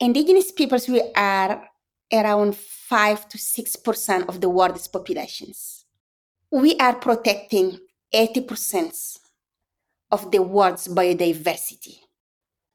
indigenous 0.00 0.50
peoples, 0.50 0.88
we 0.88 1.02
are 1.14 1.62
around 2.10 2.56
5 2.56 3.28
to 3.28 3.38
6% 3.38 4.28
of 4.28 4.40
the 4.40 4.48
world's 4.48 4.88
populations. 4.88 5.84
We 6.50 6.76
are 6.78 6.94
protecting 6.94 7.78
80% 8.12 9.18
of 10.10 10.30
the 10.30 10.42
world's 10.42 10.88
biodiversity. 10.88 11.98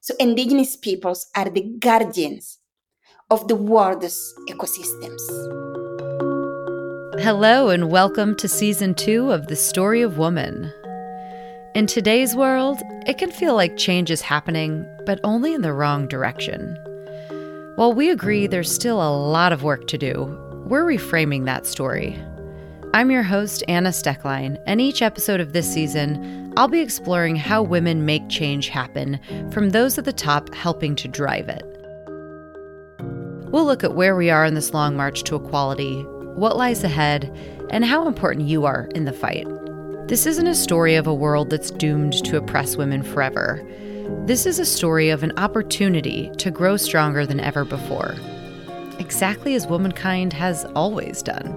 So 0.02 0.14
indigenous 0.20 0.76
peoples 0.76 1.26
are 1.36 1.50
the 1.50 1.64
guardians 1.80 2.60
of 3.32 3.48
the 3.48 3.56
world's 3.56 4.34
ecosystems. 4.48 5.22
Hello, 7.20 7.70
and 7.70 7.90
welcome 7.90 8.36
to 8.36 8.48
season 8.48 8.94
two 8.94 9.32
of 9.32 9.48
The 9.48 9.56
Story 9.56 10.04
of 10.04 10.20
Woman. 10.20 10.72
In 11.74 11.88
today's 11.88 12.36
world, 12.36 12.78
it 13.08 13.18
can 13.18 13.32
feel 13.32 13.56
like 13.56 13.78
change 13.78 14.12
is 14.12 14.22
happening, 14.22 14.86
but 15.08 15.20
only 15.24 15.56
in 15.56 15.64
the 15.64 15.74
wrong 15.74 16.08
direction. 16.08 16.78
While 17.76 17.92
we 17.92 18.10
agree 18.10 18.48
there's 18.48 18.74
still 18.74 19.02
a 19.02 19.12
lot 19.12 19.52
of 19.52 19.64
work 19.64 19.88
to 19.88 19.98
do, 19.98 20.24
we're 20.66 20.86
reframing 20.86 21.44
that 21.44 21.66
story. 21.66 22.18
I'm 22.94 23.12
your 23.12 23.22
host, 23.22 23.66
Anna 23.68 23.90
Steckline, 23.90 24.58
and 24.66 24.80
each 24.80 25.02
episode 25.02 25.42
of 25.42 25.52
this 25.52 25.74
season, 25.74 26.54
I'll 26.56 26.70
be 26.70 26.80
exploring 26.80 27.36
how 27.36 27.62
women 27.62 28.06
make 28.06 28.30
change 28.30 28.70
happen 28.70 29.20
from 29.52 29.72
those 29.72 29.98
at 29.98 30.06
the 30.06 30.14
top 30.14 30.54
helping 30.56 30.96
to 30.96 31.10
drive 31.10 31.50
it. 31.50 31.64
We'll 33.52 33.66
look 33.66 33.84
at 33.84 33.94
where 33.96 34.16
we 34.16 34.30
are 34.30 34.46
in 34.46 34.54
this 34.54 34.74
long 34.74 34.96
march 34.96 35.24
to 35.24 35.36
equality, 35.36 36.02
what 36.36 36.56
lies 36.56 36.82
ahead, 36.82 37.30
and 37.72 37.84
how 37.84 38.08
important 38.08 38.48
you 38.48 38.64
are 38.64 38.88
in 38.96 39.04
the 39.04 39.12
fight. 39.12 39.48
This 40.08 40.26
isn't 40.26 40.48
a 40.48 40.56
story 40.56 40.96
of 40.96 41.08
a 41.08 41.14
world 41.14 41.50
that's 41.50 41.72
doomed 41.72 42.24
to 42.24 42.38
oppress 42.38 42.78
women 42.78 43.04
forever. 43.04 43.62
This 44.08 44.46
is 44.46 44.60
a 44.60 44.66
story 44.66 45.10
of 45.10 45.24
an 45.24 45.32
opportunity 45.38 46.30
to 46.38 46.52
grow 46.52 46.78
stronger 46.78 47.26
than 47.26 47.40
ever 47.40 47.66
before, 47.66 48.16
exactly 49.00 49.56
as 49.56 49.66
womankind 49.66 50.32
has 50.34 50.64
always 50.76 51.24
done. 51.24 51.48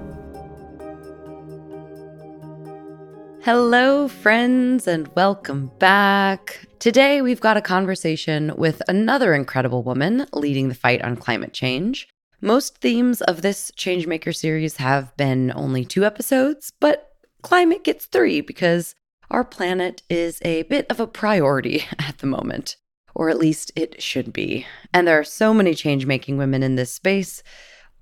Hello, 3.43 4.09
friends, 4.09 4.87
and 4.87 5.15
welcome 5.15 5.71
back. 5.79 6.67
Today, 6.79 7.21
we've 7.21 7.41
got 7.41 7.59
a 7.59 7.63
conversation 7.63 8.55
with 8.57 8.81
another 8.89 9.35
incredible 9.35 9.83
woman 9.83 10.27
leading 10.33 10.69
the 10.69 10.75
fight 10.75 11.03
on 11.03 11.17
climate 11.17 11.53
change. 11.53 12.09
Most 12.41 12.79
themes 12.79 13.21
of 13.21 13.43
this 13.43 13.71
Changemaker 13.73 14.35
series 14.35 14.77
have 14.77 15.15
been 15.19 15.53
only 15.55 15.85
two 15.85 16.07
episodes, 16.07 16.73
but 16.81 17.13
climate 17.43 17.85
gets 17.85 18.07
three 18.07 18.41
because 18.41 18.95
our 19.31 19.45
planet 19.45 20.03
is 20.09 20.41
a 20.43 20.63
bit 20.65 20.87
of 20.91 21.01
a 21.01 21.07
priority 21.07 21.85
at 21.99 22.19
the 22.19 22.27
moment, 22.27 22.77
or 23.15 23.29
at 23.29 23.39
least 23.39 23.73
it 23.77 24.03
should 24.03 24.33
be. 24.33 24.67
And 24.93 25.07
there 25.07 25.19
are 25.19 25.25
so 25.25 25.53
many 25.53 25.75
change 25.75 26.07
making 26.07 26.37
women 26.39 26.63
in 26.63 26.77
this 26.77 26.93
space 26.93 27.43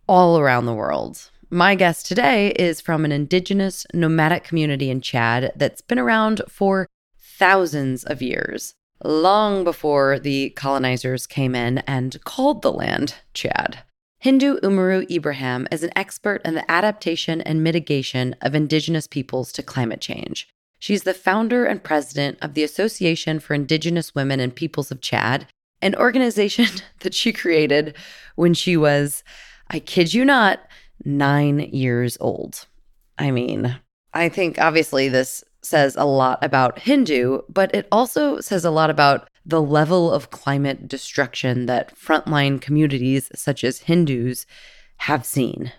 all 0.09 0.39
around 0.39 0.67
the 0.67 0.75
world. 0.75 1.31
My 1.51 1.75
guest 1.75 2.07
today 2.07 2.51
is 2.51 2.81
from 2.81 3.05
an 3.05 3.13
indigenous 3.13 3.87
nomadic 3.95 4.45
community 4.45 4.91
in 4.91 5.01
Chad 5.01 5.53
that's 5.55 5.81
been 5.81 5.99
around 5.99 6.43
for 6.49 6.89
thousands 7.19 8.03
of 8.05 8.21
years, 8.21 8.75
long 9.05 9.63
before 9.63 10.19
the 10.19 10.51
colonizers 10.51 11.27
came 11.27 11.55
in 11.55 11.79
and 11.79 12.23
called 12.25 12.63
the 12.63 12.73
land 12.73 13.15
Chad. 13.33 13.81
Hindou 14.25 14.59
Oumarou 14.61 15.09
Ibrahim 15.11 15.69
is 15.71 15.83
an 15.83 15.91
expert 15.95 16.41
in 16.45 16.55
the 16.55 16.69
adaptation 16.69 17.41
and 17.43 17.63
mitigation 17.63 18.35
of 18.41 18.55
indigenous 18.55 19.07
peoples 19.07 19.53
to 19.53 19.63
climate 19.63 20.01
change. 20.01 20.49
She's 20.79 21.05
the 21.05 21.15
founder 21.15 21.65
and 21.65 21.83
president 21.83 22.39
of 22.43 22.55
the 22.55 22.63
Association 22.63 23.41
for 23.41 23.55
Indigenous 23.55 24.15
Women 24.15 24.41
and 24.41 24.55
Peoples 24.55 24.91
of 24.91 25.01
Chad, 25.01 25.47
an 25.81 25.95
organization 25.95 26.67
that 27.01 27.15
she 27.15 27.33
created 27.33 27.95
when 28.35 28.55
she 28.55 28.77
was, 28.77 29.25
I 29.71 29.81
kid 29.81 30.15
you 30.15 30.25
not, 30.25 30.61
nine 31.05 31.61
years 31.61 32.17
old. 32.21 32.67
I 33.19 33.31
mean, 33.31 33.79
I 34.13 34.29
think 34.29 34.59
obviously 34.59 35.09
this 35.09 35.45
says 35.63 35.97
a 35.97 36.05
lot 36.05 36.39
about 36.43 36.77
Hindou, 36.77 37.43
but 37.49 37.75
it 37.75 37.89
also 37.91 38.41
says 38.41 38.65
a 38.65 38.71
lot 38.71 38.91
about 38.91 39.29
the 39.45 39.63
level 39.63 40.13
of 40.13 40.31
climate 40.31 40.89
destruction 40.89 41.67
that 41.67 41.97
frontline 41.97 42.61
communities 42.61 43.31
such 43.35 43.65
as 43.65 43.83
Hindou's 43.83 44.47
have 44.99 45.25
seen. 45.25 45.73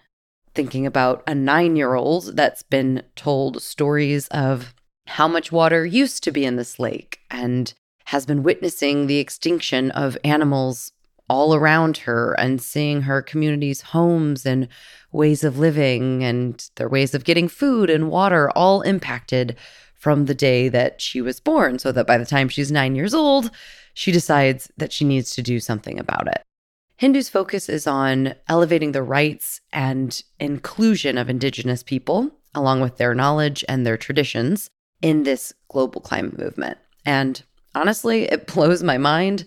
Thinking 0.54 0.86
about 0.86 1.24
a 1.28 1.36
nine 1.36 1.76
year 1.76 1.96
old 1.96 2.36
that's 2.36 2.64
been 2.64 3.04
told 3.16 3.62
stories 3.62 4.28
of 4.30 4.74
how 5.08 5.28
much 5.28 5.52
water 5.52 5.86
used 5.86 6.24
to 6.24 6.32
be 6.32 6.46
in 6.46 6.56
this 6.56 6.80
lake 6.80 7.20
and 7.32 7.74
has 8.06 8.26
been 8.26 8.44
witnessing 8.44 9.08
the 9.08 9.18
extinction 9.18 9.92
of 9.92 10.18
animals 10.24 10.92
all 11.30 11.54
around 11.54 11.98
her 11.98 12.34
and 12.40 12.62
seeing 12.62 13.02
her 13.02 13.22
community's 13.22 13.82
homes 13.82 14.46
and 14.46 14.68
ways 15.12 15.44
of 15.44 15.58
living 15.58 16.24
and 16.24 16.70
their 16.76 16.88
ways 16.88 17.14
of 17.14 17.26
getting 17.26 17.48
food 17.48 17.90
and 17.90 18.10
water 18.10 18.50
all 18.52 18.82
impacted 18.82 19.56
from 19.94 20.26
the 20.26 20.36
day 20.36 20.70
that 20.70 21.02
she 21.02 21.22
was 21.22 21.40
born. 21.40 21.80
So 21.80 21.92
that 21.92 22.08
by 22.08 22.18
the 22.18 22.26
time 22.26 22.48
she's 22.50 22.72
nine 22.72 22.96
years 22.96 23.14
old, 23.14 23.52
she 23.94 24.12
decides 24.12 24.72
that 24.78 24.94
she 24.94 25.04
needs 25.04 25.36
to 25.36 25.42
do 25.42 25.60
something 25.60 26.00
about 26.00 26.28
it. 26.28 26.44
Hindou's 26.98 27.30
focus 27.30 27.70
is 27.70 27.86
on 27.88 28.36
elevating 28.48 28.92
the 28.92 29.04
rights 29.04 29.62
and 29.74 30.22
inclusion 30.40 31.18
of 31.18 31.30
Indigenous 31.30 31.84
people, 31.84 32.32
along 32.56 32.82
with 32.82 32.98
their 32.98 33.14
knowledge 33.14 33.64
and 33.68 33.86
their 33.86 33.98
traditions, 33.98 34.70
in 35.02 35.24
this 35.24 35.54
global 35.70 36.02
climate 36.02 36.38
movement. 36.38 36.78
And 37.06 37.42
honestly, 37.76 38.24
it 38.24 38.48
blows 38.54 38.84
my 38.84 38.98
mind. 38.98 39.46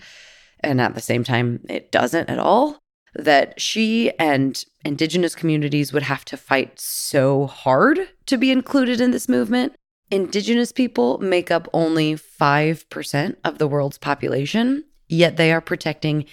And 0.60 0.80
at 0.80 0.94
the 0.94 1.00
same 1.00 1.24
time, 1.24 1.60
it 1.68 1.90
doesn't 1.90 2.28
at 2.28 2.38
all 2.38 2.78
that 3.14 3.60
she 3.60 4.12
and 4.18 4.64
Indigenous 4.84 5.34
communities 5.34 5.92
would 5.92 6.04
have 6.04 6.24
to 6.26 6.36
fight 6.36 6.78
so 6.78 7.46
hard 7.46 7.98
to 8.26 8.36
be 8.36 8.50
included 8.50 9.00
in 9.00 9.10
this 9.10 9.28
movement. 9.28 9.74
Indigenous 10.10 10.72
people 10.72 11.18
make 11.18 11.50
up 11.50 11.68
only 11.72 12.14
5% 12.14 13.36
of 13.44 13.58
the 13.58 13.68
world's 13.68 13.98
population, 13.98 14.84
yet 15.08 15.36
they 15.36 15.52
are 15.52 15.60
protecting 15.60 16.24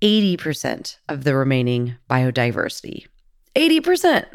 80% 0.00 0.96
of 1.08 1.24
the 1.24 1.34
remaining 1.34 1.96
biodiversity. 2.10 3.06
80%. 3.54 4.26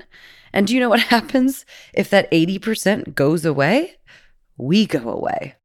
And 0.53 0.67
do 0.67 0.73
you 0.73 0.79
know 0.79 0.89
what 0.89 0.99
happens 1.15 1.65
if 1.93 2.09
that 2.09 2.31
80% 2.31 3.15
goes 3.15 3.45
away? 3.45 3.96
We 4.57 4.85
go 4.85 5.09
away. 5.09 5.55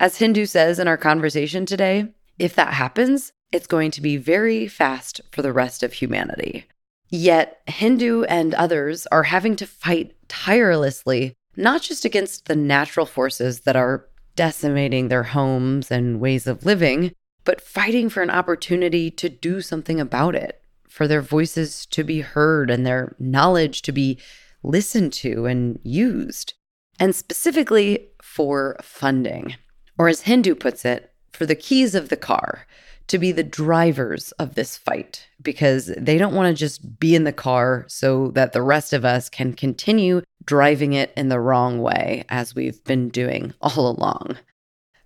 As 0.00 0.18
Hindou 0.18 0.48
says 0.48 0.78
in 0.78 0.88
our 0.88 0.96
conversation 0.96 1.66
today, 1.66 2.08
if 2.38 2.54
that 2.54 2.74
happens, 2.74 3.32
it's 3.52 3.66
going 3.66 3.90
to 3.92 4.00
be 4.00 4.16
very 4.16 4.68
fast 4.68 5.20
for 5.32 5.42
the 5.42 5.52
rest 5.52 5.82
of 5.82 5.94
humanity. 5.94 6.66
Yet, 7.10 7.60
Hindou 7.66 8.26
and 8.28 8.54
others 8.54 9.06
are 9.06 9.24
having 9.24 9.56
to 9.56 9.66
fight 9.66 10.14
tirelessly, 10.28 11.34
not 11.56 11.82
just 11.82 12.04
against 12.04 12.46
the 12.46 12.56
natural 12.56 13.06
forces 13.06 13.60
that 13.60 13.76
are 13.76 14.06
decimating 14.36 15.08
their 15.08 15.24
homes 15.24 15.90
and 15.90 16.20
ways 16.20 16.46
of 16.46 16.64
living, 16.64 17.12
but 17.44 17.60
fighting 17.60 18.08
for 18.08 18.22
an 18.22 18.30
opportunity 18.30 19.10
to 19.10 19.28
do 19.28 19.60
something 19.60 19.98
about 19.98 20.34
it, 20.34 20.62
for 20.88 21.08
their 21.08 21.22
voices 21.22 21.86
to 21.86 22.04
be 22.04 22.20
heard 22.20 22.70
and 22.70 22.86
their 22.86 23.16
knowledge 23.18 23.82
to 23.82 23.92
be 23.92 24.18
listened 24.62 25.12
to 25.14 25.46
and 25.46 25.80
used 25.82 26.54
and 26.98 27.14
specifically 27.14 28.08
for 28.28 28.76
funding, 28.82 29.56
or 29.98 30.08
as 30.08 30.22
Hindou 30.22 30.58
puts 30.58 30.84
it, 30.84 31.12
for 31.32 31.46
the 31.46 31.56
keys 31.56 31.94
of 31.94 32.08
the 32.08 32.16
car 32.16 32.66
to 33.08 33.18
be 33.18 33.32
the 33.32 33.42
drivers 33.42 34.32
of 34.32 34.54
this 34.54 34.76
fight 34.76 35.26
because 35.42 35.86
they 35.96 36.18
don't 36.18 36.34
want 36.34 36.54
to 36.54 36.58
just 36.58 37.00
be 37.00 37.14
in 37.14 37.24
the 37.24 37.32
car 37.32 37.84
so 37.88 38.28
that 38.32 38.52
the 38.52 38.62
rest 38.62 38.92
of 38.92 39.04
us 39.04 39.28
can 39.28 39.54
continue 39.54 40.20
driving 40.44 40.92
it 40.92 41.12
in 41.16 41.30
the 41.30 41.40
wrong 41.40 41.80
way 41.80 42.24
as 42.28 42.54
we've 42.54 42.84
been 42.84 43.08
doing 43.08 43.54
all 43.62 43.88
along. 43.88 44.36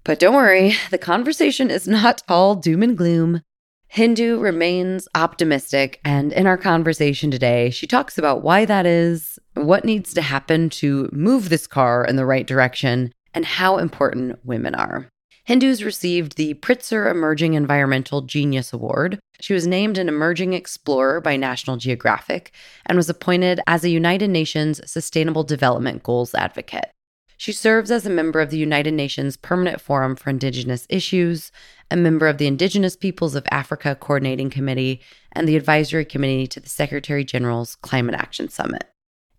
But 0.04 0.18
don't 0.18 0.34
worry, 0.34 0.74
the 0.90 0.98
conversation 0.98 1.70
is 1.70 1.86
not 1.86 2.22
all 2.28 2.56
doom 2.56 2.82
and 2.82 2.98
gloom. 2.98 3.42
Hindou 3.94 4.40
remains 4.40 5.06
optimistic, 5.14 6.00
and 6.02 6.32
in 6.32 6.46
our 6.46 6.56
conversation 6.56 7.30
today, 7.30 7.68
she 7.68 7.86
talks 7.86 8.16
about 8.16 8.42
why 8.42 8.64
that 8.64 8.86
is, 8.86 9.38
what 9.52 9.84
needs 9.84 10.14
to 10.14 10.22
happen 10.22 10.70
to 10.70 11.10
move 11.12 11.50
this 11.50 11.66
car 11.66 12.02
in 12.02 12.16
the 12.16 12.24
right 12.24 12.46
direction, 12.46 13.12
and 13.34 13.44
how 13.44 13.76
important 13.76 14.38
women 14.44 14.74
are. 14.74 15.08
Hindou's 15.46 15.84
received 15.84 16.36
the 16.36 16.54
Pritzker 16.54 17.10
Emerging 17.10 17.52
Environmental 17.52 18.22
Genius 18.22 18.72
Award. 18.72 19.18
She 19.40 19.52
was 19.52 19.66
named 19.66 19.98
an 19.98 20.08
Emerging 20.08 20.54
Explorer 20.54 21.20
by 21.20 21.36
National 21.36 21.76
Geographic 21.76 22.52
and 22.86 22.96
was 22.96 23.10
appointed 23.10 23.60
as 23.66 23.84
a 23.84 23.90
United 23.90 24.30
Nations 24.30 24.80
Sustainable 24.90 25.44
Development 25.44 26.02
Goals 26.02 26.34
advocate. 26.34 26.92
She 27.42 27.50
serves 27.50 27.90
as 27.90 28.06
a 28.06 28.08
member 28.08 28.40
of 28.40 28.50
the 28.50 28.56
United 28.56 28.94
Nations 28.94 29.36
Permanent 29.36 29.80
Forum 29.80 30.14
for 30.14 30.30
Indigenous 30.30 30.86
Issues, 30.88 31.50
a 31.90 31.96
member 31.96 32.28
of 32.28 32.38
the 32.38 32.46
Indigenous 32.46 32.94
Peoples 32.94 33.34
of 33.34 33.44
Africa 33.50 33.96
Coordinating 33.96 34.48
Committee, 34.48 35.00
and 35.32 35.48
the 35.48 35.56
Advisory 35.56 36.04
Committee 36.04 36.46
to 36.46 36.60
the 36.60 36.68
Secretary 36.68 37.24
General's 37.24 37.74
Climate 37.74 38.14
Action 38.14 38.48
Summit. 38.48 38.84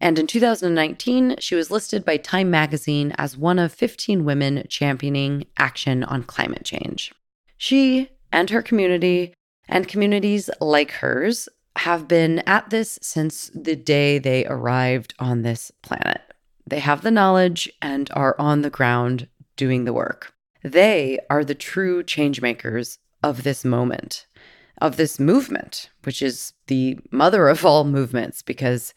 And 0.01 0.19
in 0.19 0.27
2019, 0.27 1.37
she 1.39 1.55
was 1.55 1.71
listed 1.71 2.03
by 2.03 2.17
Time 2.17 2.51
magazine 2.51 3.13
as 3.17 3.37
one 3.37 3.57
of 3.57 3.71
15 3.71 4.25
women 4.25 4.65
championing 4.67 5.45
action 5.57 6.03
on 6.03 6.23
climate 6.23 6.65
change. 6.65 7.13
She 7.57 8.09
and 8.33 8.49
her 8.49 8.61
community 8.61 9.33
And 9.69 9.87
communities 9.87 10.49
like 10.59 10.91
hers 10.91 11.47
have 11.77 12.09
been 12.09 12.39
at 12.39 12.69
this 12.69 12.99
since 13.01 13.49
the 13.55 13.77
day 13.77 14.19
they 14.19 14.45
arrived 14.45 15.13
on 15.19 15.43
this 15.43 15.71
planet. 15.81 16.32
They 16.73 16.79
have 16.79 17.03
the 17.03 17.11
knowledge 17.11 17.71
and 17.83 18.09
are 18.15 18.35
on 18.39 18.63
the 18.63 18.71
ground 18.71 19.27
doing 19.55 19.85
the 19.85 19.93
work. 19.93 20.33
They 20.63 21.19
are 21.29 21.45
the 21.45 21.53
true 21.53 22.01
changemakers 22.01 22.97
of 23.21 23.43
this 23.43 23.63
moment, 23.63 24.25
of 24.81 24.97
this 24.97 25.19
movement, 25.19 25.91
which 26.03 26.23
is 26.23 26.53
the 26.65 26.97
mother 27.11 27.47
of 27.47 27.63
all 27.63 27.83
movements, 27.83 28.41
because, 28.41 28.95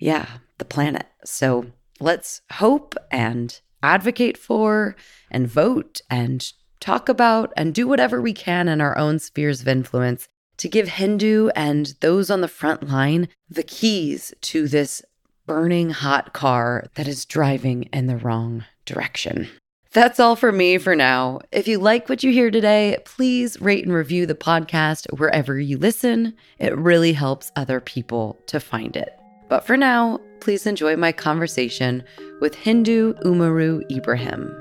yeah, 0.00 0.26
the 0.58 0.64
planet. 0.64 1.06
So 1.24 1.66
let's 2.00 2.40
hope 2.54 2.96
and 3.12 3.60
advocate 3.84 4.36
for 4.36 4.96
and 5.30 5.46
vote 5.46 6.00
and 6.10 6.52
talk 6.80 7.08
about 7.08 7.52
and 7.56 7.72
do 7.72 7.86
whatever 7.86 8.20
we 8.20 8.32
can 8.32 8.66
in 8.66 8.80
our 8.80 8.98
own 8.98 9.20
spheres 9.20 9.60
of 9.60 9.68
influence 9.68 10.26
to 10.56 10.68
give 10.68 10.88
Hindou 10.88 11.52
and 11.54 11.94
those 12.00 12.32
on 12.32 12.40
the 12.40 12.48
front 12.48 12.88
line 12.88 13.28
the 13.48 13.62
keys 13.62 14.34
to 14.40 14.66
this 14.66 15.02
burning 15.46 15.90
hot 15.90 16.32
car 16.32 16.86
that 16.94 17.08
is 17.08 17.24
driving 17.24 17.84
in 17.92 18.06
the 18.06 18.16
wrong 18.16 18.64
direction. 18.84 19.48
That's 19.92 20.18
all 20.18 20.36
for 20.36 20.52
me 20.52 20.78
for 20.78 20.96
now. 20.96 21.40
If 21.52 21.68
you 21.68 21.78
like 21.78 22.08
what 22.08 22.22
you 22.22 22.32
hear 22.32 22.50
today, 22.50 22.96
please 23.04 23.60
rate 23.60 23.84
and 23.84 23.92
review 23.92 24.24
the 24.24 24.34
podcast 24.34 25.06
wherever 25.18 25.60
you 25.60 25.76
listen. 25.76 26.34
It 26.58 26.76
really 26.76 27.12
helps 27.12 27.52
other 27.56 27.78
people 27.78 28.38
to 28.46 28.58
find 28.58 28.96
it. 28.96 29.18
But 29.48 29.66
for 29.66 29.76
now, 29.76 30.18
please 30.40 30.66
enjoy 30.66 30.96
my 30.96 31.12
conversation 31.12 32.04
with 32.40 32.56
Hindou 32.56 33.22
Oumarou 33.22 33.82
Ibrahim. 33.90 34.56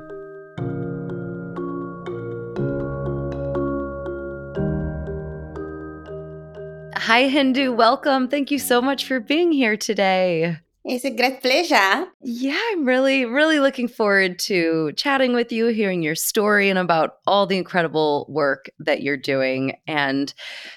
Hi, 6.98 7.30
Hindou. 7.30 7.75
Welcome. 7.75 8.27
Thank 8.27 8.51
you 8.51 8.60
so 8.60 8.81
much 8.81 9.06
for 9.06 9.19
being 9.19 9.51
here 9.51 9.77
today. 9.77 10.60
It's 10.83 11.06
a 11.06 11.12
great 11.12 11.42
pleasure. 11.42 12.07
Yeah, 12.24 12.60
I'm 12.72 12.86
really, 12.86 13.24
really 13.24 13.60
looking 13.60 13.88
forward 13.88 14.39
to 14.39 14.92
chatting 14.94 15.33
with 15.33 15.51
you, 15.51 15.68
hearing 15.68 16.01
your 16.01 16.16
story, 16.16 16.72
and 16.72 16.80
about 16.80 17.18
all 17.28 17.45
the 17.45 17.57
incredible 17.57 18.25
work 18.28 18.68
that 18.80 19.04
you're 19.04 19.16
doing. 19.16 19.78
And 19.86 20.33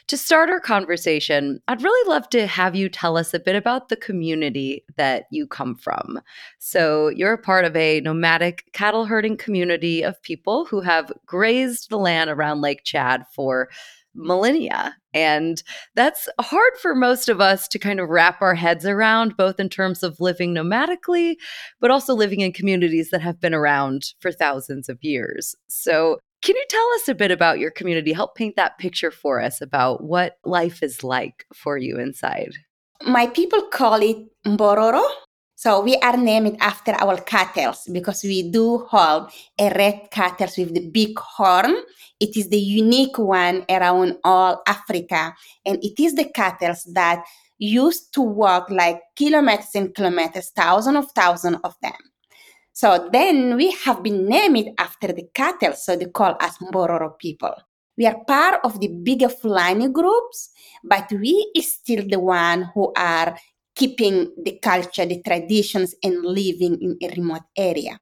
to 0.09 0.19
start 0.19 0.51
our 0.51 0.61
conversation, 0.61 1.61
I'd 1.69 1.83
really 1.83 2.11
love 2.11 2.29
to 2.31 2.47
have 2.47 2.75
you 2.75 2.91
tell 2.91 3.17
us 3.17 3.33
a 3.33 3.41
bit 3.41 3.57
about 3.57 3.89
the 3.89 3.97
community 3.97 4.85
that 4.99 5.25
you 5.31 5.47
come 5.47 5.75
from. 5.75 6.21
So, 6.59 7.09
you're 7.09 7.33
a 7.33 7.39
part 7.39 7.65
of 7.65 7.75
a 7.75 8.03
nomadic 8.03 8.71
cattle 8.75 9.07
herding 9.07 9.39
community 9.39 10.03
of 10.03 10.21
people 10.21 10.67
who 10.67 10.83
have 10.83 11.13
grazed 11.25 11.89
the 11.89 11.99
land 11.99 12.29
around 12.29 12.61
Lake 12.61 12.85
Chad 12.85 13.25
for 13.35 13.71
millennia. 14.15 14.97
And 15.13 15.63
that's 15.95 16.29
hard 16.41 16.73
for 16.81 16.95
most 16.95 17.29
of 17.29 17.41
us 17.41 17.69
to 17.69 17.79
kind 17.79 18.01
of 18.01 18.09
wrap 18.09 18.43
our 18.43 18.55
heads 18.55 18.85
around, 18.85 19.37
both 19.37 19.61
in 19.61 19.69
terms 19.69 20.03
of 20.03 20.21
living 20.21 20.55
nomadically, 20.55 21.37
but 21.81 21.91
also 21.91 22.15
living 22.15 22.41
in 22.41 22.53
communities 22.53 23.11
that 23.11 23.21
have 23.21 23.41
been 23.41 23.55
around 23.55 24.15
for 24.21 24.33
thousands 24.33 24.89
of 24.89 24.99
years. 25.03 25.55
So, 25.69 26.19
can 26.43 26.57
you 26.57 26.65
tell 26.69 26.89
us 26.97 27.09
a 27.09 27.15
bit 27.15 27.31
about 27.31 27.59
your 27.59 27.71
community? 27.71 28.13
Help 28.13 28.35
paint 28.35 28.57
that 28.57 28.77
picture 28.77 29.11
for 29.11 29.41
us 29.41 29.63
about 29.63 30.05
what 30.05 30.37
life 30.45 30.83
is 30.83 31.03
like 31.03 31.47
for 31.55 31.79
you 31.79 31.99
inside. 31.99 32.53
My 33.07 33.29
people 33.29 33.63
call 33.63 34.03
it 34.03 34.19
Mbororo, 34.47 35.03
so 35.65 35.81
we 35.81 35.97
are 35.97 36.19
named 36.19 36.59
after 36.61 36.93
our 37.01 37.17
cattle 37.23 37.73
because 37.91 38.23
we 38.23 38.51
do 38.51 38.85
hold 38.91 39.33
a 39.59 39.71
red 39.71 40.11
cattle 40.11 40.53
with 40.59 40.75
the 40.75 40.91
big 40.91 41.19
horn. 41.19 41.75
It 42.21 42.37
is 42.37 42.51
the 42.51 42.59
unique 42.59 43.17
one 43.17 43.65
around 43.71 44.19
all 44.25 44.61
Africa. 44.67 45.35
And 45.65 45.83
it 45.83 45.99
is 45.99 46.17
the 46.17 46.27
cattle 46.27 46.75
that 46.93 47.25
used 47.57 48.13
to 48.13 48.21
walk 48.21 48.69
like 48.69 49.01
kilometers 49.17 49.75
and 49.75 49.95
kilometers, 49.95 50.51
thousands 50.51 50.99
of 50.99 51.11
thousands 51.13 51.57
of 51.65 51.75
them. 51.81 51.97
So 52.75 53.09
then 53.11 53.57
we 53.57 53.71
have 53.87 54.03
been 54.03 54.29
named 54.29 54.69
after 54.77 55.15
the 55.15 55.31
cattle, 55.33 55.73
so 55.73 55.97
they 55.97 56.05
call 56.05 56.37
us 56.41 56.59
Mbororo 56.59 57.19
people. 57.19 57.55
We 57.97 58.05
are 58.05 58.23
part 58.27 58.61
of 58.65 58.81
the 58.81 58.89
bigger 58.89 59.31
Fulani 59.31 59.89
groups, 59.89 60.51
but 60.83 61.11
we 61.11 61.51
is 61.57 61.73
still 61.73 62.05
the 62.07 62.21
one 62.21 62.71
who 62.75 62.93
are 62.95 63.35
keeping 63.75 64.33
the 64.43 64.59
culture, 64.63 65.07
the 65.07 65.23
traditions, 65.23 65.95
and 66.03 66.25
living 66.25 66.79
in 66.81 66.97
a 67.03 67.15
remote 67.15 67.43
area. 67.57 67.99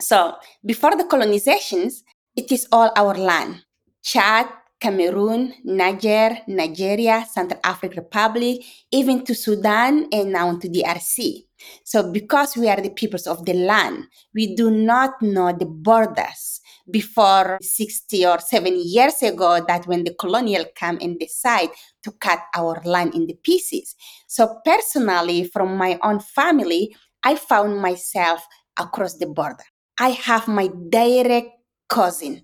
So 0.00 0.36
before 0.64 0.96
the 0.96 1.04
colonizations, 1.04 2.02
it 2.34 2.50
is 2.50 2.66
all 2.72 2.90
our 2.96 3.14
land. 3.14 3.62
Chad, 4.02 4.46
Cameroon, 4.80 5.52
Niger, 5.64 6.38
Nigeria, 6.48 7.26
Central 7.30 7.60
African 7.62 7.98
Republic, 7.98 8.64
even 8.90 9.24
to 9.24 9.34
Sudan 9.34 10.08
and 10.10 10.32
now 10.32 10.58
to 10.58 10.68
DRC. 10.68 11.44
So 11.84 12.10
because 12.10 12.56
we 12.56 12.68
are 12.70 12.80
the 12.80 12.88
peoples 12.88 13.26
of 13.26 13.44
the 13.44 13.52
land, 13.52 14.04
we 14.34 14.54
do 14.54 14.70
not 14.70 15.20
know 15.20 15.52
the 15.52 15.66
borders 15.66 16.62
before 16.90 17.58
60 17.60 18.26
or 18.26 18.38
70 18.38 18.70
years 18.78 19.22
ago 19.22 19.62
that 19.68 19.86
when 19.86 20.04
the 20.04 20.14
colonial 20.14 20.64
come 20.74 20.98
and 21.02 21.18
decide 21.18 21.68
to 22.02 22.12
cut 22.12 22.40
our 22.56 22.80
land 22.84 23.14
in 23.14 23.26
the 23.26 23.34
pieces. 23.34 23.94
So 24.26 24.60
personally, 24.64 25.44
from 25.44 25.76
my 25.76 25.98
own 26.02 26.20
family, 26.20 26.96
I 27.22 27.36
found 27.36 27.80
myself 27.80 28.46
across 28.78 29.14
the 29.14 29.26
border. 29.26 29.64
I 29.98 30.10
have 30.10 30.48
my 30.48 30.70
direct 30.88 31.50
cousin 31.88 32.42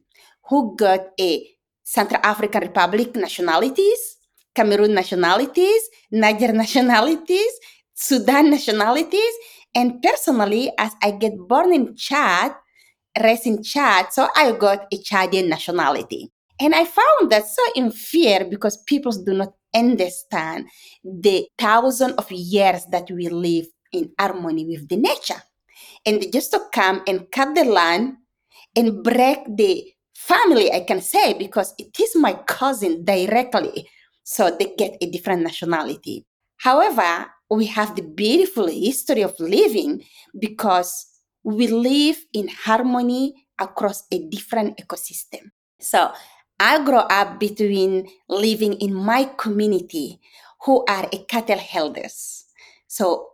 who 0.49 0.77
got 0.77 1.01
a 1.19 1.47
Central 1.83 2.21
African 2.23 2.63
Republic 2.63 3.15
nationalities, 3.17 4.17
Cameroon 4.55 4.95
nationalities, 4.95 5.83
Niger 6.11 6.53
nationalities, 6.53 7.53
Sudan 7.95 8.51
nationalities, 8.51 9.33
and 9.75 10.03
personally, 10.03 10.73
as 10.79 10.93
I 11.03 11.13
get 11.13 11.37
born 11.37 11.73
in 11.73 11.95
Chad, 11.97 12.53
raised 13.23 13.47
in 13.47 13.63
Chad, 13.63 14.13
so 14.13 14.29
I 14.35 14.53
got 14.53 14.87
a 14.93 14.97
Chadian 14.99 15.49
nationality. 15.49 16.33
And 16.61 16.75
I 16.75 16.85
found 16.85 17.31
that 17.31 17.47
so 17.47 17.63
in 17.75 17.91
fear 17.91 18.47
because 18.49 18.83
people 18.85 19.13
do 19.13 19.35
not 19.35 19.53
understand 19.75 20.69
the 21.05 21.47
thousand 21.59 22.13
of 22.13 22.31
years 22.33 22.85
that 22.91 23.11
we 23.11 23.29
live 23.29 23.67
in 23.93 24.13
harmony 24.19 24.67
with 24.67 24.89
the 24.89 24.97
nature. 24.97 25.43
And 26.05 26.23
they 26.23 26.31
just 26.31 26.53
to 26.53 26.61
come 26.73 27.03
and 27.07 27.31
cut 27.31 27.55
the 27.55 27.65
land 27.65 28.17
and 28.75 29.03
break 29.03 29.39
the 29.57 29.85
family, 30.17 30.73
I 30.73 30.81
can 30.81 31.01
say, 31.01 31.35
because 31.35 31.75
it 31.79 31.99
is 32.01 32.17
my 32.17 32.33
cousin 32.47 33.05
directly. 33.05 33.89
So 34.25 34.51
they 34.51 34.75
get 34.79 34.97
a 35.01 35.11
different 35.11 35.43
nationality. 35.43 36.25
However, 36.57 37.27
we 37.51 37.67
have 37.67 37.95
the 37.95 38.03
beautiful 38.03 38.67
history 38.67 39.23
of 39.23 39.39
living 39.39 40.03
because 40.39 41.07
we 41.45 41.69
live 41.69 42.19
in 42.33 42.49
harmony 42.49 43.47
across 43.59 44.05
a 44.11 44.19
different 44.29 44.79
ecosystem. 44.79 45.51
So 45.81 46.13
I 46.59 46.83
grow 46.85 47.01
up 47.01 47.39
between 47.39 48.09
living 48.29 48.75
in 48.75 48.95
my 48.95 49.25
community 49.37 50.21
who 50.65 50.85
are 50.89 51.07
a 51.13 51.19
cattle 51.25 51.59
herders. 51.59 52.47
So 52.87 53.29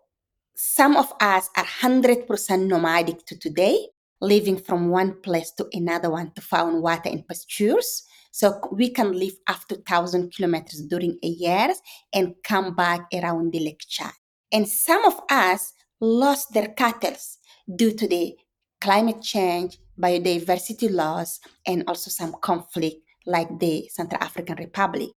some 0.57 0.97
of 0.97 1.13
us 1.21 1.49
are 1.57 1.65
100% 1.65 2.67
nomadic 2.67 3.25
to 3.27 3.39
today, 3.39 3.89
living 4.21 4.59
from 4.59 4.89
one 4.89 5.21
place 5.21 5.53
to 5.53 5.69
another 5.73 6.11
one 6.11 6.33
to 6.33 6.41
find 6.41 6.83
water 6.83 7.11
and 7.11 7.27
pastures. 7.27 8.05
So 8.33 8.61
we 8.73 8.91
can 8.91 9.13
live 9.13 9.35
up 9.47 9.69
to 9.69 9.77
1,000 9.77 10.35
kilometers 10.35 10.83
during 10.83 11.19
a 11.23 11.29
year 11.29 11.69
and 12.13 12.35
come 12.43 12.75
back 12.75 13.07
around 13.13 13.53
the 13.53 13.61
Lake. 13.61 13.83
And 14.51 14.69
some 14.69 15.05
of 15.05 15.21
us 15.31 15.73
lost 16.01 16.53
their 16.53 16.69
cattle 16.69 17.15
due 17.77 17.93
to 17.93 18.09
the 18.09 18.37
climate 18.81 19.23
change, 19.23 19.79
biodiversity 19.99 20.91
loss, 20.91 21.39
and 21.67 21.85
also 21.87 22.11
some 22.11 22.35
conflict 22.41 23.02
like 23.27 23.59
the 23.59 23.89
Central 23.89 24.23
African 24.23 24.57
Republic. 24.57 25.11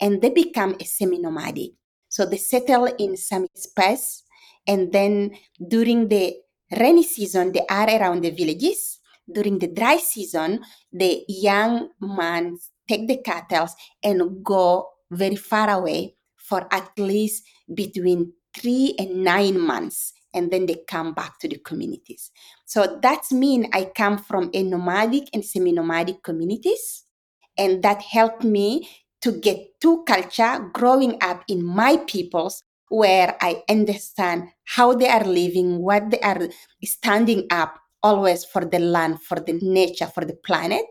And 0.00 0.20
they 0.20 0.30
become 0.30 0.76
a 0.80 0.84
semi-nomadic. 0.84 1.72
So 2.08 2.26
they 2.26 2.36
settle 2.36 2.86
in 2.98 3.16
some 3.16 3.46
space, 3.54 4.24
and 4.66 4.92
then 4.92 5.32
during 5.68 6.08
the 6.08 6.34
rainy 6.78 7.04
season, 7.04 7.52
they 7.52 7.64
are 7.70 7.88
around 7.88 8.22
the 8.22 8.30
villages. 8.30 8.98
During 9.32 9.58
the 9.58 9.68
dry 9.68 9.96
season, 9.96 10.60
the 10.92 11.24
young 11.28 11.88
man 12.00 12.58
take 12.88 13.06
the 13.08 13.18
cattle 13.18 13.68
and 14.02 14.44
go 14.44 14.88
very 15.10 15.36
far 15.36 15.70
away 15.70 16.16
for 16.36 16.66
at 16.72 16.90
least 16.98 17.44
between 17.72 18.32
three 18.54 18.94
and 18.98 19.24
nine 19.24 19.58
months 19.58 20.12
and 20.34 20.50
then 20.50 20.66
they 20.66 20.76
come 20.88 21.12
back 21.14 21.38
to 21.38 21.48
the 21.48 21.58
communities. 21.58 22.30
So 22.64 22.98
that's 23.02 23.32
mean 23.32 23.68
I 23.72 23.90
come 23.96 24.18
from 24.18 24.50
a 24.52 24.62
nomadic 24.62 25.24
and 25.32 25.44
semi-nomadic 25.44 26.22
communities 26.22 27.01
and 27.58 27.82
that 27.82 28.02
helped 28.02 28.44
me 28.44 28.88
to 29.20 29.32
get 29.32 29.58
to 29.80 30.02
culture 30.04 30.70
growing 30.72 31.16
up 31.22 31.44
in 31.48 31.64
my 31.64 31.96
peoples 32.06 32.62
where 32.88 33.36
I 33.40 33.62
understand 33.70 34.48
how 34.64 34.94
they 34.94 35.08
are 35.08 35.24
living, 35.24 35.80
what 35.80 36.10
they 36.10 36.20
are 36.20 36.48
standing 36.84 37.46
up 37.50 37.74
always 38.02 38.44
for 38.44 38.64
the 38.64 38.78
land, 38.78 39.22
for 39.22 39.40
the 39.40 39.58
nature, 39.62 40.06
for 40.06 40.24
the 40.24 40.34
planet, 40.34 40.84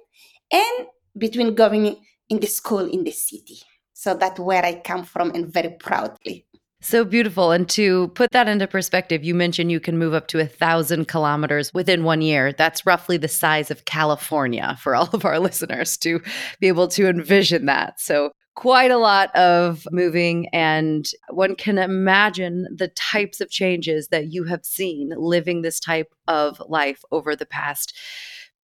and 0.51 0.87
between 1.17 1.53
going 1.53 1.97
in 2.29 2.39
the 2.39 2.47
school 2.47 2.89
in 2.89 3.03
the 3.03 3.11
city. 3.11 3.59
So 3.93 4.15
that's 4.15 4.39
where 4.39 4.65
I 4.65 4.81
come 4.81 5.03
from 5.03 5.31
and 5.35 5.51
very 5.53 5.75
proudly. 5.79 6.47
So 6.83 7.05
beautiful. 7.05 7.51
And 7.51 7.69
to 7.69 8.07
put 8.09 8.31
that 8.31 8.47
into 8.47 8.65
perspective, 8.65 9.23
you 9.23 9.35
mentioned 9.35 9.71
you 9.71 9.79
can 9.79 9.99
move 9.99 10.15
up 10.15 10.27
to 10.29 10.39
a 10.39 10.47
thousand 10.47 11.07
kilometers 11.07 11.71
within 11.75 12.03
one 12.03 12.21
year. 12.21 12.53
That's 12.53 12.87
roughly 12.87 13.17
the 13.17 13.27
size 13.27 13.69
of 13.69 13.85
California 13.85 14.75
for 14.81 14.95
all 14.95 15.09
of 15.13 15.23
our 15.23 15.39
listeners 15.39 15.95
to 15.97 16.21
be 16.59 16.67
able 16.67 16.87
to 16.89 17.07
envision 17.07 17.67
that. 17.67 17.99
So 17.99 18.31
quite 18.55 18.91
a 18.91 18.97
lot 18.97 19.33
of 19.35 19.87
moving 19.91 20.47
and 20.49 21.07
one 21.29 21.55
can 21.55 21.77
imagine 21.77 22.67
the 22.75 22.89
types 22.89 23.41
of 23.41 23.49
changes 23.49 24.07
that 24.09 24.33
you 24.33 24.43
have 24.45 24.65
seen 24.65 25.13
living 25.15 25.61
this 25.61 25.79
type 25.79 26.11
of 26.27 26.61
life 26.67 27.01
over 27.11 27.35
the 27.35 27.45
past 27.45 27.95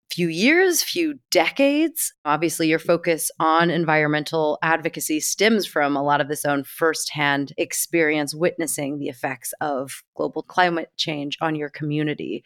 few 0.09 0.27
years, 0.27 0.81
few 0.81 1.19
decades. 1.31 2.13
Obviously, 2.25 2.67
your 2.67 2.79
focus 2.79 3.29
on 3.39 3.69
environmental 3.69 4.57
advocacy 4.61 5.19
stems 5.19 5.65
from 5.65 5.95
a 5.95 6.03
lot 6.03 6.21
of 6.21 6.27
this 6.27 6.45
own 6.45 6.63
firsthand 6.63 7.53
experience 7.57 8.33
witnessing 8.33 8.97
the 8.97 9.09
effects 9.09 9.53
of 9.61 10.03
global 10.15 10.43
climate 10.43 10.91
change 10.97 11.37
on 11.41 11.55
your 11.55 11.69
community. 11.69 12.43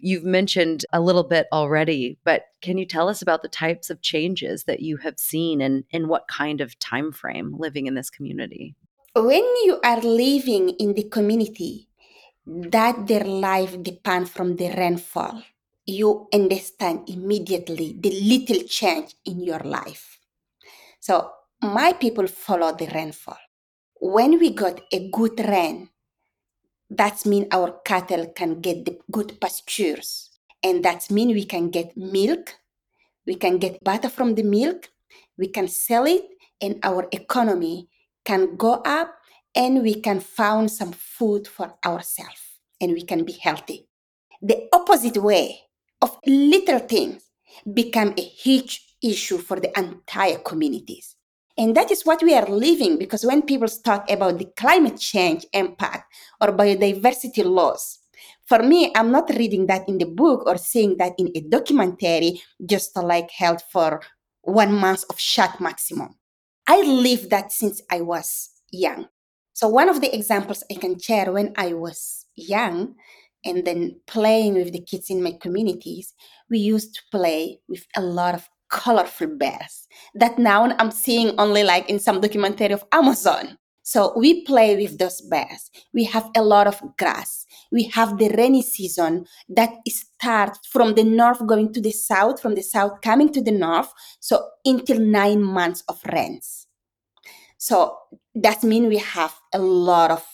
You've 0.00 0.24
mentioned 0.24 0.84
a 0.92 1.00
little 1.00 1.24
bit 1.24 1.46
already, 1.52 2.18
but 2.24 2.42
can 2.62 2.78
you 2.78 2.86
tell 2.86 3.08
us 3.08 3.22
about 3.22 3.42
the 3.42 3.48
types 3.48 3.90
of 3.90 4.02
changes 4.02 4.64
that 4.64 4.80
you 4.80 4.98
have 4.98 5.18
seen 5.18 5.60
and 5.60 5.84
in 5.90 6.08
what 6.08 6.28
kind 6.28 6.60
of 6.60 6.78
time 6.78 7.10
frame 7.10 7.54
living 7.58 7.86
in 7.86 7.94
this 7.94 8.10
community? 8.10 8.76
When 9.16 9.42
you 9.64 9.80
are 9.82 10.00
living 10.00 10.70
in 10.70 10.94
the 10.94 11.04
community, 11.04 11.88
that 12.46 13.06
their 13.06 13.24
life 13.24 13.82
depends 13.82 14.30
from 14.30 14.56
the 14.56 14.70
rainfall 14.70 15.42
you 15.88 16.28
understand 16.34 17.08
immediately 17.08 17.96
the 17.98 18.10
little 18.20 18.62
change 18.68 19.14
in 19.24 19.40
your 19.40 19.60
life. 19.60 20.18
So 21.00 21.30
my 21.62 21.94
people 21.94 22.26
follow 22.26 22.76
the 22.76 22.88
rainfall. 22.94 23.38
When 24.00 24.38
we 24.38 24.50
got 24.50 24.82
a 24.92 25.08
good 25.10 25.40
rain, 25.40 25.88
that 26.90 27.24
means 27.24 27.46
our 27.52 27.80
cattle 27.86 28.26
can 28.36 28.60
get 28.60 28.84
the 28.84 28.98
good 29.10 29.40
pastures. 29.40 30.30
And 30.62 30.84
that 30.84 31.10
means 31.10 31.32
we 31.32 31.44
can 31.44 31.70
get 31.70 31.96
milk, 31.96 32.54
we 33.26 33.36
can 33.36 33.56
get 33.58 33.82
butter 33.82 34.10
from 34.10 34.34
the 34.34 34.42
milk, 34.42 34.90
we 35.38 35.48
can 35.48 35.68
sell 35.68 36.06
it, 36.06 36.26
and 36.60 36.78
our 36.82 37.08
economy 37.12 37.88
can 38.24 38.56
go 38.56 38.74
up 38.84 39.14
and 39.54 39.82
we 39.82 39.94
can 39.94 40.20
find 40.20 40.70
some 40.70 40.92
food 40.92 41.48
for 41.48 41.74
ourselves 41.86 42.60
and 42.80 42.92
we 42.92 43.02
can 43.02 43.24
be 43.24 43.32
healthy. 43.32 43.88
The 44.42 44.68
opposite 44.72 45.16
way, 45.16 45.67
little 46.26 46.80
things 46.80 47.22
become 47.74 48.14
a 48.16 48.22
huge 48.22 48.84
issue 49.02 49.38
for 49.38 49.60
the 49.60 49.76
entire 49.78 50.38
communities. 50.38 51.16
And 51.56 51.76
that 51.76 51.90
is 51.90 52.06
what 52.06 52.22
we 52.22 52.34
are 52.34 52.46
living 52.46 52.98
because 52.98 53.24
when 53.24 53.42
people 53.42 53.68
talk 53.68 54.08
about 54.10 54.38
the 54.38 54.46
climate 54.56 54.98
change 54.98 55.44
impact 55.52 56.12
or 56.40 56.52
biodiversity 56.52 57.44
loss, 57.44 57.98
for 58.46 58.62
me, 58.62 58.92
I'm 58.94 59.10
not 59.10 59.28
reading 59.30 59.66
that 59.66 59.88
in 59.88 59.98
the 59.98 60.06
book 60.06 60.44
or 60.46 60.56
seeing 60.56 60.96
that 60.98 61.12
in 61.18 61.30
a 61.34 61.40
documentary 61.40 62.40
just 62.64 62.96
like 62.96 63.30
held 63.30 63.60
for 63.72 64.00
one 64.42 64.72
month 64.72 65.04
of 65.10 65.18
shot 65.18 65.60
maximum. 65.60 66.14
I 66.66 66.80
lived 66.82 67.30
that 67.30 67.52
since 67.52 67.82
I 67.90 68.00
was 68.00 68.50
young. 68.70 69.08
So 69.52 69.68
one 69.68 69.88
of 69.88 70.00
the 70.00 70.14
examples 70.14 70.62
I 70.70 70.74
can 70.74 70.98
share 70.98 71.32
when 71.32 71.52
I 71.56 71.72
was 71.72 72.26
young, 72.36 72.94
and 73.44 73.64
then 73.64 74.00
playing 74.06 74.54
with 74.54 74.72
the 74.72 74.80
kids 74.80 75.10
in 75.10 75.22
my 75.22 75.32
communities, 75.40 76.14
we 76.50 76.58
used 76.58 76.94
to 76.94 77.00
play 77.10 77.58
with 77.68 77.86
a 77.96 78.02
lot 78.02 78.34
of 78.34 78.48
colorful 78.70 79.26
bears 79.26 79.86
that 80.14 80.38
now 80.38 80.64
I'm 80.78 80.90
seeing 80.90 81.38
only 81.38 81.64
like 81.64 81.88
in 81.88 81.98
some 81.98 82.20
documentary 82.20 82.72
of 82.72 82.84
Amazon. 82.92 83.58
So 83.82 84.12
we 84.18 84.44
play 84.44 84.76
with 84.76 84.98
those 84.98 85.22
bears. 85.22 85.70
We 85.94 86.04
have 86.04 86.30
a 86.36 86.42
lot 86.42 86.66
of 86.66 86.78
grass. 86.98 87.46
We 87.72 87.84
have 87.84 88.18
the 88.18 88.28
rainy 88.36 88.60
season 88.60 89.24
that 89.48 89.70
starts 89.88 90.66
from 90.66 90.94
the 90.94 91.04
north 91.04 91.46
going 91.46 91.72
to 91.72 91.80
the 91.80 91.92
south, 91.92 92.42
from 92.42 92.54
the 92.54 92.62
south 92.62 93.00
coming 93.02 93.32
to 93.32 93.40
the 93.40 93.50
north. 93.50 93.90
So 94.20 94.46
until 94.66 95.00
nine 95.00 95.42
months 95.42 95.84
of 95.88 95.98
rains. 96.12 96.66
So 97.56 97.96
that 98.34 98.62
means 98.62 98.88
we 98.88 98.98
have 98.98 99.34
a 99.54 99.58
lot 99.58 100.10
of 100.10 100.24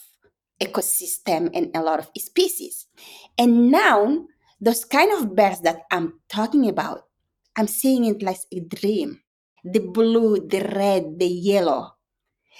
ecosystem 0.60 1.50
and 1.54 1.70
a 1.76 1.80
lot 1.80 2.00
of 2.00 2.10
species. 2.18 2.83
And 3.38 3.70
now, 3.70 4.26
those 4.60 4.84
kind 4.84 5.12
of 5.12 5.34
birds 5.34 5.60
that 5.60 5.82
I'm 5.90 6.20
talking 6.28 6.68
about, 6.68 7.04
I'm 7.56 7.66
seeing 7.66 8.04
it 8.06 8.22
like 8.22 8.38
a 8.52 8.60
dream. 8.60 9.20
The 9.64 9.80
blue, 9.80 10.46
the 10.46 10.60
red, 10.74 11.18
the 11.18 11.26
yellow 11.26 11.92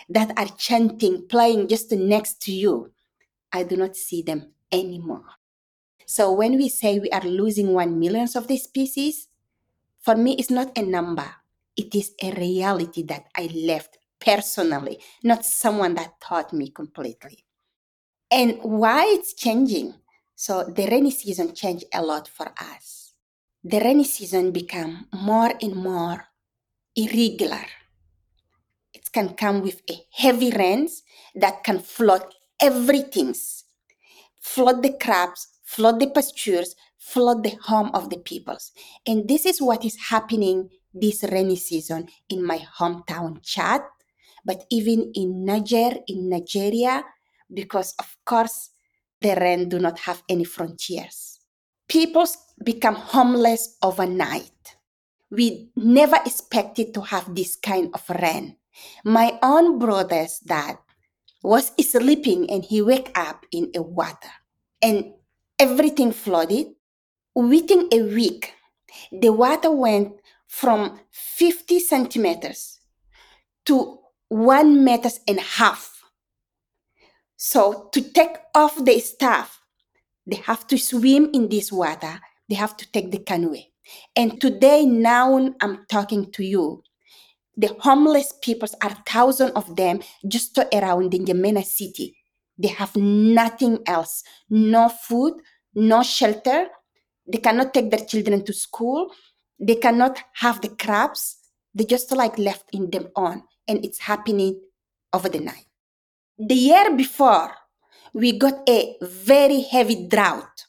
that 0.09 0.33
are 0.39 0.49
chanting, 0.57 1.27
playing 1.29 1.69
just 1.69 1.93
next 1.93 2.41
to 2.43 2.53
you. 2.53 2.93
I 3.53 3.63
do 3.63 3.77
not 3.77 3.95
see 3.97 4.23
them 4.23 4.53
anymore. 4.73 5.25
So 6.07 6.33
when 6.33 6.57
we 6.57 6.69
say 6.69 6.99
we 6.99 7.11
are 7.11 7.23
losing 7.23 7.73
one 7.73 7.99
millions 7.99 8.37
of 8.37 8.49
these 8.49 8.65
species, 8.65 9.29
for 10.01 10.17
me 10.17 10.35
it's 10.35 10.51
not 10.51 10.77
a 10.77 10.83
number. 10.83 11.31
It 11.77 11.95
is 11.95 12.13
a 12.23 12.33
reality 12.33 13.03
that 13.05 13.27
I 13.37 13.47
left 13.55 13.99
personally, 14.21 15.01
not 15.23 15.45
someone 15.45 15.95
that 15.95 16.21
taught 16.21 16.53
me 16.53 16.71
completely 16.71 17.45
and 18.31 18.59
why 18.63 19.05
it's 19.07 19.35
changing. 19.35 19.95
So 20.37 20.65
the 20.65 20.87
rainy 20.87 21.11
season 21.11 21.55
changed 21.55 21.85
a 21.93 22.03
lot 22.03 22.29
for 22.29 22.53
us. 22.59 23.13
The 23.63 23.81
rainy 23.81 24.05
season 24.05 24.53
become 24.53 25.07
more 25.13 25.53
and 25.63 25.75
more 25.77 26.27
irregular. 26.97 27.65
It 28.93 29.11
can 29.13 29.35
come 29.35 29.63
with 29.63 29.83
a 29.91 29.95
heavy 30.13 30.51
rains 30.51 31.03
that 31.35 31.65
can 31.65 31.79
flood 31.81 32.25
everything, 32.61 33.35
flood 34.41 34.83
the 34.83 34.93
crops, 34.93 35.49
flood 35.65 36.01
the 36.01 36.11
pastures, 36.11 36.77
flood 36.99 37.43
the 37.43 37.57
home 37.63 37.91
of 37.95 38.11
the 38.11 38.19
peoples. 38.19 38.73
And 39.07 39.29
this 39.29 39.47
is 39.47 39.61
what 39.63 39.85
is 39.85 39.97
happening 40.11 40.71
this 40.93 41.25
rainy 41.25 41.57
season 41.57 42.09
in 42.29 42.45
my 42.45 42.59
hometown, 42.79 43.43
Chad, 43.43 43.83
but 44.45 44.65
even 44.71 45.11
in 45.15 45.45
Niger, 45.45 45.97
in 46.07 46.29
Nigeria, 46.29 47.05
because 47.53 47.95
of 47.99 48.17
course 48.25 48.71
the 49.25 49.35
rain 49.41 49.69
do 49.71 49.79
not 49.79 49.99
have 50.01 50.23
any 50.29 50.45
frontiers. 50.45 51.41
People 51.89 52.27
become 52.63 52.95
homeless 52.95 53.77
overnight. 53.83 54.77
We 55.31 55.71
never 55.75 56.17
expected 56.25 56.93
to 56.95 57.01
have 57.01 57.35
this 57.35 57.57
kind 57.57 57.89
of 57.95 58.05
rain. 58.11 58.57
My 59.05 59.39
own 59.43 59.79
brother's 59.79 60.39
dad 60.41 60.77
was 61.43 61.73
sleeping 61.81 62.51
and 62.51 62.65
he 62.65 62.83
wake 62.83 63.11
up 63.17 63.47
in 63.51 63.71
a 63.75 63.81
water 63.83 64.33
and 64.83 65.15
everything 65.59 66.13
flooded. 66.13 66.67
Within 67.35 67.89
a 67.93 68.03
week, 68.03 68.53
the 69.11 69.33
water 69.33 69.73
went 69.73 70.13
from 70.47 71.01
50 71.11 71.81
centimeters 71.81 72.79
to 73.65 73.99
one 74.29 74.85
meters 74.85 75.21
and 75.27 75.39
a 75.39 75.49
half 75.59 75.94
so 77.37 77.89
to 77.93 78.01
take 78.01 78.37
off 78.55 78.83
the 78.85 78.99
stuff, 79.01 79.61
they 80.27 80.37
have 80.37 80.67
to 80.69 80.79
swim 80.79 81.31
in 81.33 81.49
this 81.49 81.71
water. 81.71 82.21
They 82.49 82.55
have 82.55 82.77
to 82.79 82.91
take 82.93 83.11
the 83.11 83.19
canoe. 83.19 83.57
And 84.17 84.41
today, 84.41 84.87
now 84.87 85.37
I'm 85.61 85.85
talking 85.91 86.31
to 86.33 86.45
you, 86.45 86.83
the 87.57 87.77
homeless 87.81 88.33
people 88.43 88.69
are 88.83 88.97
thousands 89.07 89.53
of 89.53 89.77
them 89.77 90.01
just 90.27 90.59
around 90.73 91.15
in 91.15 91.25
N'Djamena 91.25 91.65
city. 91.65 92.17
They 92.59 92.69
have 92.69 92.95
nothing 92.97 93.81
else, 93.87 94.23
no 94.49 94.89
food, 94.89 95.35
no 95.75 96.03
shelter. 96.03 96.67
They 97.27 97.39
cannot 97.39 97.75
take 97.75 97.91
their 97.91 98.05
children 98.05 98.45
to 98.45 98.53
school. 98.53 99.11
They 99.59 99.77
cannot 99.77 100.19
have 100.35 100.61
the 100.61 100.69
crabs. 100.69 101.37
They 101.75 101.85
just 101.85 102.11
like 102.13 102.39
left 102.39 102.65
in 102.73 102.91
them 102.91 103.09
on, 103.17 103.43
and 103.67 103.85
it's 103.85 103.99
happening 103.99 104.61
over 105.13 105.29
the 105.29 105.41
night. 105.41 105.67
The 106.39 106.55
year 106.55 106.97
before, 106.97 107.55
we 108.13 108.37
got 108.37 108.69
a 108.69 108.97
very 109.01 109.61
heavy 109.61 110.09
drought. 110.09 110.67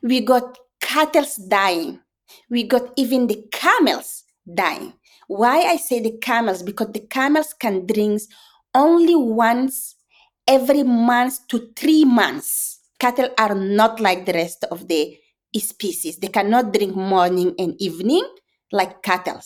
We 0.00 0.20
got 0.20 0.58
cattle 0.80 1.26
dying. 1.48 1.98
We 2.50 2.62
got 2.62 2.92
even 2.96 3.26
the 3.26 3.44
camels 3.50 4.22
dying. 4.54 4.92
Why 5.26 5.62
I 5.62 5.76
say 5.76 5.98
the 5.98 6.16
camels? 6.18 6.62
Because 6.62 6.92
the 6.92 7.00
camels 7.00 7.52
can 7.52 7.84
drink 7.84 8.22
only 8.76 9.16
once 9.16 9.96
every 10.46 10.84
month 10.84 11.48
to 11.48 11.68
three 11.74 12.04
months. 12.04 12.78
Cattle 13.00 13.30
are 13.38 13.56
not 13.56 13.98
like 13.98 14.24
the 14.24 14.34
rest 14.34 14.64
of 14.70 14.86
the 14.86 15.18
species. 15.58 16.18
They 16.18 16.28
cannot 16.28 16.72
drink 16.72 16.94
morning 16.94 17.56
and 17.58 17.74
evening 17.80 18.24
like 18.70 19.02
cattle. 19.02 19.40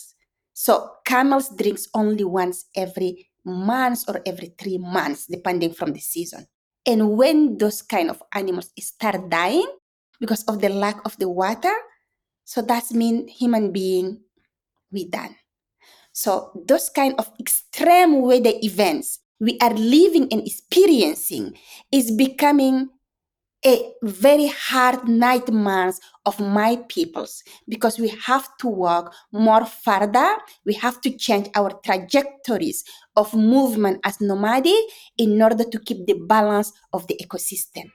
So 0.52 0.90
camels 1.06 1.49
drinks 1.56 1.88
only 1.94 2.25
once 2.25 2.66
every 2.76 3.29
months 3.44 4.04
or 4.09 4.20
every 4.26 4.54
three 4.59 4.78
months, 4.78 5.26
depending 5.26 5.73
from 5.73 5.92
the 5.92 6.00
season. 6.00 6.47
And 6.87 7.16
when 7.16 7.59
those 7.59 7.82
kind 7.82 8.11
of 8.11 8.23
animals 8.35 8.70
start 8.78 9.28
dying 9.28 9.68
because 10.20 10.44
of 10.44 10.61
the 10.61 10.68
lack 10.68 11.00
of 11.04 11.16
the 11.18 11.28
water, 11.28 11.73
so 12.44 12.62
that 12.62 12.90
means 12.90 13.30
human 13.30 13.73
being 13.73 14.20
we 14.90 15.09
done. 15.09 15.37
So 16.12 16.52
those 16.66 16.88
kind 16.90 17.14
of 17.18 17.30
extreme 17.38 18.23
weather 18.23 18.52
events 18.62 19.20
we 19.40 19.59
are 19.61 19.73
living 19.75 20.28
and 20.30 20.47
experiencing 20.47 21.56
is 21.90 22.12
becoming 22.12 22.90
a 23.64 23.93
very 24.02 24.49
hard 24.49 25.07
nightmares 25.07 26.00
of 26.25 26.40
my 26.40 26.76
peoples 26.88 27.43
because 27.69 27.99
we 27.99 28.09
have 28.26 28.49
to 28.59 28.69
walk 28.69 29.12
more 29.33 29.67
further. 29.67 30.37
We 30.64 30.75
have 30.75 31.00
to 31.02 31.11
change 31.17 31.49
our 31.55 31.79
trajectories 31.85 32.85
of 33.17 33.35
movement 33.35 34.00
as 34.05 34.21
nomadic 34.21 34.81
in 35.19 35.40
order 35.43 35.64
to 35.64 35.79
keep 35.79 36.07
the 36.07 36.14
balance 36.14 36.73
of 36.93 37.07
the 37.07 37.21
ecosystem. 37.23 37.90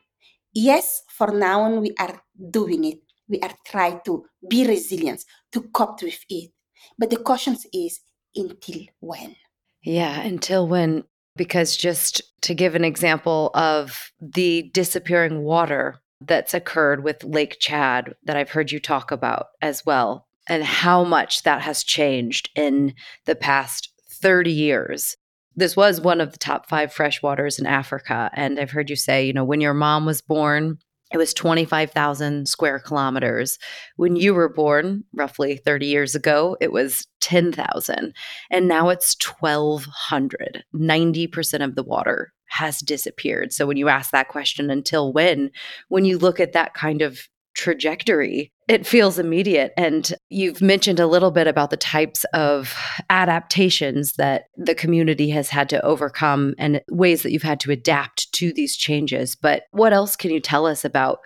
Yes, 0.54 1.02
for 1.10 1.32
now 1.32 1.62
on, 1.62 1.82
we 1.82 1.94
are 2.00 2.22
doing 2.52 2.86
it. 2.86 3.00
We 3.28 3.40
are 3.42 3.54
trying 3.66 4.02
to 4.06 4.24
be 4.48 4.68
resilient, 4.68 5.26
to 5.52 5.62
cope 5.74 6.04
with 6.04 6.24
it. 6.30 6.52
But 6.98 7.10
the 7.10 7.18
question 7.18 7.58
is 7.74 8.00
until 8.36 8.82
when? 9.00 9.36
Yeah, 9.84 10.22
until 10.22 10.68
when 10.68 11.04
because 11.36 11.75
just 11.75 12.22
to 12.42 12.54
give 12.54 12.75
an 12.75 12.86
example 12.86 13.51
of 13.54 14.12
the 14.22 14.70
disappearing 14.74 15.42
water 15.44 16.00
that's 16.22 16.54
occurred 16.54 17.04
with 17.04 17.24
Lake 17.24 17.58
Chad 17.60 18.13
that 18.24 18.38
I've 18.38 18.51
heard 18.51 18.72
you 18.72 18.80
talk 18.80 19.12
about 19.12 19.48
as 19.62 19.86
well, 19.86 20.27
and 20.48 20.63
how 20.63 21.04
much 21.04 21.44
that 21.44 21.62
has 21.62 21.84
changed 21.84 22.50
in 22.56 22.94
the 23.25 23.36
past 23.36 23.92
30 24.10 24.51
years. 24.51 25.18
This 25.56 25.75
was 25.75 26.01
one 26.01 26.20
of 26.20 26.32
the 26.32 26.38
top 26.38 26.68
five 26.68 26.94
freshwaters 26.94 27.60
in 27.60 27.65
Africa. 27.65 28.30
And 28.34 28.60
I've 28.60 28.72
heard 28.72 28.89
you 28.89 28.96
say, 28.96 29.25
you 29.25 29.34
know, 29.34 29.46
when 29.46 29.62
your 29.62 29.74
mom 29.74 30.06
was 30.06 30.22
born, 30.22 30.80
it 31.14 31.18
was 31.18 31.34
25,000 31.34 32.48
square 32.48 32.80
kilometers. 32.80 33.60
When 33.96 34.16
you 34.16 34.34
were 34.34 34.50
born, 34.50 35.04
roughly 35.14 35.58
30 35.58 35.86
years 35.86 36.16
ago, 36.16 36.58
it 36.60 36.72
was 36.72 37.08
10,000. 37.22 38.14
And 38.50 38.68
now 38.68 38.90
it's 38.90 39.16
1,200. 39.40 40.64
90% 40.74 41.64
of 41.64 41.76
the 41.76 41.84
water 41.84 42.34
has 42.48 42.80
disappeared. 42.80 43.54
So 43.54 43.66
when 43.66 43.78
you 43.78 43.88
ask 43.88 44.12
that 44.12 44.30
question, 44.30 44.70
until 44.70 45.14
when? 45.14 45.52
When 45.90 46.06
you 46.06 46.18
look 46.18 46.40
at 46.40 46.54
that 46.54 46.74
kind 46.74 47.02
of 47.02 47.28
trajectory, 47.56 48.52
it 48.68 48.86
feels 48.86 49.18
immediate. 49.18 49.74
And 49.78 50.14
you've 50.30 50.62
mentioned 50.62 51.00
a 51.00 51.08
little 51.08 51.32
bit 51.32 51.48
about 51.48 51.70
the 51.70 51.78
types 51.78 52.24
of 52.34 52.76
adaptations 53.10 54.14
that 54.14 54.46
the 54.58 54.76
community 54.76 55.30
has 55.30 55.50
had 55.50 55.70
to 55.70 55.84
overcome 55.84 56.54
and 56.58 56.82
ways 56.92 57.24
that 57.24 57.32
you've 57.32 57.44
had 57.44 57.60
to 57.62 57.72
adapt 57.72 58.32
to 58.34 58.54
these 58.54 58.76
changes. 58.76 59.36
But 59.36 59.64
what 59.72 59.94
else 59.94 60.16
can 60.16 60.32
you 60.32 60.40
tell 60.40 60.66
us 60.66 60.86
about? 60.86 61.20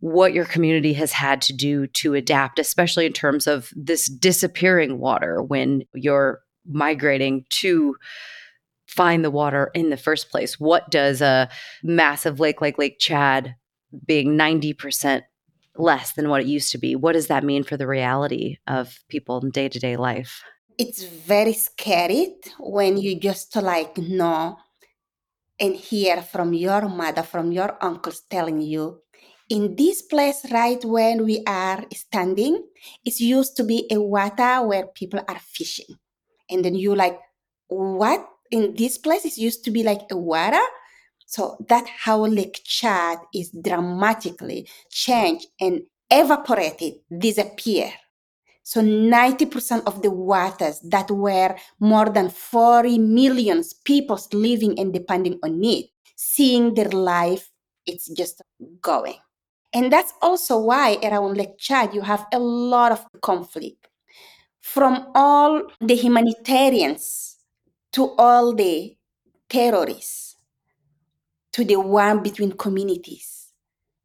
What 0.00 0.32
your 0.32 0.44
community 0.44 0.92
has 0.92 1.10
had 1.10 1.42
to 1.42 1.52
do 1.52 1.88
to 1.88 2.14
adapt, 2.14 2.60
especially 2.60 3.04
in 3.04 3.12
terms 3.12 3.48
of 3.48 3.70
this 3.74 4.06
disappearing 4.06 5.00
water 5.00 5.42
when 5.42 5.82
you're 5.92 6.40
migrating 6.64 7.44
to 7.50 7.96
find 8.86 9.24
the 9.24 9.30
water 9.30 9.72
in 9.74 9.90
the 9.90 9.96
first 9.96 10.30
place. 10.30 10.60
What 10.60 10.88
does 10.90 11.20
a 11.20 11.48
massive 11.82 12.38
lake 12.38 12.60
like 12.60 12.78
Lake 12.78 13.00
Chad 13.00 13.56
being 14.06 14.38
90% 14.38 15.22
less 15.78 16.12
than 16.12 16.28
what 16.28 16.42
it 16.42 16.46
used 16.46 16.72
to 16.72 16.78
be. 16.78 16.96
What 16.96 17.12
does 17.12 17.28
that 17.28 17.44
mean 17.44 17.62
for 17.62 17.76
the 17.76 17.86
reality 17.86 18.58
of 18.66 18.98
people 19.08 19.40
in 19.40 19.50
day 19.50 19.68
to 19.68 19.78
day 19.78 19.96
life? 19.96 20.42
It's 20.76 21.04
very 21.04 21.54
scary 21.54 22.36
when 22.58 22.98
you 22.98 23.18
just 23.18 23.54
like 23.56 23.96
know 23.98 24.58
and 25.58 25.74
hear 25.74 26.22
from 26.22 26.52
your 26.52 26.88
mother, 26.88 27.22
from 27.22 27.50
your 27.52 27.76
uncles 27.82 28.22
telling 28.28 28.60
you, 28.60 29.00
in 29.48 29.76
this 29.76 30.02
place 30.02 30.44
right 30.52 30.84
where 30.84 31.16
we 31.16 31.42
are 31.46 31.84
standing, 31.94 32.62
it 33.04 33.18
used 33.18 33.56
to 33.56 33.64
be 33.64 33.86
a 33.90 34.00
water 34.00 34.62
where 34.66 34.86
people 34.86 35.20
are 35.26 35.38
fishing. 35.40 35.96
And 36.50 36.64
then 36.64 36.74
you 36.74 36.94
like, 36.94 37.18
what? 37.68 38.26
In 38.50 38.74
this 38.76 38.98
place, 38.98 39.24
it 39.24 39.36
used 39.36 39.64
to 39.64 39.70
be 39.70 39.82
like 39.82 40.02
a 40.10 40.16
water 40.16 40.62
so 41.28 41.58
that 41.68 41.86
how 41.86 42.24
Lake 42.24 42.62
Chad 42.64 43.18
is 43.34 43.50
dramatically 43.50 44.66
changed 44.90 45.46
and 45.60 45.82
evaporated, 46.10 46.94
disappear. 47.18 47.92
So 48.62 48.80
90% 48.80 49.82
of 49.84 50.00
the 50.00 50.10
waters 50.10 50.80
that 50.84 51.10
were 51.10 51.54
more 51.80 52.08
than 52.08 52.30
40 52.30 52.98
million 52.98 53.62
people 53.84 54.18
living 54.32 54.78
and 54.80 54.90
depending 54.90 55.38
on 55.42 55.62
it, 55.62 55.90
seeing 56.16 56.72
their 56.72 56.88
life, 56.88 57.50
it's 57.84 58.08
just 58.08 58.40
going. 58.80 59.18
And 59.74 59.92
that's 59.92 60.14
also 60.22 60.58
why 60.58 60.96
around 61.02 61.36
Lake 61.36 61.58
Chad 61.58 61.92
you 61.92 62.00
have 62.00 62.26
a 62.32 62.38
lot 62.38 62.90
of 62.90 63.04
conflict. 63.20 63.86
From 64.62 65.12
all 65.14 65.62
the 65.78 65.94
humanitarians 65.94 67.36
to 67.92 68.14
all 68.16 68.54
the 68.54 68.96
terrorists 69.50 70.27
to 71.58 71.64
the 71.64 71.74
war 71.74 72.16
between 72.16 72.52
communities. 72.52 73.48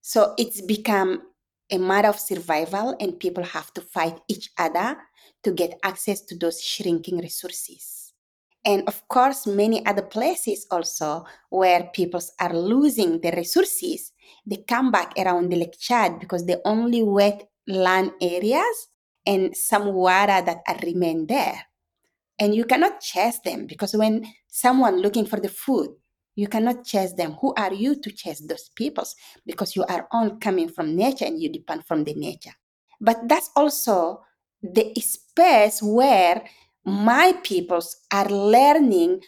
So 0.02 0.34
it's 0.40 0.60
become 0.60 1.22
a 1.70 1.78
matter 1.78 2.08
of 2.08 2.20
survival, 2.20 2.98
and 3.00 3.20
people 3.20 3.44
have 3.44 3.72
to 3.76 3.82
fight 3.82 4.20
each 4.28 4.50
other 4.58 4.98
to 5.44 5.52
get 5.52 5.78
access 5.84 6.22
to 6.22 6.36
those 6.36 6.60
shrinking 6.60 7.20
resources. 7.20 8.12
And 8.66 8.82
of 8.88 9.08
course, 9.08 9.46
many 9.46 9.86
other 9.86 10.02
places 10.02 10.66
also 10.72 11.26
where 11.50 11.92
people 11.94 12.22
are 12.40 12.58
losing 12.58 13.22
the 13.22 13.32
resources, 13.38 14.14
they 14.48 14.66
come 14.68 14.90
back 14.90 15.14
around 15.20 15.50
the 15.50 15.58
Lake 15.58 15.78
Chad 15.78 16.20
because 16.20 16.48
the 16.48 16.60
only 16.66 17.04
wet 17.04 17.48
land 17.68 18.14
areas 18.20 18.88
and 19.28 19.56
some 19.56 19.94
water 19.94 20.42
that 20.42 20.64
are 20.68 20.80
remain 20.82 21.28
there. 21.28 21.68
And 22.40 22.56
you 22.56 22.66
cannot 22.66 23.00
chase 23.00 23.38
them 23.46 23.68
because 23.68 23.94
when 23.94 24.26
someone 24.48 25.02
looking 25.02 25.28
for 25.28 25.40
the 25.40 25.50
food 25.50 25.90
you 26.36 26.48
cannot 26.48 26.84
chase 26.86 27.14
them. 27.14 27.34
Who 27.42 27.54
are 27.56 27.74
you 27.74 27.96
to 28.02 28.12
chase 28.12 28.40
those 28.40 28.70
peoples? 28.70 29.16
Because 29.46 29.76
you 29.76 29.84
are 29.86 30.08
all 30.12 30.32
coming 30.38 30.70
from 30.70 30.96
nature 30.96 31.26
and 31.26 31.42
you 31.42 31.52
depend 31.52 31.86
from 31.86 32.04
the 32.04 32.14
nature. 32.14 32.54
But 33.00 33.28
that's 33.28 33.50
also 33.56 34.24
the 34.62 34.94
space 34.96 35.82
where 35.82 36.44
my 36.86 37.34
peoples 37.44 37.98
are 38.12 38.30
learning 38.30 39.22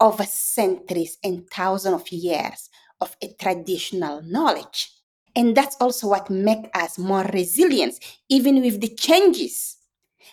over 0.00 0.24
centuries 0.24 1.18
and 1.22 1.48
thousands 1.50 1.94
of 1.94 2.08
years 2.10 2.70
of 3.00 3.16
a 3.22 3.28
traditional 3.38 4.22
knowledge. 4.22 4.90
And 5.36 5.56
that's 5.56 5.76
also 5.80 6.08
what 6.08 6.28
makes 6.28 6.68
us 6.74 6.98
more 6.98 7.24
resilient, 7.32 7.98
even 8.28 8.60
with 8.62 8.80
the 8.80 8.88
changes. 8.88 9.76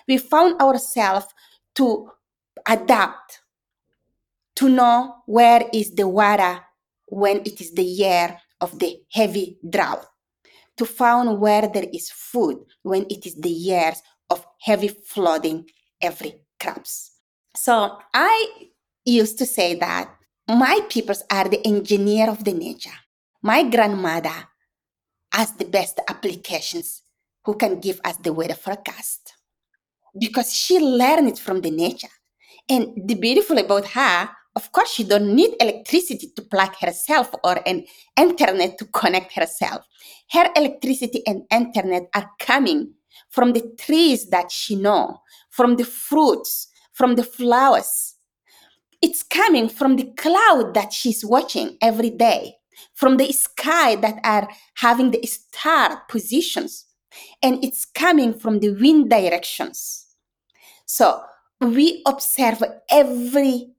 We 0.07 0.17
found 0.17 0.59
ourselves 0.59 1.27
to 1.75 2.09
adapt 2.67 3.41
to 4.57 4.69
know 4.69 5.15
where 5.25 5.63
is 5.73 5.95
the 5.95 6.07
water 6.07 6.61
when 7.07 7.37
it 7.45 7.61
is 7.61 7.73
the 7.73 7.83
year 7.83 8.37
of 8.59 8.77
the 8.79 8.99
heavy 9.11 9.57
drought, 9.69 10.05
to 10.77 10.85
find 10.85 11.39
where 11.39 11.67
there 11.67 11.85
is 11.93 12.09
food 12.09 12.57
when 12.81 13.05
it 13.09 13.25
is 13.25 13.35
the 13.35 13.49
years 13.49 14.01
of 14.29 14.45
heavy 14.61 14.89
flooding 14.89 15.69
every 16.01 16.41
crops. 16.59 17.11
So 17.55 17.97
I 18.13 18.67
used 19.05 19.37
to 19.37 19.45
say 19.45 19.75
that 19.75 20.09
my 20.47 20.81
peoples 20.89 21.23
are 21.31 21.47
the 21.47 21.65
engineer 21.65 22.29
of 22.29 22.43
the 22.43 22.53
nature. 22.53 22.97
My 23.41 23.63
grandmother 23.63 24.47
has 25.31 25.51
the 25.53 25.65
best 25.65 25.99
applications 26.07 27.03
who 27.45 27.55
can 27.55 27.79
give 27.79 28.01
us 28.03 28.17
the 28.17 28.33
weather 28.33 28.55
forecast 28.55 29.33
because 30.19 30.53
she 30.53 30.79
learned 30.79 31.29
it 31.29 31.39
from 31.39 31.61
the 31.61 31.71
nature. 31.71 32.09
And 32.69 33.07
the 33.07 33.15
beautiful 33.15 33.57
about 33.57 33.85
her, 33.89 34.29
of 34.57 34.71
course 34.71 34.91
she 34.91 35.03
don't 35.03 35.35
need 35.35 35.53
electricity 35.59 36.31
to 36.35 36.41
plug 36.41 36.73
herself 36.81 37.29
or 37.43 37.61
an 37.67 37.85
internet 38.17 38.79
to 38.79 38.85
connect 38.85 39.31
herself. 39.33 39.85
Her 40.31 40.49
electricity 40.55 41.21
and 41.27 41.43
internet 41.51 42.09
are 42.15 42.31
coming 42.39 42.95
from 43.29 43.53
the 43.53 43.61
trees 43.77 44.29
that 44.31 44.51
she 44.51 44.75
know 44.75 45.21
from 45.51 45.75
the 45.75 45.85
fruits 45.85 46.67
from 46.93 47.13
the 47.13 47.23
flowers. 47.23 48.15
It's 49.03 49.21
coming 49.21 49.69
from 49.69 49.95
the 49.95 50.11
cloud 50.17 50.73
that 50.73 50.91
she's 50.91 51.23
watching 51.23 51.77
every 51.79 52.09
day 52.09 52.55
from 52.95 53.17
the 53.17 53.31
sky 53.31 53.95
that 53.97 54.19
are 54.23 54.49
having 54.73 55.11
the 55.11 55.21
star 55.27 56.01
positions 56.09 56.85
and 57.43 57.63
it's 57.63 57.85
coming 57.85 58.33
from 58.33 58.59
the 58.59 58.71
wind 58.71 59.11
directions. 59.11 60.07
So 60.87 61.21
we 61.61 62.01
observe 62.07 62.63
every 62.89 63.76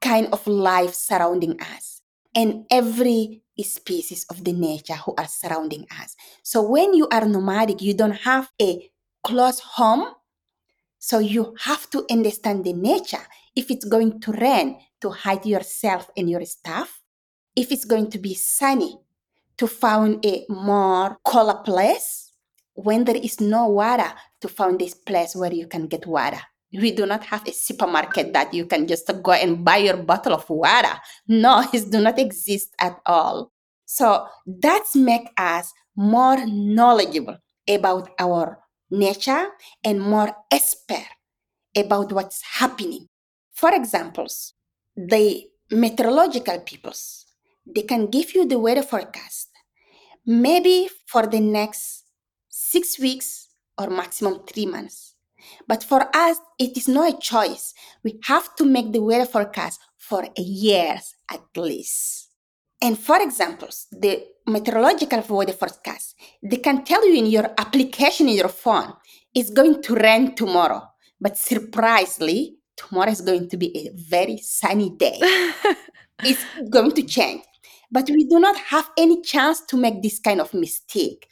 kind 0.00 0.28
of 0.32 0.46
life 0.46 0.94
surrounding 0.94 1.60
us 1.60 2.02
and 2.34 2.64
every 2.70 3.42
species 3.60 4.24
of 4.30 4.44
the 4.44 4.52
nature 4.52 4.94
who 4.94 5.14
are 5.18 5.26
surrounding 5.26 5.86
us. 6.00 6.14
So 6.42 6.62
when 6.62 6.94
you 6.94 7.08
are 7.08 7.24
nomadic, 7.26 7.82
you 7.82 7.94
don't 7.94 8.12
have 8.22 8.50
a 8.60 8.90
close 9.24 9.60
home. 9.60 10.14
So 10.98 11.18
you 11.18 11.54
have 11.60 11.90
to 11.90 12.04
understand 12.10 12.64
the 12.64 12.72
nature. 12.72 13.26
If 13.56 13.70
it's 13.70 13.84
going 13.84 14.20
to 14.20 14.32
rain, 14.32 14.78
to 15.00 15.10
hide 15.10 15.46
yourself 15.46 16.10
and 16.16 16.28
your 16.28 16.44
stuff. 16.44 17.02
If 17.56 17.72
it's 17.72 17.84
going 17.84 18.10
to 18.10 18.18
be 18.18 18.34
sunny, 18.34 18.98
to 19.58 19.66
find 19.66 20.24
a 20.24 20.46
more 20.48 21.18
cooler 21.24 21.62
place. 21.64 22.32
When 22.74 23.04
there 23.04 23.16
is 23.16 23.40
no 23.40 23.66
water, 23.66 24.12
to 24.40 24.48
find 24.48 24.78
this 24.78 24.94
place 24.94 25.34
where 25.34 25.52
you 25.52 25.66
can 25.66 25.88
get 25.88 26.06
water. 26.06 26.40
We 26.72 26.92
do 26.92 27.06
not 27.06 27.24
have 27.24 27.46
a 27.46 27.52
supermarket 27.52 28.32
that 28.32 28.52
you 28.52 28.66
can 28.66 28.86
just 28.86 29.10
go 29.22 29.32
and 29.32 29.64
buy 29.64 29.78
your 29.78 29.96
bottle 29.96 30.34
of 30.34 30.48
water. 30.50 31.00
No, 31.26 31.64
it 31.72 31.90
do 31.90 32.00
not 32.00 32.18
exist 32.18 32.74
at 32.80 33.00
all. 33.06 33.52
So 33.84 34.26
that's 34.46 34.94
make 34.94 35.28
us 35.38 35.72
more 35.96 36.44
knowledgeable 36.46 37.38
about 37.68 38.10
our 38.18 38.58
nature 38.90 39.48
and 39.84 40.00
more 40.00 40.34
expert 40.50 41.08
about 41.76 42.12
what's 42.12 42.42
happening. 42.42 43.08
For 43.52 43.74
examples, 43.74 44.54
the 44.96 45.44
meteorological 45.70 46.60
peoples, 46.60 47.26
they 47.66 47.82
can 47.82 48.06
give 48.08 48.34
you 48.34 48.46
the 48.46 48.58
weather 48.58 48.82
forecast 48.82 49.48
maybe 50.28 50.90
for 51.06 51.26
the 51.26 51.40
next 51.40 52.04
six 52.50 52.98
weeks 52.98 53.48
or 53.78 53.88
maximum 53.88 54.44
three 54.46 54.66
months. 54.66 55.07
But 55.66 55.84
for 55.84 56.08
us, 56.14 56.38
it 56.58 56.76
is 56.76 56.88
not 56.88 57.14
a 57.14 57.18
choice. 57.18 57.74
We 58.02 58.18
have 58.24 58.54
to 58.56 58.64
make 58.64 58.92
the 58.92 59.02
weather 59.02 59.26
forecast 59.26 59.80
for 59.96 60.24
a 60.24 60.42
year 60.42 60.98
at 61.30 61.42
least. 61.56 62.28
And 62.80 62.98
for 62.98 63.20
examples, 63.20 63.86
the 63.90 64.24
meteorological 64.46 65.22
weather 65.28 65.52
forecast, 65.52 66.14
they 66.42 66.56
can 66.58 66.84
tell 66.84 67.06
you 67.06 67.14
in 67.16 67.26
your 67.26 67.52
application 67.58 68.28
in 68.28 68.36
your 68.36 68.48
phone, 68.48 68.92
it's 69.34 69.50
going 69.50 69.82
to 69.82 69.94
rain 69.94 70.34
tomorrow. 70.34 70.82
But 71.20 71.36
surprisingly, 71.36 72.58
tomorrow 72.76 73.10
is 73.10 73.20
going 73.20 73.48
to 73.48 73.56
be 73.56 73.76
a 73.76 73.90
very 73.94 74.38
sunny 74.38 74.90
day. 74.90 75.18
it's 76.22 76.44
going 76.70 76.92
to 76.92 77.02
change. 77.02 77.42
But 77.90 78.08
we 78.08 78.24
do 78.24 78.38
not 78.38 78.56
have 78.56 78.90
any 78.96 79.22
chance 79.22 79.60
to 79.66 79.76
make 79.76 80.02
this 80.02 80.18
kind 80.20 80.40
of 80.40 80.54
mistake. 80.54 81.28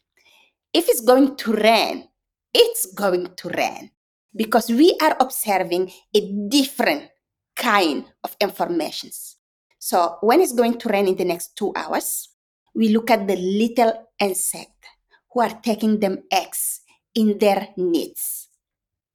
If 0.73 0.89
it's 0.89 1.01
going 1.01 1.37
to 1.37 1.53
rain, 1.53 2.09
it's 2.53 2.87
going 2.95 3.29
to 3.37 3.49
rain 3.51 3.91
because 4.37 4.68
we 4.68 4.96
are 5.03 5.16
observing 5.18 5.90
a 6.14 6.20
different 6.49 7.09
kind 7.57 8.05
of 8.22 8.37
informations. 8.40 9.37
So 9.79 10.18
when 10.20 10.40
it's 10.40 10.53
going 10.53 10.79
to 10.79 10.88
rain 10.88 11.09
in 11.09 11.16
the 11.16 11.25
next 11.25 11.57
two 11.57 11.72
hours, 11.75 12.29
we 12.75 12.90
look 12.90 13.11
at 13.11 13.27
the 13.27 13.37
little 13.37 14.09
insect 14.20 14.85
who 15.33 15.40
are 15.40 15.59
taking 15.62 16.01
them 16.01 16.22
eggs 16.31 16.83
in 17.14 17.38
their 17.38 17.68
needs. 17.77 18.49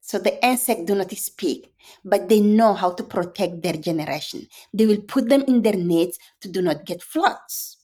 So 0.02 0.18
the 0.18 0.44
insect 0.46 0.88
do 0.88 0.96
not 0.96 1.12
speak, 1.12 1.72
but 2.04 2.28
they 2.28 2.42
know 2.42 2.74
how 2.74 2.92
to 2.92 3.04
protect 3.04 3.62
their 3.62 3.74
generation. 3.74 4.48
They 4.74 4.86
will 4.86 5.02
put 5.02 5.30
them 5.30 5.44
in 5.48 5.62
their 5.62 5.78
nets 5.78 6.18
to 6.42 6.50
do 6.50 6.62
not 6.62 6.86
get 6.86 7.02
floods. 7.02 7.78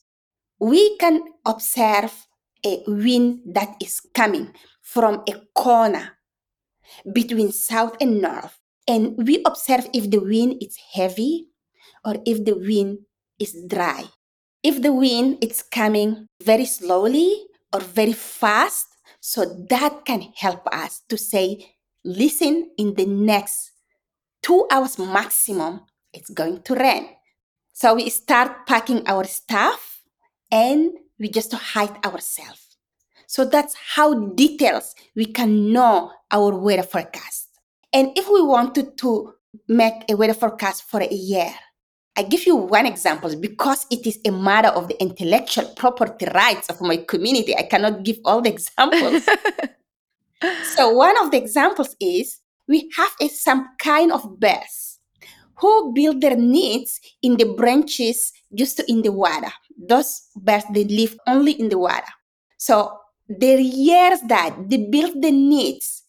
We 0.58 0.96
can 0.98 1.22
observe 1.46 2.26
a 2.66 2.82
wind 2.86 3.42
that 3.46 3.76
is 3.80 4.00
coming 4.12 4.52
from 4.82 5.22
a 5.28 5.34
corner 5.54 6.17
between 7.12 7.52
south 7.52 7.96
and 8.00 8.20
north. 8.20 8.58
And 8.86 9.16
we 9.18 9.42
observe 9.44 9.88
if 9.92 10.10
the 10.10 10.20
wind 10.20 10.62
is 10.62 10.78
heavy 10.94 11.48
or 12.04 12.16
if 12.24 12.44
the 12.44 12.56
wind 12.56 13.00
is 13.38 13.54
dry. 13.66 14.04
If 14.62 14.82
the 14.82 14.92
wind 14.92 15.38
is 15.42 15.62
coming 15.62 16.26
very 16.42 16.64
slowly 16.64 17.46
or 17.72 17.80
very 17.80 18.12
fast, 18.12 18.86
so 19.20 19.44
that 19.68 20.04
can 20.04 20.32
help 20.36 20.66
us 20.72 21.02
to 21.08 21.18
say, 21.18 21.74
listen, 22.04 22.70
in 22.78 22.94
the 22.94 23.06
next 23.06 23.72
two 24.42 24.66
hours 24.70 24.98
maximum, 24.98 25.80
it's 26.12 26.30
going 26.30 26.62
to 26.62 26.74
rain. 26.74 27.08
So 27.72 27.94
we 27.94 28.08
start 28.10 28.66
packing 28.66 29.06
our 29.06 29.24
stuff 29.24 30.02
and 30.50 30.92
we 31.18 31.28
just 31.28 31.52
hide 31.52 32.04
ourselves. 32.04 32.67
So 33.28 33.44
that's 33.44 33.76
how 33.76 34.14
details 34.32 34.94
we 35.14 35.26
can 35.26 35.70
know 35.70 36.10
our 36.30 36.56
weather 36.56 36.82
forecast. 36.82 37.48
And 37.92 38.16
if 38.16 38.26
we 38.26 38.40
wanted 38.40 38.96
to 38.98 39.34
make 39.68 39.92
a 40.08 40.16
weather 40.16 40.32
forecast 40.32 40.84
for 40.84 41.02
a 41.02 41.12
year, 41.12 41.52
I 42.16 42.22
give 42.22 42.46
you 42.46 42.56
one 42.56 42.86
example 42.86 43.36
because 43.36 43.84
it 43.90 44.06
is 44.06 44.18
a 44.24 44.30
matter 44.30 44.68
of 44.68 44.88
the 44.88 44.98
intellectual 45.00 45.66
property 45.76 46.26
rights 46.34 46.70
of 46.70 46.80
my 46.80 46.96
community. 46.96 47.54
I 47.54 47.64
cannot 47.64 48.02
give 48.02 48.16
all 48.24 48.40
the 48.40 48.48
examples. 48.48 49.22
so 50.74 50.90
one 50.90 51.16
of 51.22 51.30
the 51.30 51.36
examples 51.36 51.94
is 52.00 52.40
we 52.66 52.90
have 52.96 53.12
a, 53.20 53.28
some 53.28 53.68
kind 53.78 54.10
of 54.10 54.40
birds 54.40 55.00
who 55.56 55.92
build 55.92 56.22
their 56.22 56.36
nests 56.36 56.98
in 57.22 57.36
the 57.36 57.52
branches 57.54 58.32
just 58.54 58.80
in 58.88 59.02
the 59.02 59.12
water. 59.12 59.52
Those 59.76 60.22
birds 60.34 60.64
they 60.72 60.84
live 60.84 61.14
only 61.26 61.52
in 61.52 61.68
the 61.68 61.78
water. 61.78 62.08
So 62.56 62.98
the 63.28 63.62
years 63.62 64.20
that 64.28 64.56
they 64.68 64.88
build 64.88 65.20
the 65.22 65.30
needs 65.30 66.04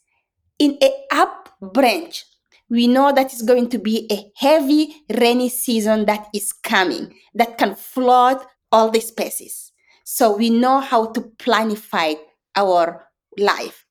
in 0.58 0.78
a 0.82 0.92
up 1.12 1.50
branch 1.62 2.26
we 2.70 2.88
know 2.88 3.12
that 3.12 3.34
it's 3.34 3.42
going 3.42 3.68
to 3.70 3.80
be 3.80 4.08
a 4.12 4.32
heavy 4.38 5.04
rainy 5.18 5.50
season 5.50 6.06
that 6.06 6.28
is 6.34 6.54
coming 6.54 7.16
that 7.34 7.58
can 7.58 7.74
flood 7.76 8.38
all 8.72 8.92
the 8.92 9.00
spaces. 9.00 9.72
So 10.04 10.38
we 10.38 10.52
know 10.52 10.80
how 10.80 11.12
to 11.14 11.22
planify 11.22 12.16
our 12.56 13.08
life. 13.40 13.86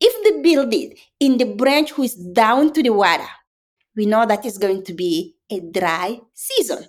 If 0.00 0.24
they 0.24 0.42
build 0.42 0.74
it 0.74 0.98
in 1.20 1.38
the 1.38 1.54
branch 1.54 1.92
who 1.92 2.02
is 2.02 2.14
down 2.14 2.72
to 2.72 2.82
the 2.82 2.90
water 2.90 3.26
we 3.98 4.06
know 4.06 4.24
that 4.24 4.46
it's 4.46 4.58
going 4.58 4.84
to 4.84 4.94
be 4.94 5.34
a 5.50 5.58
dry 5.58 6.20
season. 6.32 6.84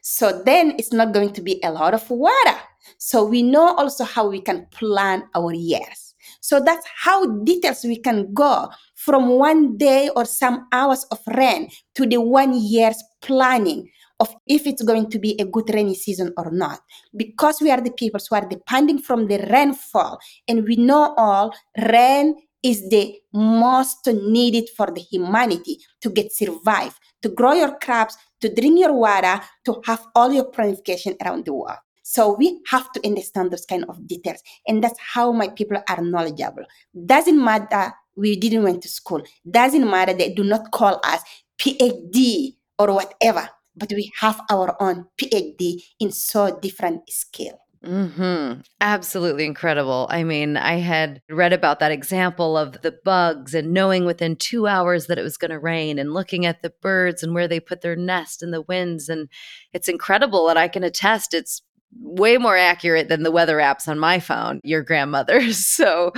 So 0.00 0.42
then 0.44 0.76
it's 0.78 0.92
not 0.92 1.12
going 1.12 1.32
to 1.32 1.42
be 1.42 1.60
a 1.64 1.72
lot 1.72 1.92
of 1.92 2.08
water 2.08 2.56
so 2.98 3.24
we 3.24 3.42
know 3.42 3.74
also 3.74 4.04
how 4.04 4.28
we 4.28 4.40
can 4.40 4.66
plan 4.70 5.24
our 5.34 5.52
years. 5.52 6.14
So 6.40 6.60
that's 6.60 6.86
how 6.96 7.26
details 7.44 7.84
we 7.84 7.98
can 7.98 8.32
go 8.32 8.68
from 8.94 9.30
one 9.30 9.76
day 9.76 10.08
or 10.14 10.24
some 10.24 10.66
hours 10.72 11.04
of 11.10 11.18
rain 11.36 11.68
to 11.94 12.06
the 12.06 12.20
one 12.20 12.54
year's 12.54 13.02
planning 13.20 13.90
of 14.20 14.34
if 14.46 14.66
it's 14.66 14.82
going 14.82 15.10
to 15.10 15.18
be 15.18 15.34
a 15.40 15.44
good 15.44 15.72
rainy 15.74 15.94
season 15.94 16.32
or 16.36 16.50
not. 16.52 16.80
Because 17.16 17.60
we 17.60 17.70
are 17.70 17.80
the 17.80 17.90
people 17.90 18.20
who 18.28 18.36
are 18.36 18.48
depending 18.48 18.98
from 18.98 19.26
the 19.26 19.38
rainfall, 19.50 20.18
and 20.46 20.64
we 20.64 20.76
know 20.76 21.14
all 21.16 21.52
rain 21.90 22.36
is 22.62 22.88
the 22.90 23.18
most 23.32 24.06
needed 24.06 24.68
for 24.76 24.86
the 24.86 25.00
humanity 25.00 25.78
to 26.00 26.08
get 26.08 26.32
survive, 26.32 26.98
to 27.22 27.28
grow 27.28 27.52
your 27.52 27.76
crops, 27.78 28.16
to 28.40 28.54
drink 28.54 28.78
your 28.78 28.92
water, 28.92 29.40
to 29.64 29.80
have 29.84 30.06
all 30.14 30.32
your 30.32 30.50
planification 30.52 31.16
around 31.24 31.44
the 31.44 31.52
world. 31.52 31.78
So 32.02 32.34
we 32.36 32.60
have 32.68 32.90
to 32.92 33.06
understand 33.06 33.50
those 33.50 33.64
kind 33.64 33.84
of 33.88 34.06
details. 34.06 34.42
And 34.66 34.82
that's 34.82 34.98
how 34.98 35.32
my 35.32 35.48
people 35.48 35.78
are 35.88 36.02
knowledgeable. 36.02 36.64
Doesn't 37.06 37.42
matter 37.42 37.94
we 38.16 38.36
didn't 38.36 38.62
went 38.62 38.82
to 38.82 38.88
school. 38.88 39.22
Doesn't 39.48 39.88
matter 39.88 40.12
they 40.12 40.34
do 40.34 40.44
not 40.44 40.70
call 40.70 41.00
us 41.04 41.22
PhD 41.58 42.56
or 42.78 42.92
whatever, 42.92 43.48
but 43.76 43.90
we 43.92 44.10
have 44.20 44.40
our 44.50 44.76
own 44.82 45.06
PhD 45.16 45.82
in 46.00 46.12
so 46.12 46.58
different 46.60 47.08
skill. 47.08 47.58
Hmm. 47.84 48.60
Absolutely 48.80 49.44
incredible. 49.44 50.06
I 50.08 50.22
mean, 50.22 50.56
I 50.56 50.74
had 50.74 51.20
read 51.28 51.52
about 51.52 51.80
that 51.80 51.90
example 51.90 52.56
of 52.56 52.82
the 52.82 52.96
bugs 53.04 53.54
and 53.54 53.72
knowing 53.72 54.04
within 54.04 54.36
two 54.36 54.68
hours 54.68 55.06
that 55.06 55.18
it 55.18 55.22
was 55.22 55.36
going 55.36 55.50
to 55.50 55.58
rain, 55.58 55.98
and 55.98 56.14
looking 56.14 56.46
at 56.46 56.62
the 56.62 56.72
birds 56.80 57.24
and 57.24 57.34
where 57.34 57.48
they 57.48 57.58
put 57.58 57.80
their 57.80 57.96
nest 57.96 58.40
and 58.40 58.54
the 58.54 58.62
winds, 58.62 59.08
and 59.08 59.28
it's 59.72 59.88
incredible. 59.88 60.48
And 60.48 60.60
I 60.60 60.68
can 60.68 60.84
attest, 60.84 61.34
it's 61.34 61.62
way 62.00 62.38
more 62.38 62.56
accurate 62.56 63.08
than 63.08 63.22
the 63.22 63.30
weather 63.30 63.58
apps 63.58 63.88
on 63.88 63.98
my 63.98 64.18
phone, 64.18 64.60
your 64.64 64.82
grandmother's. 64.82 65.66
So 65.82 66.12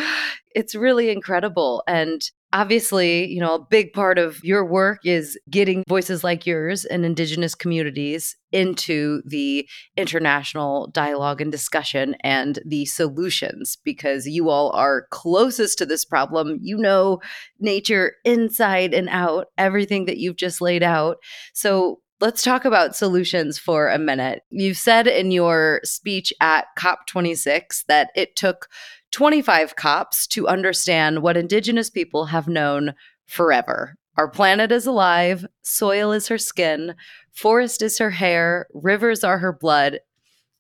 it's 0.55 0.75
really 0.75 1.11
incredible. 1.11 1.83
And 1.87 2.21
obviously, 2.53 3.27
you 3.27 3.41
know, 3.41 3.57
a 3.57 3.67
big 3.69 3.93
part 3.93 4.19
of 4.19 4.43
your 4.45 4.65
work 4.65 5.01
is 5.05 5.39
getting 5.51 5.83
voices 5.89 6.23
like 6.23 6.47
yours 6.47 6.85
and 6.85 7.05
Indigenous 7.05 7.55
communities 7.55 8.37
into 8.53 9.23
the 9.27 9.69
international 9.97 10.89
dialogue 10.93 11.41
and 11.41 11.51
discussion 11.51 12.15
and 12.21 12.61
the 12.65 12.85
solutions 12.85 13.77
because 13.85 14.27
you 14.27 14.51
all 14.51 14.71
are 14.71 15.09
closest 15.11 15.79
to 15.79 15.87
this 15.87 16.05
problem. 16.05 16.59
You 16.63 16.79
know 16.79 17.21
nature 17.59 18.15
inside 18.25 18.95
and 18.95 19.09
out, 19.09 19.49
everything 19.59 20.05
that 20.05 20.19
you've 20.19 20.37
just 20.37 20.61
laid 20.61 20.85
out. 20.85 21.17
So, 21.53 22.01
Let's 22.21 22.43
talk 22.43 22.65
about 22.65 22.95
solutions 22.95 23.59
for 23.59 23.89
a 23.89 23.99
minute. 23.99 24.43
You've 24.51 24.79
said 24.79 25.09
in 25.09 25.33
your 25.33 25.81
speech 25.83 26.33
at 26.41 26.67
COP26 26.79 27.87
that 27.87 28.11
it 28.15 28.37
took 28.37 28.69
25 29.11 29.75
COPs 29.75 30.29
to 30.29 30.47
understand 30.47 31.23
what 31.23 31.37
Indigenous 31.37 31.91
people 31.91 32.27
have 32.27 32.47
known 32.47 32.95
forever. 33.27 33.97
Our 34.17 34.29
planet 34.29 34.71
is 34.71 34.87
alive, 34.87 35.45
soil 35.63 36.13
is 36.13 36.29
her 36.29 36.39
skin, 36.39 36.95
forest 37.33 37.83
is 37.83 37.99
her 37.99 38.11
hair, 38.11 38.69
rivers 38.73 39.25
are 39.25 39.39
her 39.39 39.53
blood, 39.53 39.99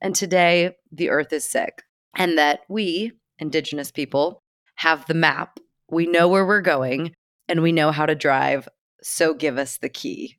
and 0.00 0.14
today 0.14 0.74
the 0.90 1.10
earth 1.10 1.32
is 1.32 1.44
sick. 1.44 1.82
And 2.16 2.36
that 2.36 2.60
we, 2.68 3.12
Indigenous 3.38 3.92
people, 3.92 4.42
have 4.76 5.06
the 5.06 5.14
map. 5.14 5.60
We 5.88 6.06
know 6.06 6.28
where 6.28 6.44
we're 6.44 6.62
going 6.62 7.14
and 7.48 7.62
we 7.62 7.70
know 7.70 7.92
how 7.92 8.06
to 8.06 8.16
drive. 8.16 8.68
So 9.02 9.34
give 9.34 9.56
us 9.56 9.78
the 9.78 9.88
key. 9.88 10.38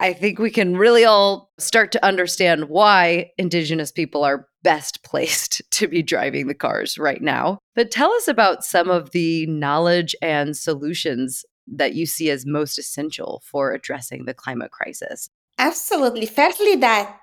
I 0.00 0.14
think 0.14 0.38
we 0.38 0.50
can 0.50 0.78
really 0.78 1.04
all 1.04 1.52
start 1.58 1.92
to 1.92 2.04
understand 2.04 2.70
why 2.70 3.32
Indigenous 3.36 3.92
people 3.92 4.24
are 4.24 4.48
best 4.62 5.02
placed 5.04 5.62
to 5.72 5.86
be 5.86 6.02
driving 6.02 6.46
the 6.46 6.54
cars 6.54 6.98
right 6.98 7.20
now. 7.20 7.58
But 7.74 7.90
tell 7.90 8.10
us 8.12 8.26
about 8.26 8.64
some 8.64 8.88
of 8.88 9.10
the 9.10 9.46
knowledge 9.46 10.16
and 10.22 10.56
solutions 10.56 11.44
that 11.66 11.94
you 11.94 12.06
see 12.06 12.30
as 12.30 12.46
most 12.46 12.78
essential 12.78 13.42
for 13.44 13.72
addressing 13.72 14.24
the 14.24 14.34
climate 14.34 14.70
crisis? 14.70 15.28
Absolutely. 15.58 16.26
Firstly, 16.26 16.76
that 16.76 17.16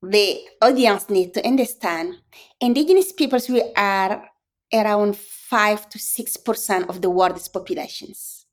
the 0.00 0.40
audience 0.62 1.10
need 1.10 1.34
to 1.34 1.44
understand 1.46 2.14
indigenous 2.60 3.12
peoples 3.12 3.48
we 3.48 3.62
are 3.76 4.24
around 4.72 5.16
5 5.16 5.88
to 5.90 5.98
6% 5.98 6.88
of 6.88 7.02
the 7.02 7.10
world's 7.10 7.48
populations. 7.48 8.46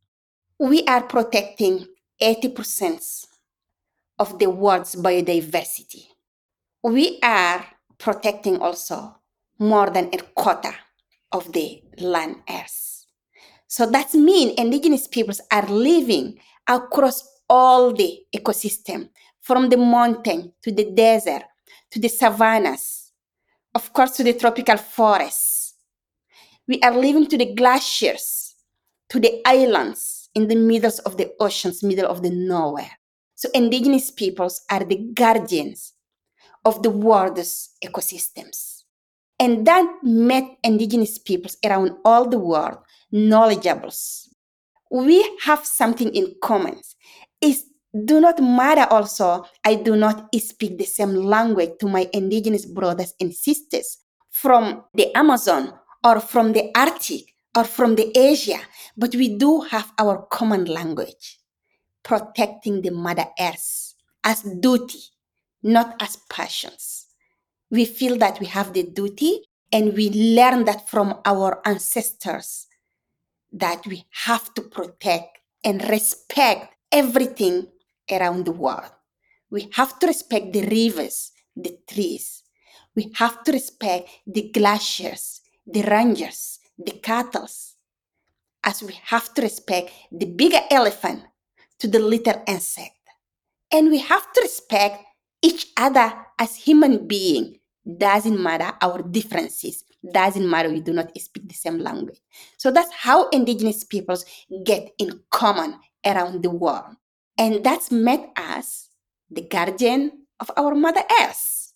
We 0.60 0.84
are 0.86 1.04
protecting 1.04 1.86
80% 2.22 3.28
of 4.20 4.38
the 4.38 4.50
world's 4.50 4.96
biodiversity. 4.96 6.04
We 6.84 7.20
are 7.24 7.66
protecting 7.98 8.62
also 8.62 9.16
more 9.58 9.90
than 9.90 10.10
a 10.14 10.18
quarter 10.18 10.76
of 11.32 11.52
the 11.54 11.82
land 12.00 12.38
earth. 12.50 13.06
So 13.68 13.86
that 13.88 14.14
means 14.14 14.54
indigenous 14.58 15.08
peoples 15.08 15.42
are 15.52 15.68
living 15.68 16.40
across 16.68 17.28
all 17.50 17.94
the 17.94 18.20
ecosystem, 18.36 19.10
from 19.42 19.70
the 19.70 19.78
mountain 19.78 20.54
to 20.62 20.72
the 20.72 20.92
desert 20.92 21.44
to 21.92 22.00
the 22.00 22.08
savannas, 22.08 23.12
of 23.74 23.92
course 23.94 24.12
to 24.12 24.24
the 24.24 24.34
tropical 24.34 24.78
forests. 24.78 25.74
We 26.68 26.80
are 26.82 26.96
living 26.96 27.28
to 27.28 27.38
the 27.38 27.54
glaciers, 27.56 28.56
to 29.10 29.20
the 29.20 29.42
islands 29.46 30.30
in 30.36 30.48
the 30.48 30.56
middle 30.56 30.92
of 31.06 31.18
the 31.18 31.34
oceans, 31.40 31.82
middle 31.82 32.06
of 32.06 32.22
the 32.22 32.30
nowhere. 32.30 32.99
So 33.40 33.48
indigenous 33.54 34.12
peoples 34.12 34.66
are 34.70 34.84
the 34.84 34.98
guardians 35.14 35.94
of 36.66 36.84
the 36.84 36.90
world's 36.90 37.70
ecosystems. 37.82 38.84
And 39.40 39.66
that 39.66 39.86
made 40.04 40.58
indigenous 40.62 41.18
peoples 41.18 41.56
around 41.64 41.92
all 42.04 42.28
the 42.28 42.38
world 42.38 42.80
knowledgeable. 43.14 43.94
We 44.92 45.38
have 45.44 45.66
something 45.66 46.14
in 46.14 46.36
common. 46.44 46.82
It 47.40 47.60
do 48.04 48.20
not 48.20 48.42
matter 48.42 48.86
also, 48.92 49.46
I 49.64 49.76
do 49.76 49.96
not 49.96 50.36
speak 50.36 50.78
the 50.78 50.84
same 50.84 51.16
language 51.16 51.78
to 51.80 51.88
my 51.88 52.10
indigenous 52.12 52.66
brothers 52.66 53.14
and 53.22 53.34
sisters 53.34 54.00
from 54.32 54.84
the 54.94 55.16
Amazon 55.16 55.72
or 56.04 56.20
from 56.20 56.52
the 56.52 56.72
Arctic 56.76 57.34
or 57.56 57.64
from 57.64 57.96
the 57.96 58.12
Asia, 58.18 58.60
but 58.98 59.16
we 59.16 59.38
do 59.38 59.62
have 59.62 59.94
our 59.98 60.28
common 60.30 60.66
language, 60.66 61.40
protecting 62.04 62.82
the 62.82 62.92
Mother 62.92 63.28
Earth 63.40 63.94
as 64.24 64.42
duty 64.42 65.00
not 65.64 66.02
as 66.02 66.18
passions. 66.30 67.08
We 67.70 67.86
feel 67.86 68.18
that 68.18 68.40
we 68.40 68.48
have 68.48 68.74
the 68.74 68.84
duty 68.84 69.44
and 69.72 69.94
we 69.94 70.10
learn 70.10 70.66
that 70.66 70.90
from 70.90 71.20
our 71.26 71.62
ancestors 71.68 72.68
that 73.52 73.86
we 73.86 74.06
have 74.12 74.54
to 74.56 74.62
protect 74.62 75.40
and 75.64 75.88
respect 75.90 76.74
everything 76.92 77.68
around 78.10 78.46
the 78.46 78.52
world. 78.52 78.92
We 79.52 79.70
have 79.74 80.00
to 80.00 80.08
respect 80.08 80.54
the 80.54 80.66
rivers, 80.68 81.32
the 81.56 81.78
trees. 81.90 82.44
We 82.96 83.12
have 83.16 83.44
to 83.44 83.52
respect 83.52 84.10
the 84.26 84.50
glaciers, 84.52 85.42
the 85.66 85.84
ranges, 85.84 86.60
the 86.78 86.92
cattle, 86.92 87.48
as 88.64 88.84
we 88.84 88.94
have 89.04 89.34
to 89.34 89.42
respect 89.42 89.92
the 90.12 90.26
bigger 90.26 90.62
elephant 90.72 91.24
to 91.80 91.88
the 91.88 92.00
little 92.00 92.42
insect. 92.48 92.96
And 93.72 93.90
we 93.90 94.00
have 94.00 94.32
to 94.34 94.42
respect 94.42 95.04
each 95.42 95.68
other 95.78 96.14
as 96.38 96.56
human 96.56 97.08
being. 97.08 97.60
Doesn't 97.98 98.42
matter 98.42 98.74
our 98.82 99.02
differences. 99.02 99.84
Doesn't 100.14 100.50
matter 100.50 100.70
we 100.70 100.82
do 100.82 100.94
not 100.94 101.18
speak 101.20 101.48
the 101.48 101.56
same 101.56 101.80
language. 101.80 102.20
So 102.58 102.72
that's 102.72 102.94
how 102.94 103.30
indigenous 103.30 103.84
peoples 103.84 104.26
get 104.64 104.92
in 104.98 105.20
common 105.30 105.76
around 106.06 106.44
the 106.44 106.50
world. 106.50 106.96
And 107.38 107.64
that's 107.64 107.92
made 107.92 108.26
us 108.36 108.90
the 109.30 109.42
guardian 109.42 110.12
of 110.40 110.52
our 110.58 110.76
mother 110.76 111.04
earth. 111.22 111.74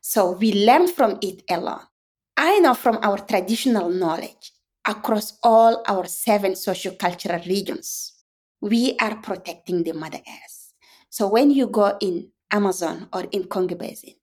So 0.00 0.32
we 0.32 0.52
learn 0.52 0.88
from 0.88 1.18
it 1.22 1.42
a 1.50 1.58
lot. 1.58 1.88
I 2.36 2.58
know 2.58 2.74
from 2.74 2.98
our 3.02 3.18
traditional 3.18 3.88
knowledge 3.88 4.52
across 4.86 5.38
all 5.42 5.82
our 5.88 6.06
seven 6.06 6.54
socio-cultural 6.54 7.42
regions 7.46 8.12
we 8.60 8.96
are 9.00 9.16
protecting 9.16 9.82
the 9.82 9.92
mother 9.92 10.18
earth 10.18 10.66
so 11.10 11.28
when 11.28 11.50
you 11.50 11.66
go 11.66 11.96
in 12.00 12.28
Amazon 12.50 13.08
or 13.12 13.24
in 13.32 13.44
Congo 13.44 13.74
Basin, 13.74 14.14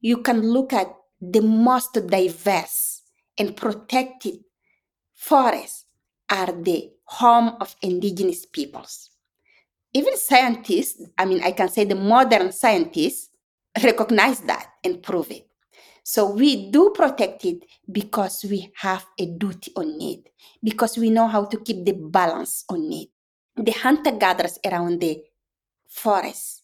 you 0.00 0.18
can 0.22 0.42
look 0.42 0.72
at 0.72 0.88
the 1.20 1.40
most 1.40 1.92
diverse 2.06 3.02
and 3.38 3.56
protected 3.56 4.38
forests 5.14 5.84
are 6.30 6.52
the 6.52 6.90
home 7.04 7.56
of 7.60 7.74
indigenous 7.82 8.46
peoples. 8.46 9.10
Even 9.94 10.16
scientists, 10.16 11.02
I 11.16 11.24
mean, 11.24 11.42
I 11.42 11.52
can 11.52 11.68
say 11.68 11.84
the 11.84 11.94
modern 11.94 12.52
scientists 12.52 13.30
recognize 13.82 14.40
that 14.40 14.70
and 14.84 15.02
prove 15.02 15.30
it. 15.30 15.46
So 16.02 16.30
we 16.30 16.70
do 16.70 16.92
protect 16.94 17.44
it 17.44 17.64
because 17.90 18.44
we 18.48 18.72
have 18.76 19.04
a 19.18 19.26
duty 19.26 19.72
on 19.76 20.00
it, 20.00 20.30
because 20.62 20.96
we 20.96 21.10
know 21.10 21.28
how 21.28 21.44
to 21.44 21.58
keep 21.58 21.84
the 21.84 21.92
balance 21.92 22.64
on 22.68 22.90
it. 22.92 23.08
The 23.58 23.72
hunter 23.72 24.12
gatherers 24.12 24.58
around 24.64 25.00
the 25.00 25.22
forest 25.88 26.58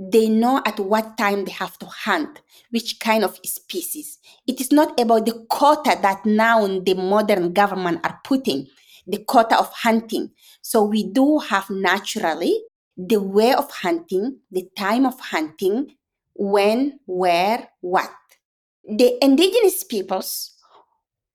they 0.00 0.30
know 0.30 0.62
at 0.64 0.80
what 0.80 1.18
time 1.18 1.44
they 1.44 1.52
have 1.52 1.78
to 1.78 1.84
hunt, 1.84 2.40
which 2.70 2.98
kind 3.00 3.22
of 3.22 3.38
species. 3.44 4.18
It 4.46 4.58
is 4.58 4.72
not 4.72 4.98
about 4.98 5.26
the 5.26 5.44
quota 5.50 5.98
that 6.00 6.24
now 6.24 6.66
the 6.66 6.94
modern 6.94 7.52
government 7.52 8.00
are 8.02 8.18
putting, 8.24 8.68
the 9.06 9.18
quota 9.18 9.58
of 9.58 9.70
hunting. 9.72 10.30
So 10.62 10.82
we 10.84 11.04
do 11.04 11.38
have 11.40 11.68
naturally 11.68 12.62
the 12.96 13.20
way 13.20 13.52
of 13.52 13.70
hunting, 13.70 14.38
the 14.50 14.70
time 14.74 15.04
of 15.04 15.20
hunting, 15.20 15.96
when, 16.34 17.00
where, 17.04 17.68
what. 17.82 18.10
The 18.88 19.22
indigenous 19.22 19.84
peoples 19.84 20.52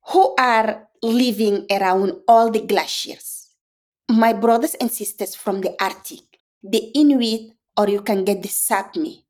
who 0.08 0.34
are 0.40 0.88
living 1.04 1.68
around 1.70 2.14
all 2.28 2.50
the 2.50 2.62
glaciers, 2.62 3.45
my 4.10 4.34
brothers 4.34 4.76
and 4.76 4.92
sisters 4.92 5.36
from 5.36 5.62
the 5.62 5.76
Arctic, 5.82 6.40
the 6.64 6.92
Inuit 6.96 7.52
or 7.78 7.90
you 7.90 8.02
can 8.02 8.24
get 8.24 8.42
the 8.42 8.48
Sapmi, 8.48 9.24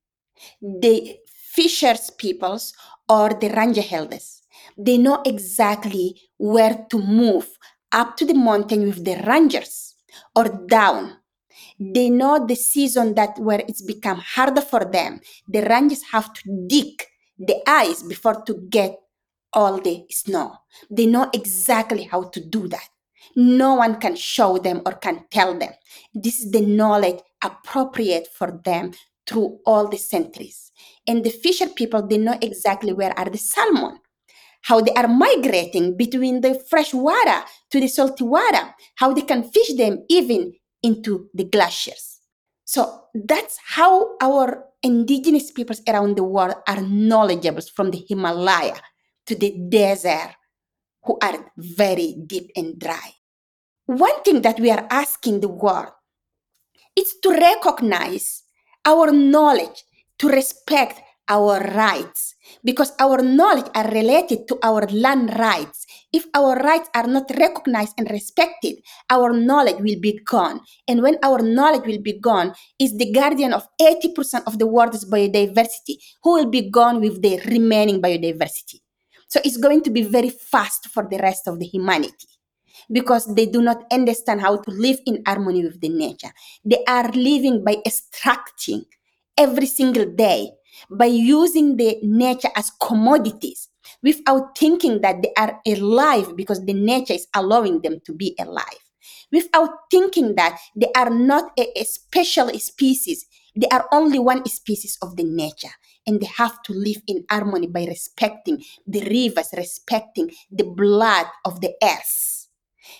the 0.61 1.17
fishers 1.53 2.09
peoples 2.11 2.73
or 3.09 3.29
the 3.29 3.49
ranger 3.49 3.83
elders. 3.91 4.41
They 4.77 4.97
know 4.97 5.21
exactly 5.25 6.19
where 6.37 6.85
to 6.89 6.99
move 6.99 7.57
up 7.91 8.17
to 8.17 8.25
the 8.25 8.33
mountain 8.33 8.83
with 8.83 9.03
the 9.03 9.23
rangers 9.25 9.95
or 10.35 10.45
down. 10.67 11.17
They 11.79 12.09
know 12.09 12.45
the 12.45 12.55
season 12.55 13.15
that 13.15 13.37
where 13.39 13.63
it's 13.67 13.81
become 13.81 14.17
harder 14.17 14.61
for 14.61 14.85
them. 14.85 15.21
The 15.47 15.61
rangers 15.61 16.03
have 16.11 16.33
to 16.33 16.65
dig 16.67 17.03
the 17.37 17.61
ice 17.67 18.03
before 18.03 18.43
to 18.43 18.55
get 18.69 18.97
all 19.53 19.79
the 19.79 20.05
snow. 20.09 20.55
They 20.89 21.05
know 21.05 21.29
exactly 21.33 22.03
how 22.03 22.23
to 22.23 22.39
do 22.39 22.67
that. 22.67 22.87
No 23.35 23.75
one 23.75 23.99
can 23.99 24.15
show 24.15 24.57
them 24.57 24.81
or 24.85 24.93
can 24.93 25.25
tell 25.31 25.57
them. 25.57 25.71
This 26.13 26.39
is 26.39 26.51
the 26.51 26.61
knowledge 26.61 27.19
appropriate 27.43 28.27
for 28.27 28.61
them 28.63 28.91
through 29.27 29.59
all 29.65 29.87
the 29.87 29.97
centuries. 29.97 30.71
And 31.07 31.23
the 31.23 31.29
fisher 31.29 31.67
people, 31.67 32.05
they 32.05 32.17
know 32.17 32.37
exactly 32.41 32.93
where 32.93 33.17
are 33.17 33.29
the 33.29 33.37
salmon, 33.37 33.99
how 34.61 34.81
they 34.81 34.93
are 34.93 35.07
migrating 35.07 35.95
between 35.97 36.41
the 36.41 36.59
fresh 36.69 36.93
water 36.93 37.43
to 37.71 37.79
the 37.79 37.87
salty 37.87 38.23
water, 38.23 38.73
how 38.95 39.13
they 39.13 39.21
can 39.21 39.43
fish 39.43 39.73
them 39.75 40.03
even 40.09 40.53
into 40.83 41.29
the 41.33 41.43
glaciers. 41.43 42.19
So 42.65 43.03
that's 43.13 43.59
how 43.63 44.17
our 44.21 44.65
indigenous 44.81 45.51
peoples 45.51 45.81
around 45.87 46.17
the 46.17 46.23
world 46.23 46.55
are 46.67 46.81
knowledgeable 46.81 47.61
from 47.61 47.91
the 47.91 48.03
Himalaya 48.07 48.75
to 49.27 49.35
the 49.35 49.55
desert, 49.69 50.35
who 51.03 51.17
are 51.21 51.51
very 51.57 52.15
deep 52.25 52.51
and 52.55 52.79
dry. 52.79 53.14
One 53.85 54.23
thing 54.23 54.41
that 54.41 54.59
we 54.59 54.71
are 54.71 54.87
asking 54.89 55.41
the 55.41 55.47
world 55.47 55.93
is 56.95 57.13
to 57.21 57.29
recognize 57.29 58.41
our 58.83 59.11
knowledge, 59.11 59.85
to 60.17 60.27
respect 60.27 61.01
our 61.29 61.59
rights, 61.59 62.33
because 62.63 62.93
our 62.99 63.21
knowledge 63.21 63.69
are 63.75 63.87
related 63.91 64.47
to 64.47 64.57
our 64.63 64.87
land 64.87 65.37
rights. 65.37 65.85
If 66.11 66.25
our 66.33 66.55
rights 66.55 66.89
are 66.95 67.05
not 67.05 67.29
recognized 67.37 67.93
and 67.99 68.09
respected, 68.09 68.81
our 69.11 69.33
knowledge 69.33 69.77
will 69.77 69.99
be 70.01 70.19
gone. 70.25 70.61
And 70.87 71.03
when 71.03 71.17
our 71.21 71.43
knowledge 71.43 71.85
will 71.85 72.01
be 72.01 72.17
gone, 72.19 72.55
is 72.79 72.97
the 72.97 73.11
guardian 73.11 73.53
of 73.53 73.67
80% 73.79 74.47
of 74.47 74.57
the 74.57 74.65
world's 74.65 75.05
biodiversity, 75.05 75.97
who 76.23 76.33
will 76.33 76.49
be 76.49 76.71
gone 76.71 77.01
with 77.01 77.21
the 77.21 77.39
remaining 77.45 78.01
biodiversity. 78.01 78.81
So 79.27 79.39
it's 79.45 79.57
going 79.57 79.83
to 79.83 79.91
be 79.91 80.01
very 80.01 80.29
fast 80.29 80.87
for 80.87 81.07
the 81.07 81.17
rest 81.17 81.47
of 81.47 81.59
the 81.59 81.65
humanity 81.65 82.34
because 82.91 83.33
they 83.35 83.45
do 83.45 83.61
not 83.61 83.83
understand 83.91 84.41
how 84.41 84.57
to 84.57 84.71
live 84.71 84.99
in 85.05 85.23
harmony 85.25 85.63
with 85.63 85.79
the 85.81 85.89
nature. 85.89 86.31
They 86.63 86.83
are 86.87 87.09
living 87.11 87.63
by 87.63 87.77
extracting 87.85 88.85
every 89.37 89.65
single 89.65 90.05
day, 90.05 90.51
by 90.89 91.05
using 91.05 91.77
the 91.77 91.97
nature 92.03 92.49
as 92.55 92.71
commodities 92.81 93.69
without 94.01 94.57
thinking 94.57 95.01
that 95.01 95.21
they 95.21 95.31
are 95.37 95.59
alive 95.67 96.35
because 96.35 96.65
the 96.65 96.73
nature 96.73 97.13
is 97.13 97.27
allowing 97.35 97.81
them 97.81 97.99
to 98.05 98.13
be 98.13 98.35
alive. 98.39 98.81
without 99.31 99.69
thinking 99.91 100.35
that 100.35 100.57
they 100.75 100.89
are 100.95 101.09
not 101.09 101.51
a, 101.59 101.79
a 101.79 101.83
special 101.83 102.49
species. 102.59 103.25
They 103.55 103.67
are 103.71 103.87
only 103.91 104.19
one 104.19 104.45
species 104.47 104.97
of 105.01 105.15
the 105.15 105.23
nature 105.23 105.71
and 106.05 106.19
they 106.19 106.27
have 106.37 106.61
to 106.63 106.73
live 106.73 107.01
in 107.07 107.25
harmony 107.29 107.67
by 107.67 107.85
respecting 107.85 108.63
the 108.85 109.01
rivers, 109.01 109.49
respecting 109.55 110.31
the 110.51 110.63
blood 110.65 111.27
of 111.45 111.61
the 111.61 111.73
earth. 111.83 112.34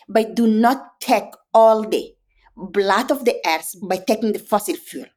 But 0.08 0.36
do 0.36 0.48
not 0.48 1.00
take 1.00 1.32
all 1.54 1.84
the 1.84 2.14
blood 2.56 3.12
of 3.12 3.26
the 3.26 3.36
earth 3.46 3.76
by 3.84 3.98
taking 3.98 4.34
the 4.34 4.40
fossil 4.40 4.76
fuel. 4.76 5.08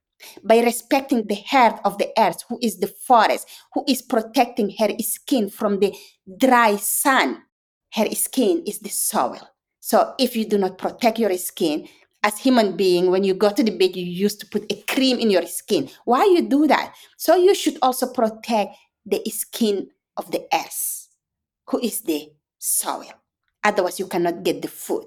By 0.43 0.61
respecting 0.61 1.27
the 1.27 1.43
heart 1.47 1.81
of 1.85 1.99
the 1.99 2.11
earth, 2.19 2.43
who 2.49 2.59
is 2.61 2.79
the 2.79 2.89
forest, 2.89 3.49
who 3.73 3.85
is 3.87 4.03
protecting 4.03 4.75
her 4.79 4.89
skin 5.01 5.49
from 5.49 5.79
the 5.79 5.95
dry 6.39 6.77
sun. 6.77 7.43
Her 7.95 8.11
skin 8.11 8.65
is 8.67 8.81
the 8.81 8.89
soil. 8.89 9.49
So 9.81 10.15
if 10.19 10.37
you 10.37 10.45
do 10.45 10.59
not 10.59 10.77
protect 10.77 11.19
your 11.19 11.37
skin, 11.39 11.89
as 12.23 12.39
human 12.39 12.77
being 12.77 13.11
when 13.11 13.25
you 13.25 13.35
go 13.35 13.51
to 13.51 13.63
the 13.63 13.71
beach 13.71 13.97
you 13.97 14.05
used 14.05 14.41
to 14.41 14.47
put 14.47 14.71
a 14.73 14.83
cream 14.93 15.19
in 15.19 15.31
your 15.31 15.47
skin 15.47 15.89
why 16.05 16.25
you 16.25 16.43
do 16.49 16.67
that 16.67 16.95
so 17.17 17.37
you 17.37 17.55
should 17.55 17.79
also 17.81 18.07
protect 18.13 18.75
the 19.07 19.23
skin 19.31 19.89
of 20.17 20.31
the 20.31 20.45
earth 20.53 21.09
who 21.67 21.79
is 21.81 22.01
the 22.03 22.31
soil 22.59 23.13
otherwise 23.65 23.99
you 23.99 24.07
cannot 24.07 24.43
get 24.43 24.63
the 24.63 24.69
food 24.69 25.05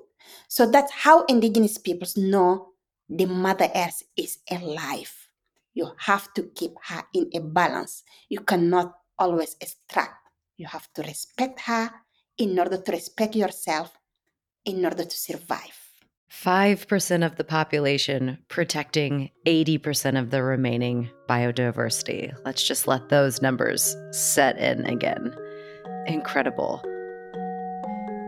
so 0.47 0.69
that's 0.69 0.91
how 0.91 1.23
indigenous 1.25 1.77
peoples 1.77 2.17
know 2.17 2.69
the 3.09 3.25
mother 3.25 3.69
earth 3.75 4.03
is 4.17 4.39
alive 4.49 5.29
you 5.73 5.87
have 5.97 6.33
to 6.33 6.43
keep 6.55 6.73
her 6.85 7.03
in 7.13 7.29
a 7.33 7.39
balance 7.39 8.03
you 8.29 8.39
cannot 8.39 8.93
always 9.17 9.55
extract 9.61 10.15
you 10.57 10.67
have 10.67 10.87
to 10.93 11.01
respect 11.03 11.61
her 11.61 11.89
in 12.37 12.57
order 12.57 12.77
to 12.77 12.91
respect 12.91 13.35
yourself 13.35 13.97
in 14.65 14.83
order 14.85 15.03
to 15.03 15.17
survive 15.17 15.77
5% 16.31 17.25
of 17.25 17.35
the 17.35 17.43
population 17.43 18.37
protecting 18.47 19.29
80% 19.45 20.17
of 20.17 20.29
the 20.29 20.41
remaining 20.41 21.09
biodiversity. 21.27 22.33
Let's 22.45 22.65
just 22.65 22.87
let 22.87 23.09
those 23.09 23.41
numbers 23.41 23.97
set 24.11 24.57
in 24.57 24.85
again. 24.85 25.35
Incredible. 26.07 26.81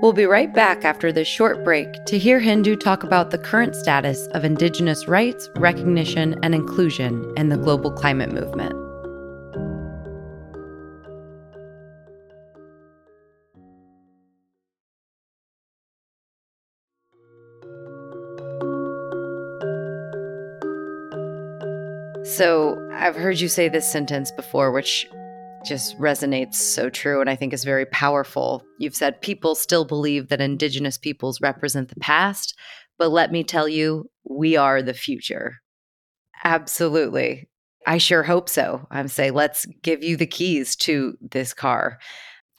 We'll 0.04 0.12
be 0.12 0.26
right 0.26 0.54
back 0.54 0.84
after 0.84 1.14
this 1.14 1.30
short 1.30 1.64
break 1.64 2.04
to 2.08 2.18
hear 2.18 2.38
Hindou 2.38 2.78
talk 2.78 3.06
about 3.06 3.32
the 3.32 3.38
current 3.38 3.74
status 3.74 4.28
of 4.34 4.44
Indigenous 4.44 5.08
rights, 5.08 5.50
recognition, 5.56 6.38
and 6.44 6.54
inclusion 6.54 7.32
in 7.38 7.48
the 7.48 7.56
global 7.56 7.90
climate 7.90 8.34
movement. 8.34 8.74
So 22.28 22.90
I've 22.92 23.16
heard 23.16 23.40
you 23.40 23.48
say 23.48 23.70
this 23.70 23.90
sentence 23.90 24.34
before, 24.34 24.70
which 24.74 25.08
just 25.64 25.98
resonates 25.98 26.56
so 26.56 26.90
true 26.90 27.22
and 27.22 27.30
I 27.30 27.36
think 27.36 27.54
is 27.54 27.64
very 27.64 27.86
powerful. 27.86 28.64
You've 28.80 28.96
said 28.96 29.22
people 29.22 29.56
still 29.56 29.86
believe 29.86 30.30
that 30.30 30.42
Indigenous 30.42 30.98
peoples 30.98 31.42
represent 31.42 31.90
the 31.90 32.00
past, 32.00 32.58
but 32.98 33.12
let 33.12 33.32
me 33.32 33.44
tell 33.44 33.68
you, 33.68 34.10
we 34.30 34.56
are 34.56 34.82
the 34.82 34.94
future. 34.94 35.58
Absolutely. 36.44 37.50
I 37.86 37.98
sure 37.98 38.24
hope 38.24 38.50
so. 38.50 38.88
I'm 38.92 39.08
saying, 39.08 39.34
let's 39.34 39.66
give 39.82 40.04
you 40.04 40.18
the 40.18 40.26
keys 40.26 40.76
to 40.78 41.18
this 41.22 41.54
car 41.54 42.00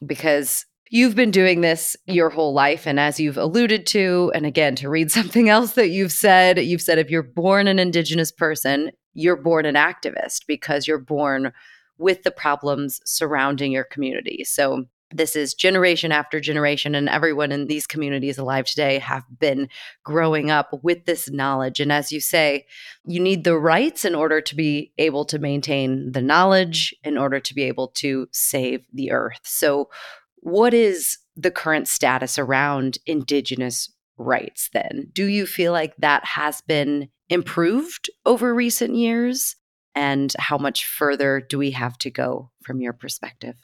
because 0.05 0.67
you've 0.91 1.15
been 1.15 1.31
doing 1.31 1.61
this 1.61 1.97
your 2.07 2.31
whole 2.31 2.53
life. 2.53 2.87
And 2.87 3.01
as 3.01 3.19
you've 3.19 3.39
alluded 3.39 3.87
to, 3.89 4.31
and 4.35 4.47
again, 4.47 4.77
to 4.77 4.89
read 4.89 5.11
something 5.11 5.49
else 5.49 5.73
that 5.73 5.89
you've 5.89 6.13
said, 6.13 6.59
you've 6.59 6.83
said 6.83 6.99
if 6.99 7.11
you're 7.11 7.23
born 7.23 7.67
an 7.67 7.79
Indigenous 7.79 8.33
person, 8.33 8.91
you're 9.15 9.37
born 9.37 9.65
an 9.65 9.77
activist 9.77 10.43
because 10.47 10.87
you're 10.87 10.99
born 10.99 11.53
with 11.99 12.23
the 12.23 12.31
problems 12.31 13.01
surrounding 13.05 13.73
your 13.73 13.85
community. 13.85 14.45
So 14.45 14.87
this 15.11 15.37
is 15.37 15.55
generation 15.55 16.11
after 16.11 16.41
generation 16.41 16.95
and 16.95 17.09
everyone 17.09 17.53
in 17.53 17.67
these 17.67 17.87
communities 17.87 18.37
alive 18.37 18.67
today 18.67 18.99
have 18.99 19.23
been 19.39 19.69
growing 20.03 20.51
up 20.51 20.71
with 20.83 21.05
this 21.05 21.31
knowledge 21.31 21.79
and 21.79 21.93
as 21.93 22.11
you 22.11 22.19
say 22.19 22.67
you 23.07 23.21
need 23.21 23.45
the 23.45 23.57
rights 23.57 24.05
in 24.05 24.15
order 24.15 24.41
to 24.41 24.57
be 24.57 24.93
able 24.99 25.25
to 25.25 25.39
maintain 25.39 26.11
the 26.11 26.23
knowledge 26.23 26.93
in 27.05 27.17
order 27.17 27.39
to 27.39 27.55
be 27.55 27.63
able 27.63 27.89
to 27.89 28.27
save 28.33 28.85
the 28.93 29.13
earth 29.13 29.41
so 29.45 29.89
what 30.37 30.75
is 30.75 31.19
the 31.37 31.51
current 31.51 31.87
status 31.87 32.37
around 32.37 32.99
indigenous 33.07 33.93
rights 34.17 34.69
then 34.73 35.07
do 35.13 35.27
you 35.27 35.47
feel 35.47 35.71
like 35.71 35.95
that 35.99 36.25
has 36.25 36.61
been 36.63 37.09
improved 37.29 38.11
over 38.27 38.55
recent 38.55 38.95
years? 38.95 39.57
And 39.95 40.33
how 40.39 40.59
much 40.59 40.87
further 40.87 41.41
do 41.41 41.59
we 41.59 41.71
have 41.73 41.97
to 41.99 42.11
go 42.11 42.51
from 42.63 42.81
your 42.81 42.93
perspective? 42.93 43.57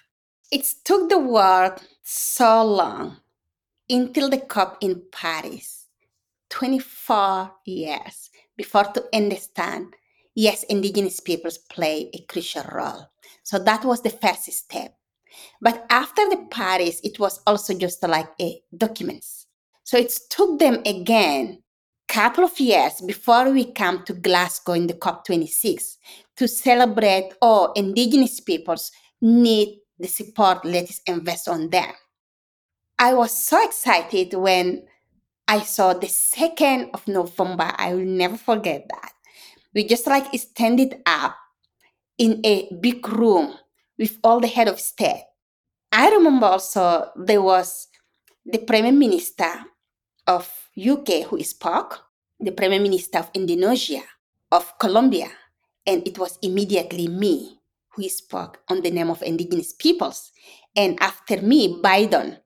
It 0.53 0.66
took 0.85 1.09
the 1.09 1.19
world 1.19 1.81
so 2.03 2.64
long 2.64 3.19
until 3.88 4.31
the 4.31 4.38
COP 4.38 4.79
in 4.81 5.03
Paris, 5.12 5.87
24 6.51 7.53
years 7.66 8.31
before 8.57 8.85
to 8.85 9.05
understand, 9.14 9.95
yes, 10.35 10.62
indigenous 10.64 11.21
peoples 11.21 11.59
play 11.59 12.11
a 12.14 12.23
crucial 12.29 12.64
role. 12.73 13.07
So 13.43 13.59
that 13.59 13.85
was 13.85 14.03
the 14.03 14.11
first 14.11 14.53
step. 14.53 14.95
But 15.61 15.87
after 15.90 16.29
the 16.29 16.47
Paris, 16.51 17.01
it 17.03 17.19
was 17.19 17.40
also 17.47 17.75
just 17.75 18.03
like 18.03 18.31
a 18.40 18.61
documents. 18.77 19.47
So 19.85 19.99
it 19.99 20.12
took 20.31 20.59
them 20.59 20.83
again 20.87 21.62
couple 22.11 22.42
of 22.42 22.59
years 22.59 23.01
before 23.07 23.51
we 23.51 23.70
come 23.70 24.03
to 24.03 24.12
Glasgow 24.12 24.73
in 24.73 24.88
the 24.88 24.94
COP26 24.94 25.96
to 26.37 26.49
celebrate 26.49 27.31
all 27.40 27.73
indigenous 27.75 28.40
peoples 28.40 28.90
need 29.20 29.79
the 29.96 30.09
support, 30.09 30.64
let 30.64 30.90
us 30.90 31.01
invest 31.07 31.46
on 31.46 31.70
them. 31.70 31.92
I 32.99 33.14
was 33.14 33.31
so 33.31 33.62
excited 33.64 34.35
when 34.35 34.83
I 35.46 35.61
saw 35.61 35.94
the 35.94 36.09
2nd 36.09 36.90
of 36.94 37.07
November. 37.07 37.70
I 37.77 37.94
will 37.94 38.05
never 38.05 38.37
forget 38.37 38.88
that. 38.90 39.12
We 39.73 39.87
just 39.87 40.09
like 40.09 40.35
standing 40.35 41.01
up 41.07 41.37
in 42.18 42.40
a 42.44 42.68
big 42.81 43.07
room 43.09 43.55
with 43.99 44.18
all 44.25 44.40
the 44.40 44.49
head 44.49 44.66
of 44.66 44.81
state. 44.81 45.27
I 45.92 46.11
remember 46.11 46.46
also 46.46 47.11
there 47.14 47.42
was 47.42 47.87
the 48.44 48.59
Prime 48.59 48.99
Minister 48.99 49.53
of 50.27 50.51
UK 50.79 51.27
who 51.27 51.43
spoke, 51.43 52.01
the 52.39 52.53
Prime 52.53 52.83
Minister 52.83 53.19
of 53.19 53.31
Indonesia, 53.35 54.03
of 54.53 54.79
Colombia, 54.79 55.29
and 55.87 56.07
it 56.07 56.19
was 56.19 56.39
immediately 56.43 57.09
me 57.09 57.61
who 57.91 58.09
spoke 58.09 58.61
on 58.69 58.83
the 58.83 58.91
name 58.91 59.11
of 59.11 59.23
indigenous 59.23 59.73
peoples. 59.73 60.33
And 60.77 61.01
after 61.03 61.43
me, 61.43 61.81
Biden 61.83 62.39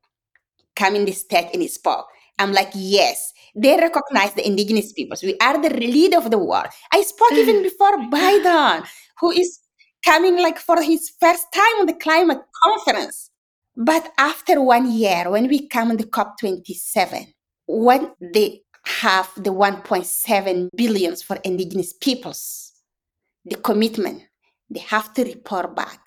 came 0.75 0.95
in 0.97 1.05
the 1.05 1.13
stage 1.13 1.49
and 1.53 1.63
he 1.63 1.69
spoke. 1.69 2.07
I'm 2.39 2.53
like, 2.53 2.71
yes, 2.75 3.33
they 3.55 3.77
recognize 3.77 4.35
the 4.35 4.47
indigenous 4.47 4.93
peoples. 4.93 5.23
We 5.23 5.37
are 5.41 5.61
the 5.61 5.71
leader 5.71 6.19
of 6.19 6.31
the 6.31 6.39
world. 6.39 6.67
I 6.93 7.03
spoke 7.03 7.33
even 7.33 7.57
mm. 7.57 7.63
before 7.63 7.97
Biden, 8.11 8.87
who 9.21 9.31
is 9.31 9.61
coming 10.05 10.43
like 10.43 10.59
for 10.59 10.83
his 10.83 11.13
first 11.21 11.47
time 11.55 11.81
on 11.81 11.87
the 11.87 11.95
climate 11.95 12.41
conference. 12.63 13.31
But 13.77 14.13
after 14.19 14.61
one 14.61 14.91
year, 14.91 15.31
when 15.31 15.49
we 15.49 15.69
come 15.69 15.91
on 15.91 15.97
the 15.97 16.05
COP27, 16.05 17.34
when 17.67 18.11
they 18.21 18.63
have 18.85 19.31
the 19.37 19.51
1.7 19.51 20.69
billions 20.77 21.23
for 21.23 21.37
indigenous 21.45 21.93
peoples, 21.93 22.73
the 23.45 23.57
commitment, 23.57 24.23
they 24.71 24.81
have 24.81 25.13
to 25.15 25.25
report 25.25 25.75
back. 25.75 26.01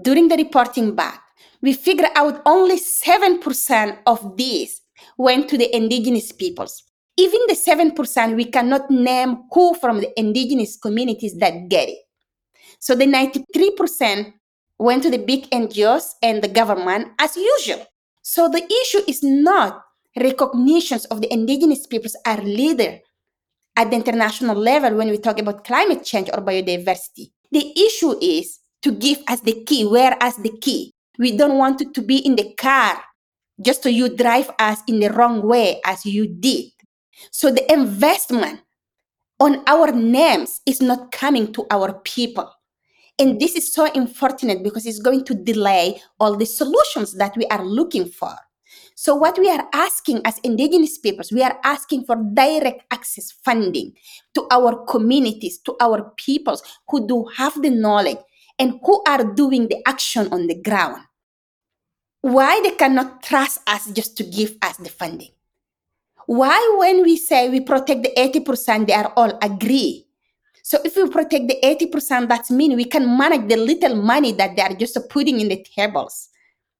During 0.00 0.28
the 0.28 0.36
reporting 0.36 0.94
back, 0.94 1.22
we 1.60 1.72
figure 1.72 2.08
out 2.14 2.42
only 2.46 2.78
7% 2.78 3.98
of 4.06 4.36
these 4.36 4.80
went 5.16 5.48
to 5.48 5.58
the 5.58 5.74
indigenous 5.74 6.32
peoples. 6.32 6.82
Even 7.16 7.40
the 7.46 7.54
7%, 7.54 8.36
we 8.36 8.46
cannot 8.46 8.90
name 8.90 9.44
who 9.52 9.74
from 9.74 10.00
the 10.00 10.18
indigenous 10.18 10.76
communities 10.76 11.36
that 11.38 11.68
get 11.68 11.88
it. 11.88 11.98
So 12.78 12.94
the 12.94 13.04
93% 13.04 14.32
went 14.78 15.02
to 15.04 15.10
the 15.10 15.18
big 15.18 15.48
NGOs 15.50 16.14
and 16.22 16.42
the 16.42 16.48
government 16.48 17.08
as 17.18 17.36
usual. 17.36 17.86
So 18.22 18.48
the 18.48 18.64
issue 18.82 19.02
is 19.06 19.22
not 19.22 19.82
recognitions 20.16 21.04
of 21.06 21.20
the 21.20 21.32
indigenous 21.32 21.86
peoples 21.86 22.16
are 22.26 22.40
leader 22.42 22.98
at 23.76 23.90
the 23.90 23.96
international 23.96 24.56
level 24.56 24.96
when 24.96 25.08
we 25.08 25.18
talk 25.18 25.38
about 25.38 25.64
climate 25.64 26.04
change 26.04 26.28
or 26.32 26.42
biodiversity. 26.42 27.30
The 27.50 27.72
issue 27.78 28.18
is 28.20 28.60
to 28.82 28.92
give 28.92 29.18
us 29.28 29.40
the 29.40 29.64
key, 29.64 29.86
where 29.86 30.16
us 30.22 30.36
the 30.36 30.56
key. 30.60 30.92
We 31.18 31.36
don't 31.36 31.58
want 31.58 31.80
it 31.80 31.94
to 31.94 32.02
be 32.02 32.18
in 32.18 32.36
the 32.36 32.52
car 32.54 33.02
just 33.60 33.82
so 33.82 33.88
you 33.88 34.14
drive 34.14 34.50
us 34.58 34.80
in 34.88 35.00
the 35.00 35.10
wrong 35.10 35.42
way 35.42 35.80
as 35.84 36.04
you 36.04 36.26
did. 36.26 36.70
So 37.30 37.50
the 37.50 37.70
investment 37.72 38.60
on 39.38 39.62
our 39.66 39.92
names 39.92 40.60
is 40.66 40.80
not 40.80 41.12
coming 41.12 41.52
to 41.52 41.66
our 41.70 41.92
people. 42.04 42.50
And 43.18 43.40
this 43.40 43.54
is 43.54 43.72
so 43.72 43.90
unfortunate 43.92 44.62
because 44.62 44.86
it's 44.86 44.98
going 44.98 45.24
to 45.24 45.34
delay 45.34 46.00
all 46.18 46.36
the 46.36 46.46
solutions 46.46 47.14
that 47.14 47.36
we 47.36 47.46
are 47.46 47.64
looking 47.64 48.06
for. 48.06 48.34
So, 49.02 49.16
what 49.16 49.36
we 49.36 49.50
are 49.50 49.66
asking 49.72 50.20
as 50.24 50.38
indigenous 50.44 50.96
peoples, 50.96 51.32
we 51.32 51.42
are 51.42 51.58
asking 51.64 52.04
for 52.04 52.14
direct 52.14 52.84
access 52.92 53.32
funding 53.32 53.94
to 54.32 54.46
our 54.48 54.84
communities, 54.84 55.58
to 55.66 55.74
our 55.80 56.12
peoples 56.16 56.62
who 56.88 57.08
do 57.08 57.24
have 57.36 57.60
the 57.60 57.70
knowledge 57.70 58.18
and 58.60 58.78
who 58.84 59.02
are 59.08 59.24
doing 59.24 59.66
the 59.66 59.82
action 59.88 60.28
on 60.30 60.46
the 60.46 60.54
ground. 60.54 61.02
Why 62.20 62.60
they 62.62 62.76
cannot 62.76 63.24
trust 63.24 63.58
us 63.66 63.90
just 63.90 64.16
to 64.18 64.22
give 64.22 64.54
us 64.62 64.76
the 64.76 64.88
funding? 64.88 65.32
Why, 66.26 66.76
when 66.78 67.02
we 67.02 67.16
say 67.16 67.50
we 67.50 67.58
protect 67.58 68.04
the 68.04 68.12
80%, 68.14 68.86
they 68.86 68.92
are 68.92 69.12
all 69.16 69.36
agree? 69.42 70.06
So 70.62 70.78
if 70.84 70.94
we 70.94 71.08
protect 71.08 71.48
the 71.48 71.58
80%, 71.60 72.28
that 72.28 72.48
means 72.50 72.76
we 72.76 72.84
can 72.84 73.18
manage 73.18 73.48
the 73.48 73.56
little 73.56 73.96
money 73.96 74.30
that 74.34 74.54
they 74.54 74.62
are 74.62 74.74
just 74.74 74.96
putting 75.10 75.40
in 75.40 75.48
the 75.48 75.66
tables. 75.74 76.28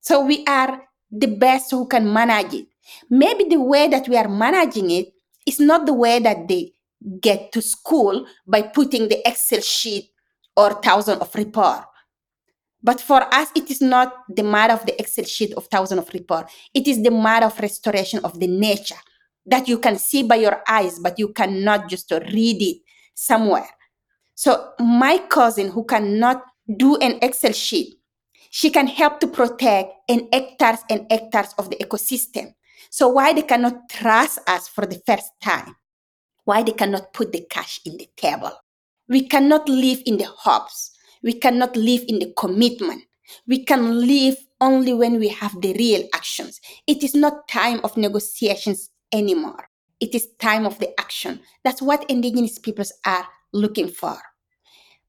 So 0.03 0.25
we 0.25 0.45
are 0.47 0.83
the 1.13 1.27
best 1.27 1.71
who 1.71 1.87
can 1.87 2.11
manage 2.13 2.55
it. 2.55 2.67
Maybe 3.11 3.45
the 3.45 3.61
way 3.61 3.87
that 3.89 4.09
we 4.09 4.17
are 4.17 4.29
managing 4.29 4.91
it 4.91 5.13
is 5.47 5.61
not 5.61 5.87
the 5.87 5.93
way 5.93 6.19
that 6.19 6.49
they 6.49 6.73
get 7.21 7.53
to 7.53 7.61
school 7.61 8.27
by 8.47 8.63
putting 8.63 9.09
the 9.09 9.27
Excel 9.29 9.61
sheet 9.61 10.11
or 10.57 10.81
thousand 10.83 11.21
of 11.21 11.35
report. 11.35 11.85
But 12.83 13.01
for 13.01 13.23
us, 13.33 13.49
it 13.55 13.71
is 13.71 13.81
not 13.81 14.13
the 14.29 14.43
matter 14.43 14.73
of 14.73 14.87
the 14.87 14.99
Excel 15.01 15.25
sheet 15.25 15.53
of 15.55 15.67
thousand 15.67 15.99
of 15.99 16.09
report. 16.13 16.51
It 16.75 16.89
is 16.89 17.03
the 17.03 17.11
matter 17.11 17.47
of 17.47 17.59
restoration 17.61 18.21
of 18.25 18.41
the 18.41 18.49
nature 18.49 18.97
that 19.47 19.69
you 19.69 19.79
can 19.79 19.99
see 19.99 20.23
by 20.23 20.37
your 20.37 20.63
eyes, 20.69 20.99
but 20.99 21.19
you 21.19 21.29
cannot 21.29 21.89
just 21.89 22.11
read 22.11 22.63
it 22.63 22.79
somewhere. 23.15 23.69
So 24.35 24.73
my 24.81 25.19
cousin 25.19 25.71
who 25.71 25.85
cannot 25.85 26.43
do 26.77 26.97
an 26.97 27.19
Excel 27.23 27.53
sheet 27.53 27.99
she 28.55 28.69
can 28.69 28.87
help 28.87 29.19
to 29.19 29.27
protect 29.27 29.95
an 30.11 30.29
hectares 30.31 30.81
and 30.91 31.07
hectares 31.11 31.55
of 31.57 31.71
the 31.71 31.77
ecosystem. 31.77 32.53
So 32.91 33.09
why 33.09 33.33
they 33.33 33.41
cannot 33.41 33.89
trust 33.89 34.41
us 34.47 34.69
for 34.69 34.85
the 34.85 35.01
first 35.07 35.31
time? 35.43 35.75
Why 36.45 36.63
they 36.63 36.73
cannot 36.73 37.15
put 37.15 37.33
the 37.33 37.47
cash 37.49 37.81
in 37.87 37.97
the 37.97 38.07
table? 38.15 38.53
We 39.09 39.27
cannot 39.27 39.71
live 39.71 40.03
in 40.05 40.19
the 40.19 40.27
hopes. 40.27 40.91
We 41.23 41.33
cannot 41.33 41.77
live 41.77 42.05
in 42.09 42.19
the 42.19 42.35
commitment. 42.37 43.05
We 43.47 43.65
can 43.65 44.07
live 44.07 44.37
only 44.61 44.93
when 44.93 45.19
we 45.19 45.29
have 45.29 45.59
the 45.63 45.73
real 45.79 46.07
actions. 46.15 46.61
It 46.87 47.03
is 47.03 47.15
not 47.15 47.49
time 47.49 47.81
of 47.85 47.97
negotiations 47.97 48.91
anymore. 49.15 49.67
It 49.99 50.15
is 50.15 50.29
time 50.39 50.67
of 50.67 50.79
the 50.79 50.93
action. 51.01 51.41
That's 51.65 51.81
what 51.81 52.05
indigenous 52.11 52.59
peoples 52.59 52.93
are 53.07 53.27
looking 53.55 53.89
for. 53.89 54.19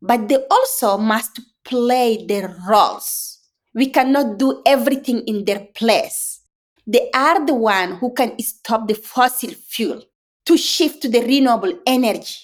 But 0.02 0.30
they 0.30 0.38
also 0.50 0.98
must 0.98 1.42
play 1.66 2.26
their 2.26 2.56
roles 2.70 3.33
we 3.74 3.90
cannot 3.90 4.38
do 4.38 4.62
everything 4.66 5.22
in 5.28 5.46
their 5.46 5.68
place. 5.74 6.42
They 6.86 7.10
are 7.14 7.46
the 7.46 7.54
one 7.54 7.96
who 7.96 8.14
can 8.14 8.38
stop 8.40 8.88
the 8.88 8.96
fossil 8.96 9.52
fuel 9.52 10.04
to 10.46 10.58
shift 10.58 11.02
to 11.02 11.10
the 11.10 11.22
renewable 11.22 11.80
energy. 11.88 12.36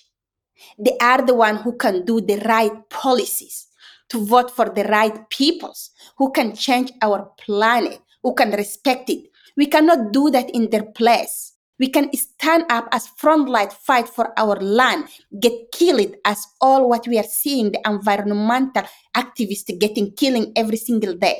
They 0.77 0.97
are 1.01 1.25
the 1.25 1.33
one 1.35 1.57
who 1.57 1.75
can 1.77 2.05
do 2.05 2.21
the 2.21 2.37
right 2.45 2.89
policies 2.89 3.67
to 4.09 4.25
vote 4.25 4.49
for 4.49 4.69
the 4.69 4.85
right 4.85 5.29
peoples 5.29 5.91
who 6.17 6.31
can 6.31 6.55
change 6.55 6.91
our 7.01 7.31
planet, 7.37 7.99
who 8.23 8.33
can 8.33 8.51
respect 8.51 9.09
it. 9.09 9.29
We 9.55 9.67
cannot 9.67 10.11
do 10.11 10.29
that 10.31 10.49
in 10.49 10.69
their 10.69 10.83
place. 10.83 11.53
We 11.79 11.87
can 11.87 12.13
stand 12.13 12.65
up 12.69 12.89
as 12.91 13.07
front 13.07 13.47
frontline 13.47 13.71
fight 13.71 14.09
for 14.09 14.37
our 14.37 14.57
land, 14.59 15.07
get 15.39 15.71
killed 15.71 16.15
as 16.25 16.45
all 16.59 16.89
what 16.89 17.07
we 17.07 17.17
are 17.17 17.23
seeing, 17.23 17.71
the 17.71 17.79
environmental 17.85 18.83
activists 19.15 19.79
getting 19.79 20.11
killing 20.11 20.51
every 20.57 20.75
single 20.75 21.15
day. 21.15 21.39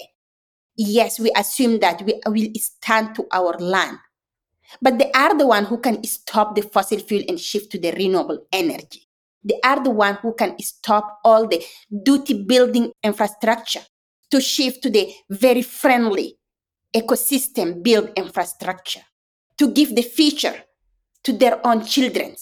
Yes, 0.78 1.20
we 1.20 1.30
assume 1.36 1.80
that 1.82 2.02
we 2.04 2.22
will 2.26 2.50
stand 2.56 3.16
to 3.16 3.28
our 3.34 3.58
land. 3.60 3.98
But 4.82 4.98
they 4.98 5.12
are 5.12 5.38
the 5.38 5.48
one 5.48 5.66
who 5.66 5.78
can 5.78 6.02
stop 6.06 6.56
the 6.56 6.62
fossil 6.62 7.00
fuel 7.00 7.24
and 7.28 7.40
shift 7.40 7.72
to 7.74 7.80
the 7.80 7.92
renewable 7.92 8.46
energy. 8.54 9.08
They 9.44 9.60
are 9.66 9.84
the 9.84 9.90
one 9.90 10.16
who 10.22 10.34
can 10.36 10.58
stop 10.60 11.20
all 11.26 11.48
the 11.48 11.62
duty 12.04 12.44
building 12.44 12.94
infrastructure 13.04 13.82
to 14.32 14.40
shift 14.40 14.84
to 14.84 14.90
the 14.90 15.12
very 15.30 15.64
friendly 15.64 16.38
ecosystem 16.96 17.84
build 17.84 18.12
infrastructure 18.16 19.02
to 19.60 19.72
give 19.72 19.95
the 19.95 20.01
future 20.01 20.55
to 21.24 21.34
their 21.34 21.66
own 21.68 21.86
children. 21.86 22.36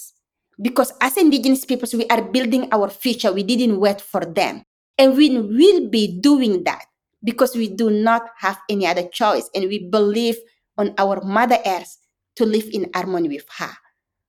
Because 0.61 0.93
as 1.01 1.17
indigenous 1.17 1.65
peoples, 1.65 1.93
we 1.93 2.07
are 2.07 2.21
building 2.21 2.69
our 2.71 2.89
future. 2.89 3.33
We 3.33 3.43
didn't 3.43 3.79
wait 3.79 4.01
for 4.01 4.25
them. 4.25 4.63
And 4.97 5.15
we 5.15 5.29
will 5.37 5.89
be 5.89 6.19
doing 6.19 6.63
that 6.63 6.85
because 7.23 7.55
we 7.55 7.67
do 7.67 7.89
not 7.89 8.29
have 8.37 8.57
any 8.69 8.87
other 8.87 9.07
choice. 9.07 9.49
And 9.53 9.67
we 9.67 9.89
believe 9.89 10.37
on 10.77 10.93
our 10.97 11.21
Mother 11.23 11.59
Earth 11.65 11.97
to 12.37 12.45
live 12.45 12.69
in 12.71 12.89
harmony 12.93 13.29
with 13.29 13.45
her. 13.57 13.73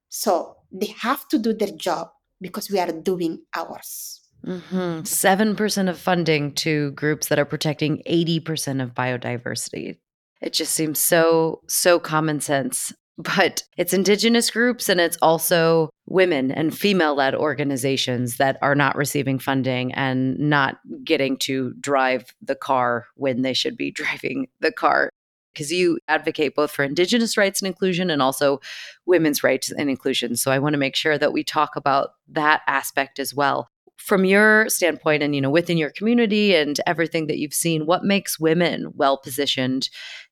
So 0.08 0.56
they 0.72 0.94
have 0.98 1.28
to 1.28 1.38
do 1.38 1.52
their 1.52 1.72
job 1.72 2.08
because 2.40 2.70
we 2.70 2.78
are 2.78 2.92
doing 2.92 3.42
ours. 3.54 4.20
Mm-hmm. 4.46 5.00
7% 5.00 5.88
of 5.88 5.98
funding 5.98 6.52
to 6.54 6.92
groups 6.92 7.28
that 7.28 7.38
are 7.38 7.44
protecting 7.44 8.02
80% 8.06 8.82
of 8.82 8.94
biodiversity. 8.94 9.98
It 10.40 10.52
just 10.52 10.72
seems 10.74 10.98
so, 10.98 11.62
so 11.68 11.98
common 11.98 12.40
sense. 12.40 12.92
But 13.20 13.64
it's 13.76 13.92
indigenous 13.92 14.48
groups 14.48 14.88
and 14.88 15.00
it's 15.00 15.18
also 15.20 15.90
women 16.06 16.52
and 16.52 16.72
female 16.72 17.16
led 17.16 17.34
organizations 17.34 18.36
that 18.36 18.58
are 18.62 18.76
not 18.76 18.94
receiving 18.94 19.40
funding 19.40 19.92
and 19.94 20.38
not 20.38 20.78
getting 21.02 21.36
to 21.38 21.74
drive 21.80 22.32
the 22.40 22.54
car 22.54 23.06
when 23.16 23.42
they 23.42 23.54
should 23.54 23.76
be 23.76 23.90
driving 24.00 24.46
the 24.60 24.70
car. 24.70 25.10
Because 25.52 25.72
you 25.72 25.98
advocate 26.06 26.54
both 26.54 26.70
for 26.70 26.84
indigenous 26.84 27.36
rights 27.36 27.60
and 27.60 27.66
inclusion 27.66 28.08
and 28.08 28.22
also 28.22 28.60
women's 29.04 29.42
rights 29.42 29.72
and 29.72 29.90
inclusion. 29.90 30.36
So 30.36 30.52
I 30.52 30.60
want 30.60 30.74
to 30.74 30.78
make 30.78 30.94
sure 30.94 31.18
that 31.18 31.32
we 31.32 31.42
talk 31.42 31.74
about 31.74 32.10
that 32.28 32.60
aspect 32.68 33.18
as 33.18 33.34
well 33.34 33.68
from 33.96 34.24
your 34.24 34.68
standpoint 34.68 35.22
and 35.22 35.34
you 35.34 35.40
know 35.40 35.50
within 35.50 35.76
your 35.76 35.90
community 35.90 36.54
and 36.54 36.80
everything 36.86 37.26
that 37.26 37.38
you've 37.38 37.52
seen 37.52 37.84
what 37.84 38.04
makes 38.04 38.38
women 38.38 38.92
well 38.94 39.18
positioned 39.18 39.90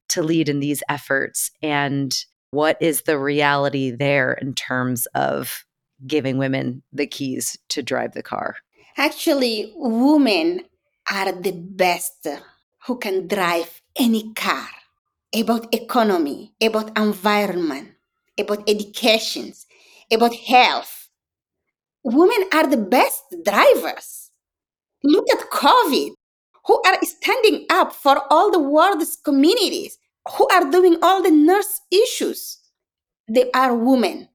to 0.08 0.22
lead 0.22 0.48
in 0.48 0.60
these 0.60 0.82
efforts 0.88 1.50
and 1.62 2.24
what 2.50 2.76
is 2.80 3.02
the 3.02 3.18
reality 3.18 3.90
there 3.90 4.32
in 4.32 4.54
terms 4.54 5.06
of 5.14 5.64
giving 6.06 6.38
women 6.38 6.82
the 6.92 7.06
keys 7.06 7.58
to 7.68 7.82
drive 7.82 8.12
the 8.12 8.22
car? 8.22 8.56
Actually 8.96 9.72
women 9.76 10.62
are 11.12 11.32
the 11.32 11.52
best 11.52 12.26
who 12.86 12.98
can 12.98 13.26
drive 13.26 13.82
any 13.96 14.32
car 14.34 14.68
about 15.34 15.72
economy 15.74 16.52
about 16.62 16.96
environment 16.96 17.90
about 18.38 18.68
education 18.68 19.52
about 20.12 20.34
health. 20.34 21.08
Women 22.04 22.48
are 22.52 22.66
the 22.68 22.76
best 22.76 23.24
drivers. 23.44 24.30
Look 25.02 25.26
at 25.32 25.50
covid 25.50 26.10
who 26.66 26.82
are 26.84 26.98
standing 27.02 27.66
up 27.70 27.92
for 27.92 28.22
all 28.30 28.50
the 28.50 28.58
world's 28.58 29.16
communities, 29.16 29.98
who 30.36 30.48
are 30.48 30.70
doing 30.70 30.98
all 31.02 31.22
the 31.22 31.30
nurse 31.30 31.80
issues. 31.90 32.58
They 33.28 33.50
are 33.52 33.74
women. 33.74 34.28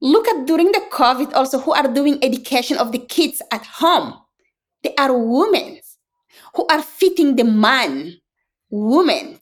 Look 0.00 0.28
at 0.28 0.46
during 0.46 0.70
the 0.72 0.84
COVID 0.92 1.32
also 1.32 1.58
who 1.58 1.72
are 1.72 1.88
doing 1.88 2.22
education 2.22 2.76
of 2.76 2.92
the 2.92 2.98
kids 2.98 3.42
at 3.50 3.64
home. 3.64 4.14
They 4.82 4.94
are 4.96 5.16
women 5.16 5.80
who 6.54 6.66
are 6.66 6.82
fitting 6.82 7.36
the 7.36 7.44
man, 7.44 8.14
women 8.70 9.38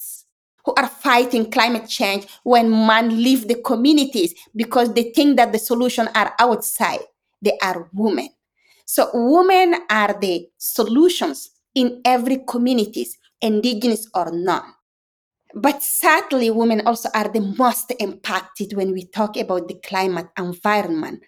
who 0.64 0.74
are 0.74 0.88
fighting 0.88 1.50
climate 1.50 1.88
change 1.88 2.26
when 2.42 2.70
men 2.70 3.22
leave 3.22 3.48
the 3.48 3.60
communities 3.62 4.34
because 4.54 4.92
they 4.94 5.10
think 5.14 5.36
that 5.36 5.52
the 5.52 5.58
solution 5.58 6.08
are 6.14 6.32
outside. 6.38 7.00
They 7.42 7.58
are 7.62 7.88
women. 7.92 8.30
So 8.86 9.10
women 9.12 9.82
are 9.90 10.18
the 10.18 10.48
solutions 10.58 11.50
in 11.76 12.00
every 12.04 12.38
communities, 12.48 13.16
indigenous 13.40 14.08
or 14.14 14.32
not. 14.32 14.64
But 15.54 15.82
sadly, 15.82 16.50
women 16.50 16.82
also 16.86 17.08
are 17.14 17.28
the 17.28 17.40
most 17.40 17.92
impacted 18.00 18.72
when 18.72 18.92
we 18.92 19.06
talk 19.06 19.36
about 19.36 19.68
the 19.68 19.78
climate, 19.84 20.26
environment, 20.36 21.22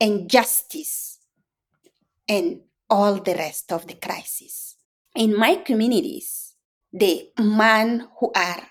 and 0.00 0.28
justice, 0.28 1.18
and 2.28 2.60
all 2.90 3.14
the 3.14 3.34
rest 3.34 3.72
of 3.72 3.86
the 3.86 3.94
crisis. 3.94 4.76
In 5.16 5.36
my 5.36 5.56
communities, 5.56 6.54
the 6.92 7.30
men 7.38 8.08
who 8.18 8.30
are 8.34 8.62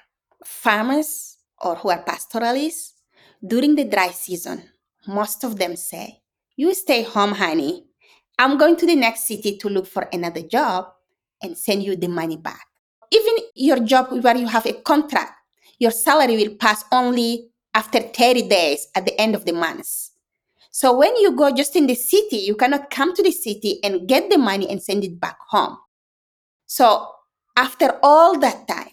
farmers 0.46 1.38
or 1.62 1.76
who 1.76 1.90
are 1.90 2.04
pastoralists, 2.04 2.94
during 3.46 3.76
the 3.76 3.86
dry 3.86 4.10
season, 4.10 4.64
most 5.08 5.44
of 5.44 5.58
them 5.58 5.76
say, 5.76 6.22
You 6.56 6.74
stay 6.74 7.04
home, 7.04 7.32
honey. 7.32 7.89
I'm 8.40 8.58
going 8.58 8.76
to 8.78 8.86
the 8.88 8.96
next 8.96 9.28
city 9.28 9.58
to 9.58 9.70
look 9.70 9.86
for 9.86 10.10
another 10.12 10.42
job 10.42 10.88
and 11.44 11.56
send 11.56 11.84
you 11.84 11.96
the 11.96 12.08
money 12.08 12.38
back. 12.38 12.66
Even 13.12 13.36
your 13.54 13.80
job 13.80 14.12
where 14.24 14.38
you 14.38 14.48
have 14.48 14.66
a 14.66 14.74
contract, 14.74 15.34
your 15.78 15.92
salary 15.92 16.38
will 16.38 16.56
pass 16.56 16.84
only 16.92 17.52
after 17.76 18.00
30 18.00 18.50
days 18.50 18.88
at 18.96 19.06
the 19.06 19.20
end 19.22 19.36
of 19.36 19.46
the 19.46 19.54
month. 19.54 20.10
So 20.72 20.98
when 20.98 21.16
you 21.18 21.36
go 21.36 21.52
just 21.52 21.76
in 21.76 21.86
the 21.86 21.96
city, 21.96 22.38
you 22.38 22.56
cannot 22.56 22.90
come 22.90 23.14
to 23.14 23.22
the 23.22 23.32
city 23.32 23.80
and 23.84 24.08
get 24.08 24.32
the 24.32 24.38
money 24.40 24.68
and 24.70 24.82
send 24.82 25.04
it 25.04 25.20
back 25.20 25.38
home. 25.50 25.78
So 26.66 27.12
after 27.58 28.00
all 28.02 28.40
that 28.40 28.68
time, 28.68 28.92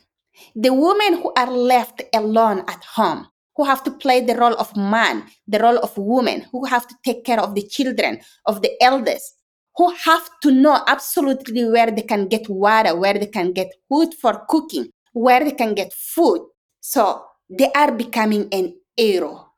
The 0.54 0.72
women 0.72 1.22
who 1.22 1.32
are 1.36 1.50
left 1.50 2.02
alone 2.14 2.60
at 2.68 2.84
home, 2.84 3.26
who 3.56 3.64
have 3.64 3.82
to 3.84 3.90
play 3.90 4.20
the 4.20 4.36
role 4.36 4.54
of 4.54 4.76
man, 4.76 5.24
the 5.46 5.58
role 5.58 5.78
of 5.78 5.96
woman, 5.96 6.46
who 6.52 6.64
have 6.66 6.86
to 6.86 6.94
take 7.04 7.24
care 7.24 7.40
of 7.40 7.54
the 7.54 7.62
children, 7.62 8.20
of 8.44 8.62
the 8.62 8.70
elders, 8.82 9.34
who 9.76 9.92
have 9.94 10.28
to 10.42 10.50
know 10.50 10.82
absolutely 10.86 11.68
where 11.68 11.90
they 11.90 12.02
can 12.02 12.28
get 12.28 12.48
water, 12.48 12.96
where 12.96 13.14
they 13.14 13.26
can 13.26 13.52
get 13.52 13.72
wood 13.90 14.14
for 14.14 14.44
cooking, 14.48 14.88
where 15.12 15.44
they 15.44 15.52
can 15.52 15.74
get 15.74 15.92
food. 15.92 16.40
So 16.80 17.24
they 17.50 17.70
are 17.72 17.92
becoming 17.92 18.48
an 18.52 18.74
hero 18.96 19.52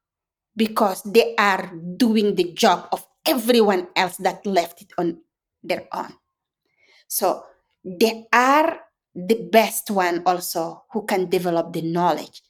because 0.56 1.02
they 1.04 1.34
are 1.38 1.72
doing 1.96 2.34
the 2.34 2.52
job 2.52 2.88
of 2.92 3.06
everyone 3.26 3.88
else 3.94 4.16
that 4.18 4.44
left 4.44 4.82
it 4.82 4.92
on 4.98 5.18
their 5.62 5.86
own. 5.92 6.12
So 7.06 7.44
they 7.84 8.26
are 8.32 8.80
the 9.14 9.48
best 9.50 9.90
one 9.90 10.22
also 10.26 10.84
who 10.92 11.04
can 11.06 11.28
develop 11.30 11.72
the 11.72 11.82
knowledge 11.82 12.42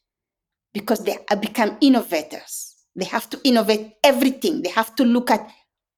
because 0.73 1.05
they 1.05 1.19
become 1.41 1.77
innovators. 1.81 2.75
They 2.97 3.05
have 3.05 3.29
to 3.31 3.41
innovate 3.45 3.93
everything. 4.03 4.63
They 4.63 4.71
have 4.71 4.95
to 4.97 5.05
look 5.05 5.31
at 5.31 5.49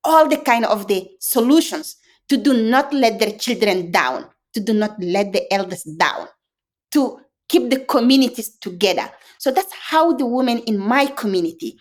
all 0.05 0.29
the 0.29 0.37
kind 0.39 0.65
of 0.65 0.89
the 0.89 1.09
solutions 1.21 1.97
to 2.29 2.37
do 2.37 2.55
not 2.55 2.93
let 2.93 3.19
their 3.19 3.33
children 3.33 3.91
down, 3.91 4.27
to 4.55 4.61
do 4.61 4.73
not 4.73 4.95
let 5.03 5.33
the 5.33 5.53
elders 5.53 5.83
down, 5.83 6.29
to 6.93 7.21
keep 7.49 7.71
the 7.71 7.81
communities 7.81 8.57
together. 8.59 9.11
So 9.39 9.51
that's 9.51 9.73
how 9.73 10.13
the 10.13 10.27
women 10.27 10.59
in 10.61 10.79
my 10.79 11.07
community 11.07 11.79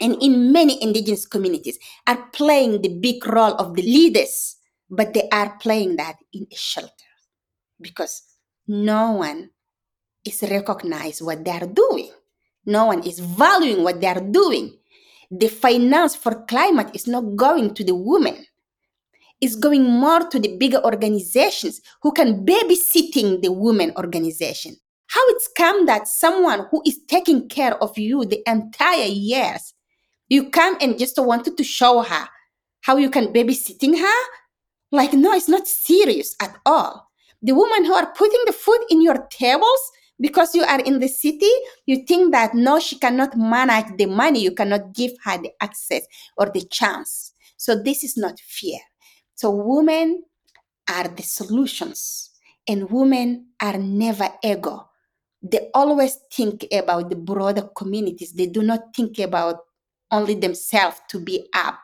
and 0.00 0.16
in 0.22 0.52
many 0.52 0.82
indigenous 0.82 1.26
communities 1.26 1.78
are 2.06 2.28
playing 2.32 2.82
the 2.82 2.88
big 2.88 3.26
role 3.26 3.54
of 3.54 3.74
the 3.74 3.82
leaders, 3.82 4.56
but 4.90 5.14
they 5.14 5.28
are 5.30 5.56
playing 5.58 5.96
that 5.96 6.16
in 6.32 6.46
a 6.50 6.56
shelter 6.56 6.90
because 7.80 8.22
no 8.66 9.12
one 9.12 9.50
is 10.24 10.42
recognized 10.42 11.22
what 11.22 11.44
they 11.44 11.50
are 11.50 11.66
doing. 11.66 12.10
No 12.64 12.86
one 12.86 13.02
is 13.02 13.18
valuing 13.18 13.82
what 13.82 14.00
they 14.00 14.06
are 14.06 14.20
doing. 14.20 14.78
The 15.34 15.48
finance 15.48 16.14
for 16.14 16.44
climate 16.44 16.90
is 16.92 17.06
not 17.06 17.36
going 17.36 17.72
to 17.74 17.84
the 17.84 17.94
women. 17.94 18.44
It's 19.40 19.56
going 19.56 19.82
more 19.82 20.28
to 20.28 20.38
the 20.38 20.58
bigger 20.58 20.84
organizations 20.84 21.80
who 22.02 22.12
can 22.12 22.44
babysitting 22.44 23.40
the 23.40 23.50
women 23.50 23.92
organization. 23.96 24.76
How 25.06 25.20
it's 25.28 25.48
come 25.56 25.86
that 25.86 26.06
someone 26.06 26.66
who 26.70 26.82
is 26.86 27.00
taking 27.08 27.48
care 27.48 27.82
of 27.82 27.96
you 27.96 28.26
the 28.26 28.42
entire 28.46 29.06
years, 29.06 29.72
you 30.28 30.50
come 30.50 30.76
and 30.82 30.98
just 30.98 31.18
wanted 31.18 31.56
to 31.56 31.64
show 31.64 32.02
her 32.02 32.28
how 32.82 32.98
you 32.98 33.08
can 33.08 33.32
babysitting 33.32 33.98
her? 33.98 34.28
Like, 34.90 35.14
no, 35.14 35.32
it's 35.32 35.48
not 35.48 35.66
serious 35.66 36.36
at 36.40 36.54
all. 36.66 37.08
The 37.40 37.54
women 37.54 37.86
who 37.86 37.94
are 37.94 38.12
putting 38.12 38.40
the 38.44 38.52
food 38.52 38.80
in 38.90 39.00
your 39.00 39.26
tables, 39.30 39.92
because 40.20 40.54
you 40.54 40.62
are 40.62 40.80
in 40.80 40.98
the 40.98 41.08
city, 41.08 41.50
you 41.86 42.04
think 42.06 42.32
that 42.32 42.54
no, 42.54 42.78
she 42.78 42.98
cannot 42.98 43.36
manage 43.36 43.96
the 43.96 44.06
money, 44.06 44.40
you 44.40 44.52
cannot 44.52 44.94
give 44.94 45.12
her 45.24 45.38
the 45.38 45.50
access 45.60 46.06
or 46.36 46.50
the 46.50 46.62
chance. 46.70 47.32
So 47.56 47.80
this 47.80 48.04
is 48.04 48.16
not 48.16 48.38
fear. 48.40 48.78
So 49.34 49.50
women 49.50 50.22
are 50.88 51.08
the 51.08 51.22
solutions, 51.22 52.30
and 52.68 52.90
women 52.90 53.48
are 53.60 53.78
never 53.78 54.28
ego. 54.44 54.88
They 55.42 55.70
always 55.74 56.18
think 56.32 56.66
about 56.72 57.10
the 57.10 57.16
broader 57.16 57.68
communities. 57.76 58.32
They 58.32 58.46
do 58.46 58.62
not 58.62 58.94
think 58.94 59.18
about 59.18 59.60
only 60.10 60.34
themselves 60.34 61.00
to 61.08 61.18
be 61.18 61.48
up. 61.54 61.78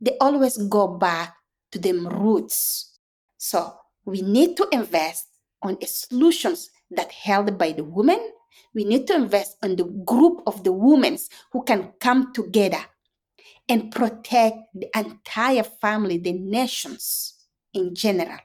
They 0.00 0.16
always 0.20 0.56
go 0.56 0.88
back 0.88 1.34
to 1.72 1.78
them 1.78 2.06
roots. 2.08 2.98
So 3.38 3.74
we 4.04 4.22
need 4.22 4.56
to 4.56 4.68
invest 4.72 5.26
on 5.62 5.78
solutions 5.84 6.70
that 6.90 7.10
held 7.12 7.58
by 7.58 7.72
the 7.72 7.84
women. 7.84 8.18
We 8.74 8.84
need 8.84 9.06
to 9.08 9.14
invest 9.14 9.56
on 9.62 9.76
the 9.76 9.84
group 9.84 10.42
of 10.46 10.64
the 10.64 10.72
women 10.72 11.18
who 11.52 11.62
can 11.64 11.92
come 12.00 12.32
together 12.32 12.80
and 13.68 13.90
protect 13.90 14.56
the 14.74 14.88
entire 14.96 15.62
family, 15.64 16.18
the 16.18 16.32
nations 16.32 17.34
in 17.74 17.94
general. 17.94 18.38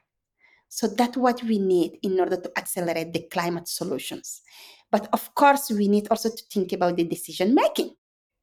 So 0.68 0.88
that's 0.88 1.18
what 1.18 1.44
we 1.44 1.60
need 1.60 2.00
in 2.02 2.20
order 2.20 2.38
to 2.38 2.52
accelerate 2.58 3.14
the 3.14 3.28
climate 3.32 3.68
solutions. 3.68 4.42
But 4.90 5.10
of 5.14 5.34
course, 5.36 5.70
we 5.70 5.88
need 5.88 6.08
also 6.10 6.30
to 6.30 6.44
think 6.52 6.74
about 6.74 6.98
the 6.98 7.04
decision 7.04 7.54
making 7.54 7.92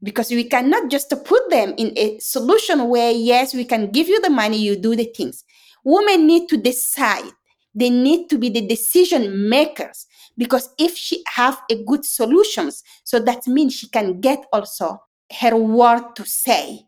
because 0.02 0.30
we 0.30 0.44
cannot 0.44 0.90
just 0.90 1.12
put 1.24 1.50
them 1.50 1.74
in 1.76 1.92
a 1.96 2.18
solution 2.18 2.88
where, 2.88 3.10
yes, 3.10 3.54
we 3.54 3.64
can 3.64 3.90
give 3.90 4.08
you 4.08 4.20
the 4.20 4.30
money, 4.30 4.58
you 4.58 4.76
do 4.76 4.94
the 4.94 5.04
things. 5.04 5.44
Women 5.84 6.26
need 6.26 6.48
to 6.50 6.56
decide. 6.56 7.32
They 7.74 7.90
need 7.90 8.28
to 8.30 8.38
be 8.38 8.48
the 8.48 8.66
decision 8.66 9.48
makers 9.48 10.06
because 10.36 10.70
if 10.78 10.96
she 10.96 11.22
have 11.26 11.60
a 11.70 11.82
good 11.84 12.04
solutions, 12.04 12.82
so 13.04 13.18
that 13.20 13.46
means 13.46 13.74
she 13.74 13.88
can 13.88 14.20
get 14.20 14.44
also 14.52 15.02
her 15.40 15.56
word 15.56 16.16
to 16.16 16.24
say, 16.24 16.86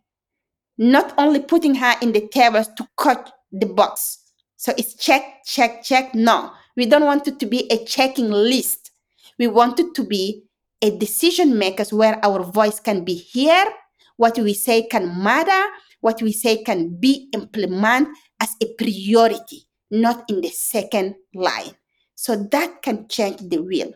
not 0.79 1.13
only 1.19 1.41
putting 1.41 1.75
her 1.75 1.95
in 2.01 2.13
the 2.13 2.27
tables 2.29 2.69
to 2.77 2.89
cut 2.97 3.33
the 3.53 3.67
box. 3.67 4.19
So 4.57 4.73
it's 4.77 4.95
check, 4.95 5.45
check, 5.45 5.83
check. 5.83 6.15
No, 6.15 6.53
we 6.77 6.87
don't 6.87 7.05
want 7.05 7.29
it 7.29 7.39
to 7.41 7.47
be 7.47 7.71
a 7.71 7.85
checking 7.85 8.31
list. 8.31 8.91
We 9.39 9.47
want 9.47 9.81
it 9.81 9.95
to 9.95 10.05
be 10.05 10.45
a 10.83 10.97
decision 10.97 11.59
makers 11.59 11.93
where 11.93 12.19
our 12.25 12.43
voice 12.43 12.81
can 12.81 13.05
be 13.05 13.27
heard, 13.35 13.69
what 14.17 14.39
we 14.39 14.55
say 14.55 14.87
can 14.87 15.23
matter, 15.23 15.71
what 16.01 16.23
we 16.23 16.33
say 16.33 16.63
can 16.63 16.97
be 16.99 17.29
implemented 17.35 18.13
as 18.41 18.57
a 18.63 18.73
priority, 18.75 19.67
not 19.91 20.25
in 20.29 20.41
the 20.41 20.51
second 20.51 21.17
line. 21.35 21.75
So 22.15 22.37
that 22.37 22.83
can 22.83 23.09
change 23.09 23.41
the 23.41 23.63
wheel 23.63 23.93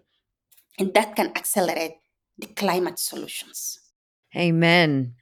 and 0.78 0.92
that 0.94 1.14
can 1.16 1.28
accelerate 1.36 1.94
the 2.38 2.46
climate 2.46 2.98
solutions. 2.98 3.78
Amen. 4.36 5.14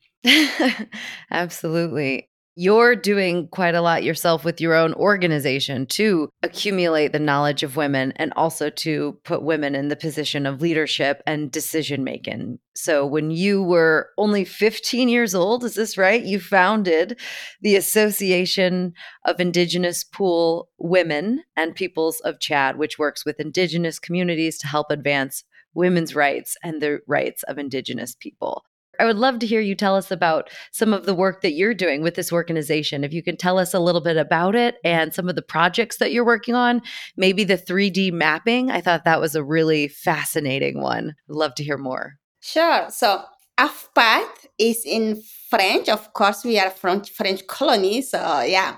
Absolutely. 1.31 2.29
You're 2.55 2.95
doing 2.95 3.49
quite 3.49 3.75
a 3.75 3.81
lot 3.81 4.05
yourself 4.05 4.45
with 4.45 4.61
your 4.61 4.75
own 4.75 4.93
organization 4.93 5.87
to 5.87 6.29
accumulate 6.43 7.13
the 7.13 7.19
knowledge 7.19 7.63
of 7.63 7.77
women 7.77 8.13
and 8.17 8.31
also 8.37 8.69
to 8.69 9.19
put 9.25 9.43
women 9.43 9.75
in 9.75 9.89
the 9.89 9.97
position 9.97 10.45
of 10.45 10.61
leadership 10.61 11.23
and 11.27 11.51
decision 11.51 12.05
making. 12.05 12.59
So, 12.75 13.07
when 13.07 13.31
you 13.31 13.63
were 13.63 14.11
only 14.19 14.45
15 14.45 15.09
years 15.09 15.35
old, 15.35 15.65
is 15.65 15.77
this 15.77 15.97
right? 15.97 16.23
You 16.23 16.41
founded 16.41 17.19
the 17.63 17.77
Association 17.77 18.93
of 19.25 19.41
Indigenous 19.41 20.05
Peul 20.05 20.69
Women 20.77 21.45
and 21.57 21.75
Peoples 21.75 22.21
of 22.21 22.39
Chad, 22.39 22.77
which 22.77 22.99
works 22.99 23.25
with 23.25 23.41
Indigenous 23.41 23.99
communities 23.99 24.59
to 24.59 24.67
help 24.67 24.91
advance 24.91 25.45
women's 25.73 26.15
rights 26.15 26.57
and 26.63 26.83
the 26.83 27.01
rights 27.07 27.43
of 27.45 27.57
Indigenous 27.57 28.15
people. 28.15 28.65
I 29.01 29.07
would 29.07 29.17
love 29.17 29.39
to 29.39 29.47
hear 29.47 29.61
you 29.61 29.75
tell 29.75 29.97
us 29.97 30.11
about 30.11 30.51
some 30.71 30.93
of 30.93 31.07
the 31.07 31.15
work 31.15 31.41
that 31.43 31.53
you're 31.53 31.75
doing 31.75 32.03
with 32.03 32.15
this 32.15 32.33
organization. 32.33 33.05
If 33.05 33.13
you 33.13 33.23
can 33.23 33.37
tell 33.37 33.59
us 33.59 33.73
a 33.73 33.81
little 33.81 34.01
bit 34.01 34.17
about 34.17 34.55
it 34.55 34.77
and 34.85 35.15
some 35.15 35.29
of 35.29 35.35
the 35.35 35.43
projects 35.43 35.97
that 35.99 36.13
you're 36.13 36.25
working 36.25 36.55
on, 36.55 36.83
maybe 37.17 37.45
the 37.45 37.57
3D 37.57 38.13
mapping. 38.13 38.71
I 38.71 38.81
thought 38.81 39.05
that 39.05 39.21
was 39.21 39.35
a 39.35 39.43
really 39.43 39.89
fascinating 39.89 40.81
one. 40.81 41.15
I'd 41.29 41.35
love 41.35 41.55
to 41.57 41.65
hear 41.65 41.79
more. 41.79 42.15
Sure. 42.41 42.87
So 42.91 43.23
AFPAT 43.59 44.29
is 44.59 44.83
in 44.85 45.23
French. 45.49 45.89
Of 45.89 46.13
course, 46.13 46.45
we 46.45 46.59
are 46.59 46.71
from 46.71 47.05
French 47.05 47.47
colony. 47.47 48.03
So 48.03 48.41
yeah. 48.43 48.77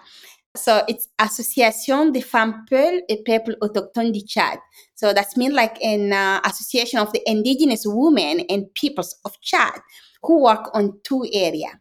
So 0.56 0.82
it's 0.86 1.08
Association 1.18 2.12
des 2.12 2.20
Femmes 2.20 2.64
Peuls 2.68 3.02
et 3.08 3.24
Peuples 3.24 3.56
Autochtones 3.60 4.12
du 4.12 4.20
Chad. 4.26 4.58
So 4.94 5.12
that's 5.12 5.36
mean 5.36 5.52
like 5.52 5.82
an 5.82 6.12
uh, 6.12 6.40
association 6.44 7.00
of 7.00 7.12
the 7.12 7.22
indigenous 7.26 7.82
women 7.84 8.40
and 8.48 8.72
peoples 8.74 9.16
of 9.24 9.40
Chad 9.40 9.80
who 10.22 10.42
work 10.42 10.70
on 10.74 10.98
two 11.02 11.26
areas 11.32 11.74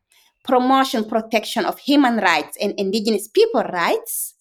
promotion 0.44 1.06
protection 1.06 1.66
of 1.66 1.80
human 1.80 2.18
rights 2.18 2.58
and 2.62 2.74
indigenous 2.78 3.28
people 3.28 3.64
rights 3.64 4.36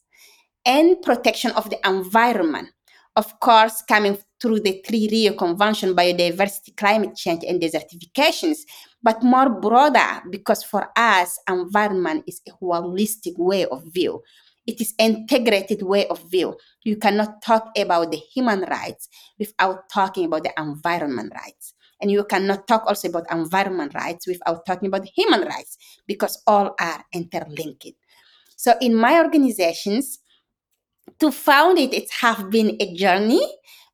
and 0.66 1.00
protection 1.02 1.52
of 1.52 1.70
the 1.70 1.78
environment 1.88 2.68
of 3.16 3.38
course 3.40 3.82
coming 3.88 4.18
through 4.40 4.60
the 4.60 4.82
three 4.86 5.08
rio 5.10 5.32
convention 5.32 5.94
biodiversity 5.94 6.76
climate 6.76 7.14
change 7.14 7.44
and 7.44 7.62
desertifications 7.62 8.58
but 9.02 9.22
more 9.22 9.48
broader 9.50 10.22
because 10.30 10.62
for 10.62 10.88
us 10.96 11.38
environment 11.48 12.24
is 12.26 12.40
a 12.48 12.52
holistic 12.52 13.36
way 13.38 13.66
of 13.66 13.82
view. 13.92 14.22
It 14.66 14.80
is 14.80 14.94
integrated 14.98 15.82
way 15.82 16.06
of 16.06 16.22
view. 16.30 16.56
You 16.84 16.96
cannot 16.96 17.42
talk 17.42 17.70
about 17.76 18.12
the 18.12 18.16
human 18.16 18.60
rights 18.62 19.08
without 19.38 19.88
talking 19.92 20.26
about 20.26 20.44
the 20.44 20.52
environment 20.56 21.32
rights. 21.34 21.74
And 22.00 22.10
you 22.10 22.24
cannot 22.24 22.66
talk 22.68 22.84
also 22.86 23.08
about 23.08 23.30
environment 23.30 23.94
rights 23.94 24.26
without 24.26 24.66
talking 24.66 24.88
about 24.88 25.06
human 25.06 25.42
rights 25.42 25.78
because 26.06 26.40
all 26.46 26.74
are 26.80 27.04
interlinked. 27.12 27.94
So 28.56 28.74
in 28.80 28.94
my 28.94 29.18
organizations, 29.18 30.20
to 31.18 31.32
found 31.32 31.78
it, 31.78 31.92
it 31.92 32.10
have 32.20 32.50
been 32.50 32.76
a 32.80 32.94
journey 32.94 33.42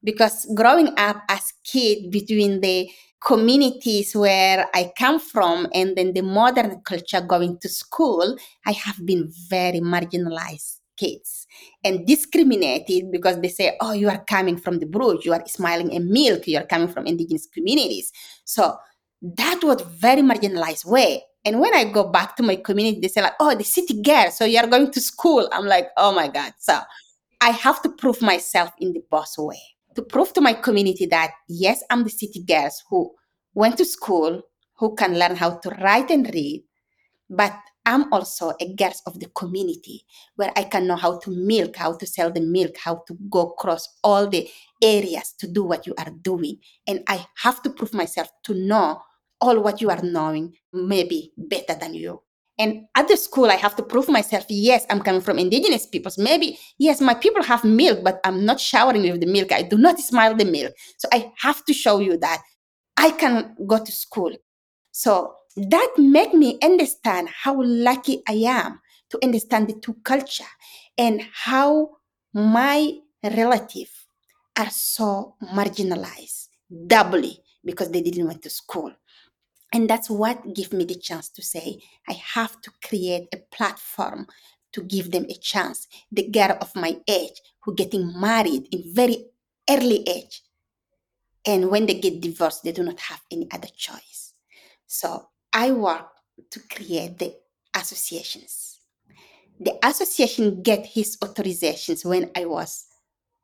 because 0.05 0.47
growing 0.55 0.93
up 0.99 1.23
as 1.29 1.53
kid 1.65 2.11
between 2.11 2.61
the 2.61 2.91
communities 3.21 4.14
where 4.14 4.66
I 4.75 4.93
come 4.97 5.19
from 5.19 5.66
and 5.75 5.97
then 5.97 6.12
the 6.12 6.23
modern 6.23 6.81
culture 6.83 7.21
going 7.21 7.59
to 7.61 7.69
school, 7.69 8.37
I 8.66 8.73
have 8.73 9.05
been 9.05 9.33
very 9.49 9.81
marginalized 9.81 10.81
kids 10.97 11.47
and 11.85 12.07
discriminated 12.07 13.11
because 13.11 13.41
they 13.41 13.49
say, 13.49 13.77
oh, 13.81 13.93
you 13.93 14.09
are 14.09 14.25
coming 14.29 14.57
from 14.57 14.79
the 14.79 14.87
Bruges, 14.87 15.25
you 15.25 15.33
are 15.33 15.43
smiling 15.47 15.95
and 15.95 16.09
milk, 16.09 16.47
you 16.47 16.59
are 16.59 16.66
coming 16.66 16.89
from 16.89 17.07
indigenous 17.07 17.47
communities. 17.47 18.12
So 18.45 18.77
that 19.23 19.61
was 19.62 19.83
very 19.83 20.23
marginalized 20.23 20.85
way. 20.85 21.23
And 21.45 21.61
when 21.61 21.75
I 21.75 21.85
go 21.85 22.05
back 22.09 22.37
to 22.37 22.43
my 22.43 22.57
community, 22.57 23.01
they 23.01 23.09
say 23.09 23.23
like, 23.23 23.35
oh, 23.41 23.55
the 23.55 23.64
city 23.64 24.03
girl, 24.03 24.31
so 24.31 24.45
you 24.45 24.59
are 24.59 24.66
going 24.66 24.91
to 24.91 25.01
school. 25.01 25.49
I'm 25.53 25.66
like, 25.66 25.89
oh 25.97 26.12
my 26.12 26.29
God. 26.29 26.53
So 26.59 26.79
I 27.41 27.51
have 27.51 27.81
to 27.83 27.89
prove 27.89 28.21
myself 28.21 28.71
in 28.81 28.93
the 28.93 29.03
boss 29.11 29.39
way 29.39 29.62
to 29.99 30.05
prove 30.05 30.33
to 30.33 30.41
my 30.41 30.53
community 30.53 31.07
that 31.07 31.33
yes, 31.49 31.83
I'm 31.91 32.05
the 32.05 32.11
city 32.11 32.45
girls 32.45 32.85
who 32.89 33.11
went 33.55 33.77
to 33.79 33.85
school, 33.85 34.43
who 34.77 34.95
can 34.95 35.19
learn 35.19 35.35
how 35.35 35.57
to 35.59 35.71
write 35.71 36.11
and 36.11 36.33
read, 36.33 36.63
but 37.29 37.53
I'm 37.85 38.13
also 38.13 38.53
a 38.61 38.75
girl 38.77 38.93
of 39.07 39.19
the 39.19 39.27
community 39.31 40.05
where 40.37 40.53
I 40.55 40.63
can 40.63 40.87
know 40.87 40.95
how 40.95 41.19
to 41.19 41.31
milk, 41.33 41.75
how 41.75 41.97
to 41.97 42.07
sell 42.07 42.31
the 42.31 42.41
milk, 42.41 42.77
how 42.77 43.03
to 43.09 43.19
go 43.29 43.49
across 43.49 43.89
all 44.05 44.29
the 44.29 44.49
areas 44.81 45.35
to 45.41 45.49
do 45.49 45.65
what 45.65 45.85
you 45.85 45.97
are 45.99 46.13
doing. 46.23 46.59
And 46.87 47.03
I 47.09 47.27
have 47.43 47.61
to 47.65 47.71
prove 47.71 47.93
myself 47.93 48.29
to 48.45 48.55
know 48.55 49.01
all 49.41 49.61
what 49.61 49.81
you 49.81 49.91
are 49.91 50.03
knowing, 50.03 50.55
maybe 50.73 51.33
better 51.37 51.75
than 51.75 51.95
you. 51.95 52.23
And 52.59 52.87
at 52.97 53.07
the 53.07 53.17
school, 53.17 53.51
I 53.51 53.55
have 53.55 53.77
to 53.77 53.83
prove 53.83 54.09
myself. 54.09 54.45
Yes, 54.49 54.85
I'm 54.91 55.01
coming 55.01 55.21
from 55.21 55.39
indigenous 55.39 55.87
peoples. 55.87 56.19
Maybe, 56.19 56.59
yes, 56.79 57.01
my 57.01 57.15
people 57.15 57.43
have 57.45 57.63
milk, 57.65 58.03
but 58.03 58.21
I'm 58.25 58.45
not 58.45 58.61
showering 58.61 59.03
with 59.03 59.21
the 59.21 59.27
milk. 59.27 59.53
I 59.53 59.63
do 59.63 59.79
not 59.79 60.01
smile 60.01 60.35
the 60.35 60.45
milk. 60.45 60.75
So 60.99 61.09
I 61.13 61.31
have 61.39 61.65
to 61.67 61.73
show 61.73 62.01
you 62.01 62.17
that 62.19 62.43
I 62.97 63.13
can 63.13 63.55
go 63.67 63.83
to 63.83 63.93
school. 63.93 64.37
So 64.91 65.35
that 65.57 65.95
make 65.97 66.35
me 66.35 66.59
understand 66.63 67.29
how 67.29 67.63
lucky 67.63 68.23
I 68.29 68.33
am 68.47 68.81
to 69.11 69.19
understand 69.23 69.69
the 69.69 69.75
two 69.75 69.95
culture 70.03 70.45
and 70.97 71.23
how 71.33 71.91
my 72.35 72.93
relative 73.23 73.91
are 74.59 74.71
so 74.71 75.37
marginalized 75.55 76.49
doubly 76.87 77.39
because 77.65 77.91
they 77.91 78.03
didn't 78.03 78.27
went 78.27 78.43
to 78.43 78.51
school 78.51 78.93
and 79.73 79.89
that's 79.89 80.09
what 80.09 80.55
gave 80.55 80.73
me 80.73 80.85
the 80.85 80.95
chance 80.95 81.29
to 81.29 81.43
say 81.43 81.81
i 82.09 82.12
have 82.12 82.61
to 82.61 82.71
create 82.83 83.29
a 83.33 83.39
platform 83.55 84.27
to 84.73 84.83
give 84.83 85.11
them 85.11 85.27
a 85.29 85.35
chance. 85.35 85.87
The 86.12 86.29
girl 86.29 86.57
of 86.61 86.75
my 86.75 86.99
age 87.09 87.41
who 87.61 87.75
getting 87.75 88.19
married 88.21 88.69
in 88.73 88.95
very 88.95 89.27
early 89.69 90.09
age. 90.09 90.43
And 91.47 91.71
when 91.71 91.87
they 91.87 91.95
get 91.95 92.21
divorced 92.21 92.64
they 92.64 92.73
do 92.73 92.83
not 92.83 93.01
have 93.01 93.21
any 93.31 93.49
other 93.51 93.69
choice. 93.77 94.35
So 94.87 95.29
i 95.53 95.71
work 95.71 96.09
to 96.51 96.61
create 96.69 97.19
the 97.19 97.35
associations. 97.75 98.81
The 99.61 99.75
association 99.85 100.62
get 100.62 100.87
his 100.87 101.16
authorizations 101.19 102.05
when 102.05 102.31
i 102.37 102.45
was 102.45 102.87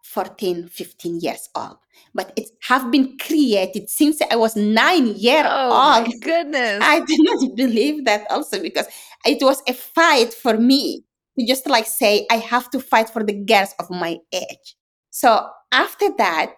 14 0.04 0.68
15 0.68 1.20
years 1.20 1.48
old. 1.54 1.76
But 2.14 2.32
it 2.36 2.50
have 2.62 2.90
been 2.90 3.16
created 3.18 3.88
since 3.90 4.20
i 4.30 4.36
was 4.36 4.56
nine 4.56 5.08
year 5.16 5.44
Oh 5.46 5.70
old. 5.70 6.06
my 6.06 6.12
goodness. 6.20 6.82
i 6.82 7.00
did 7.00 7.20
not 7.22 7.56
believe 7.56 8.04
that 8.04 8.26
also 8.30 8.60
because 8.60 8.86
it 9.26 9.42
was 9.42 9.62
a 9.68 9.72
fight 9.74 10.34
for 10.34 10.56
me 10.58 11.04
to 11.38 11.46
just 11.46 11.68
like 11.68 11.86
say 11.86 12.26
i 12.30 12.36
have 12.36 12.70
to 12.70 12.80
fight 12.80 13.08
for 13.10 13.24
the 13.24 13.32
girls 13.32 13.74
of 13.78 13.90
my 13.90 14.18
age. 14.32 14.76
So 15.10 15.48
after 15.72 16.08
that 16.18 16.54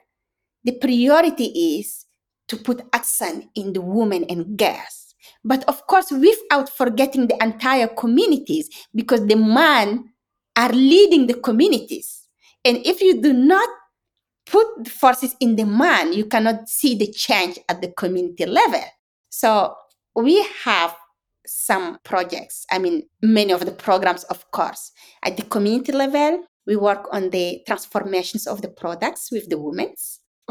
the 0.65 0.73
priority 0.73 1.79
is 1.79 2.07
to 2.49 2.57
put 2.57 2.83
accent 2.93 3.47
in 3.55 3.73
the 3.73 3.81
women 3.81 4.25
and 4.29 4.57
girls. 4.57 5.15
But 5.45 5.65
of 5.69 5.87
course 5.87 6.11
without 6.11 6.69
forgetting 6.69 7.27
the 7.29 7.43
entire 7.43 7.89
communities 7.89 8.69
because 8.95 9.27
the 9.27 9.37
man 9.37 10.11
are 10.57 10.73
leading 10.73 11.27
the 11.27 11.35
communities 11.35 12.26
and 12.67 12.85
if 12.85 13.01
you 13.01 13.23
do 13.23 13.33
not 13.33 13.69
put 14.45 14.67
the 14.83 14.91
forces 14.91 15.37
in 15.41 15.55
the 15.55 15.65
man, 15.65 16.13
you 16.13 16.25
cannot 16.25 16.69
see 16.69 16.97
the 16.97 17.11
change 17.13 17.59
at 17.69 17.81
the 17.81 17.93
community 17.93 18.45
level. 18.45 18.83
So 19.31 19.75
we 20.17 20.45
have 20.65 20.97
some 21.47 21.99
projects. 22.03 22.67
I 22.71 22.79
mean, 22.79 23.05
many 23.23 23.53
of 23.53 23.65
the 23.65 23.71
programs, 23.71 24.25
of 24.25 24.51
course. 24.51 24.91
At 25.25 25.37
the 25.37 25.45
community 25.45 25.93
level, 25.93 26.45
we 26.67 26.75
work 26.75 27.07
on 27.13 27.31
the 27.31 27.63
transformations 27.67 28.49
of 28.49 28.63
the 28.63 28.69
products 28.69 29.31
with 29.31 29.49
the 29.49 29.59
women. 29.59 29.95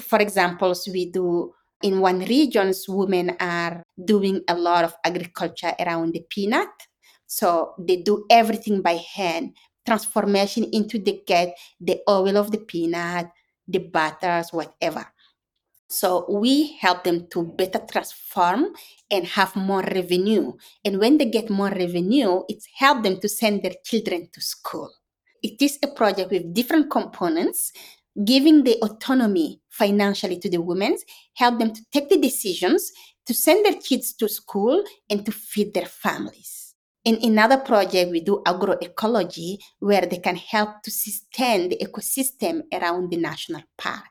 For 0.01 0.20
example, 0.20 0.74
we 0.91 1.11
do 1.11 1.53
in 1.84 1.99
one 1.99 2.20
regions, 2.20 2.86
women 2.88 3.36
are 3.41 3.84
doing 4.05 4.41
a 4.47 4.55
lot 4.55 4.86
of 4.86 4.95
agriculture 5.03 5.74
around 5.80 6.13
the 6.13 6.24
peanut. 6.30 6.70
So 7.28 7.74
they 7.78 7.97
do 7.97 8.26
everything 8.30 8.82
by 8.82 9.01
hand 9.16 9.55
transformation 9.86 10.65
into 10.71 10.99
the 10.99 11.21
get 11.25 11.57
the 11.79 12.01
oil 12.09 12.38
of 12.38 12.51
the 12.51 12.57
peanut, 12.57 13.31
the 13.67 13.79
butters, 13.79 14.51
whatever. 14.51 15.05
So 15.88 16.25
we 16.29 16.77
help 16.77 17.03
them 17.03 17.27
to 17.29 17.43
better 17.43 17.79
transform 17.89 18.73
and 19.11 19.25
have 19.27 19.55
more 19.55 19.83
revenue. 19.83 20.53
And 20.83 20.99
when 20.99 21.17
they 21.17 21.25
get 21.25 21.49
more 21.49 21.69
revenue, 21.69 22.41
it's 22.49 22.67
help 22.75 23.03
them 23.03 23.19
to 23.19 23.29
send 23.29 23.63
their 23.63 23.75
children 23.83 24.29
to 24.33 24.41
school. 24.41 24.91
It 25.43 25.61
is 25.61 25.77
a 25.83 25.88
project 25.88 26.31
with 26.31 26.53
different 26.53 26.89
components, 26.89 27.71
giving 28.23 28.63
the 28.63 28.77
autonomy 28.81 29.61
financially 29.69 30.39
to 30.39 30.49
the 30.49 30.61
women, 30.61 30.97
help 31.36 31.59
them 31.59 31.71
to 31.71 31.81
take 31.91 32.09
the 32.09 32.17
decisions 32.17 32.91
to 33.27 33.33
send 33.33 33.65
their 33.65 33.79
kids 33.79 34.13
to 34.13 34.27
school 34.27 34.83
and 35.09 35.25
to 35.25 35.31
feed 35.31 35.73
their 35.73 35.86
families. 35.86 36.64
In 37.06 37.20
another 37.22 37.58
project, 37.58 38.10
we 38.10 38.20
do 38.20 38.41
agroecology 38.47 39.60
where 39.80 40.01
they 40.01 40.18
can 40.18 40.36
help 40.36 40.82
to 40.84 40.89
sustain 40.89 41.70
the 41.70 41.78
ecosystem 41.78 42.64
around 42.74 43.12
the 43.12 43.18
national 43.18 43.62
park. 43.78 44.06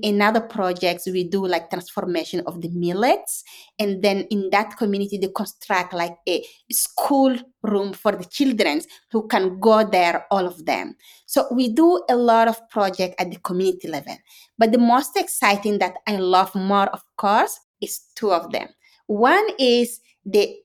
In 0.00 0.22
other 0.22 0.40
projects, 0.40 1.06
we 1.06 1.24
do 1.24 1.44
like 1.46 1.68
transformation 1.68 2.42
of 2.46 2.62
the 2.62 2.68
millets. 2.68 3.42
And 3.78 4.02
then 4.02 4.26
in 4.30 4.50
that 4.50 4.78
community, 4.78 5.18
they 5.18 5.28
construct 5.34 5.92
like 5.92 6.16
a 6.28 6.44
school 6.70 7.36
room 7.62 7.92
for 7.92 8.12
the 8.12 8.24
children 8.24 8.82
who 9.10 9.26
can 9.26 9.58
go 9.58 9.84
there, 9.84 10.24
all 10.30 10.46
of 10.46 10.64
them. 10.64 10.94
So 11.26 11.46
we 11.52 11.68
do 11.68 12.02
a 12.08 12.16
lot 12.16 12.46
of 12.46 12.56
project 12.70 13.16
at 13.20 13.32
the 13.32 13.38
community 13.38 13.88
level. 13.88 14.16
But 14.56 14.70
the 14.70 14.78
most 14.78 15.16
exciting 15.16 15.78
that 15.80 15.96
I 16.06 16.16
love 16.16 16.54
more, 16.54 16.86
of 16.86 17.02
course, 17.16 17.58
is 17.80 18.00
two 18.14 18.32
of 18.32 18.50
them. 18.52 18.68
One 19.08 19.46
is 19.58 20.00
the 20.24 20.56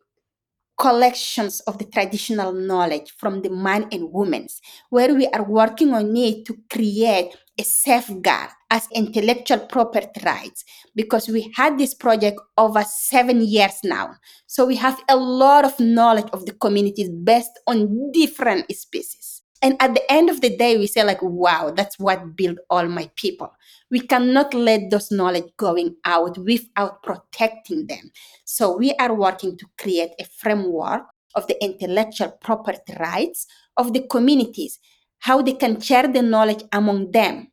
collections 0.78 1.60
of 1.62 1.78
the 1.80 1.86
traditional 1.86 2.54
knowledge 2.54 3.14
from 3.18 3.42
the 3.42 3.50
man 3.50 3.88
and 3.92 4.12
women's, 4.12 4.62
where 4.90 5.14
we 5.14 5.28
are 5.28 5.44
working 5.44 5.94
on 5.94 6.16
it 6.16 6.46
to 6.46 6.58
create 6.72 7.36
a 7.60 7.64
safeguard 7.64 8.50
as 8.70 8.88
intellectual 8.94 9.60
property 9.60 10.22
rights 10.24 10.64
because 10.96 11.28
we 11.28 11.52
had 11.56 11.78
this 11.78 11.94
project 11.94 12.40
over 12.58 12.84
seven 12.84 13.42
years 13.42 13.80
now. 13.84 14.14
So 14.46 14.66
we 14.66 14.76
have 14.76 15.00
a 15.10 15.16
lot 15.16 15.66
of 15.66 15.80
knowledge 15.80 16.30
of 16.34 16.46
the 16.46 16.54
communities 16.54 17.10
based 17.10 17.60
on 17.66 18.12
different 18.12 18.72
species. 18.76 19.37
And 19.62 19.76
at 19.82 19.94
the 19.96 20.12
end 20.12 20.30
of 20.30 20.42
the 20.42 20.56
day, 20.56 20.78
we 20.78 20.88
say 20.88 21.04
like, 21.04 21.22
wow, 21.22 21.72
that's 21.76 21.98
what 21.98 22.36
built 22.36 22.58
all 22.70 22.88
my 22.88 23.10
people. 23.16 23.52
We 23.90 24.02
cannot 24.02 24.54
let 24.54 24.90
those 24.90 25.12
knowledge 25.12 25.52
going 25.58 25.96
out 26.06 26.38
without 26.38 27.02
protecting 27.02 27.88
them. 27.88 28.12
So 28.46 28.78
we 28.78 28.94
are 29.00 29.14
working 29.14 29.58
to 29.58 29.66
create 29.80 30.12
a 30.20 30.26
framework 30.26 31.04
of 31.36 31.48
the 31.48 31.62
intellectual 31.64 32.32
property 32.42 32.94
rights 33.00 33.48
of 33.78 33.94
the 33.94 34.06
communities, 34.08 34.80
how 35.20 35.42
they 35.42 35.54
can 35.54 35.80
share 35.80 36.08
the 36.08 36.22
knowledge 36.22 36.64
among 36.72 37.12
them 37.12 37.48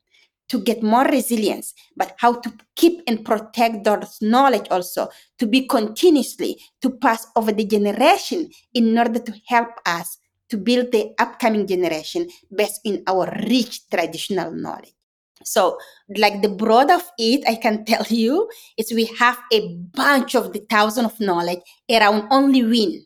to 0.48 0.58
get 0.58 0.82
more 0.82 1.04
resilience, 1.04 1.72
but 1.96 2.14
how 2.18 2.34
to 2.34 2.52
keep 2.76 3.02
and 3.06 3.24
protect 3.24 3.84
those 3.84 4.18
knowledge 4.20 4.66
also 4.70 5.08
to 5.38 5.46
be 5.46 5.66
continuously 5.66 6.60
to 6.82 6.90
pass 6.90 7.26
over 7.34 7.50
the 7.50 7.64
generation 7.64 8.50
in 8.74 8.96
order 8.98 9.18
to 9.18 9.32
help 9.46 9.70
us 9.86 10.18
to 10.54 10.58
build 10.58 10.92
the 10.92 11.10
upcoming 11.18 11.66
generation 11.66 12.28
based 12.54 12.80
in 12.84 13.02
our 13.08 13.26
rich 13.50 13.88
traditional 13.90 14.52
knowledge. 14.52 14.94
So, 15.42 15.76
like 16.16 16.42
the 16.42 16.48
broad 16.48 16.92
of 16.92 17.02
it, 17.18 17.42
I 17.48 17.56
can 17.56 17.84
tell 17.90 18.06
you 18.08 18.48
is 18.78 18.92
we 18.92 19.06
have 19.18 19.36
a 19.52 19.74
bunch 19.92 20.36
of 20.36 20.52
the 20.52 20.60
thousand 20.70 21.06
of 21.06 21.18
knowledge 21.18 21.58
around 21.90 22.28
only 22.30 22.62
wind, 22.62 23.02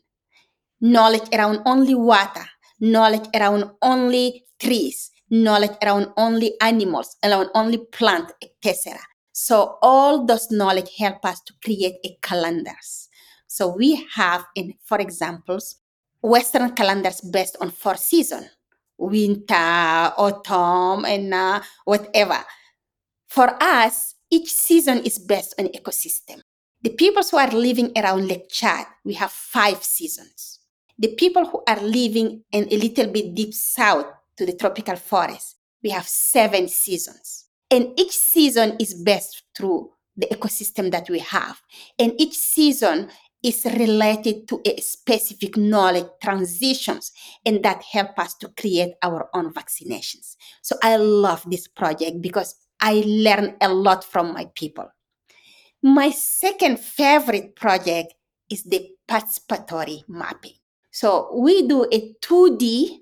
knowledge 0.79 1.27
around 1.33 1.61
only 1.65 1.95
water, 1.95 2.45
knowledge 2.79 3.27
around 3.33 3.71
only 3.81 4.45
trees, 4.59 5.09
knowledge 5.31 5.75
around 5.81 6.13
only 6.17 6.53
animals, 6.61 7.17
around 7.23 7.49
only 7.55 7.79
plant, 7.91 8.31
etc. 8.43 8.99
So 9.31 9.79
all 9.81 10.25
those 10.25 10.51
knowledge 10.51 10.91
help 10.97 11.25
us 11.25 11.41
to 11.47 11.53
create 11.63 11.95
a 12.05 12.15
calendars. 12.21 13.09
So 13.47 13.67
we 13.75 14.05
have 14.13 14.45
in, 14.55 14.75
for 14.85 14.99
examples, 14.99 15.78
Western 16.21 16.71
calendars 16.75 17.21
based 17.21 17.57
on 17.61 17.71
four 17.71 17.95
seasons 17.95 18.49
winter, 18.99 20.13
autumn, 20.17 21.05
and 21.05 21.33
uh, 21.33 21.61
whatever. 21.85 22.37
For 23.27 23.55
us, 23.61 24.15
each 24.29 24.53
season 24.53 24.99
is 24.99 25.17
based 25.17 25.55
on 25.57 25.67
ecosystem. 25.67 26.41
The 26.81 26.91
people 26.91 27.23
who 27.23 27.37
are 27.37 27.51
living 27.51 27.91
around 27.97 28.27
Lake 28.27 28.49
Chad, 28.49 28.85
we 29.03 29.13
have 29.13 29.31
five 29.31 29.83
seasons. 29.83 30.59
The 30.97 31.15
people 31.15 31.45
who 31.45 31.63
are 31.67 31.79
living 31.81 32.43
in 32.51 32.67
a 32.71 32.77
little 32.77 33.07
bit 33.07 33.33
deep 33.35 33.53
south 33.53 34.05
to 34.37 34.45
the 34.45 34.53
tropical 34.53 34.95
forest, 34.95 35.55
we 35.81 35.89
have 35.91 36.07
seven 36.07 36.67
seasons. 36.67 37.45
And 37.71 37.97
each 37.97 38.17
season 38.17 38.75
is 38.79 38.93
best 38.93 39.43
through 39.55 39.91
the 40.17 40.27
ecosystem 40.27 40.91
that 40.91 41.09
we 41.09 41.19
have. 41.19 41.61
And 41.97 42.13
each 42.19 42.37
season 42.37 43.09
is 43.43 43.65
related 43.65 44.47
to 44.49 44.61
a 44.65 44.79
specific 44.81 45.55
knowledge 45.55 46.07
transitions 46.21 47.11
and 47.45 47.63
that 47.63 47.81
help 47.83 48.17
us 48.19 48.35
to 48.35 48.49
create 48.49 48.93
our 49.01 49.29
own 49.33 49.53
vaccinations. 49.53 50.35
So 50.61 50.75
I 50.83 50.97
love 50.97 51.43
this 51.49 51.67
project 51.67 52.21
because 52.21 52.55
I 52.81 53.03
learn 53.05 53.55
a 53.61 53.73
lot 53.73 54.03
from 54.03 54.33
my 54.33 54.49
people. 54.55 54.89
My 55.81 56.09
second 56.09 56.79
favorite 56.79 57.55
project 57.55 58.13
is 58.49 58.63
the 58.63 58.89
participatory 59.07 60.03
mapping. 60.07 60.55
So 60.91 61.33
we 61.33 61.67
do 61.67 61.85
a 61.91 62.13
2D 62.21 62.99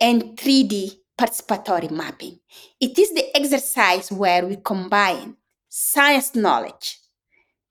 and 0.00 0.22
3D 0.36 0.92
participatory 1.18 1.90
mapping. 1.90 2.38
It 2.80 2.98
is 2.98 3.12
the 3.12 3.36
exercise 3.36 4.10
where 4.10 4.46
we 4.46 4.56
combine 4.56 5.36
science 5.68 6.34
knowledge, 6.34 6.98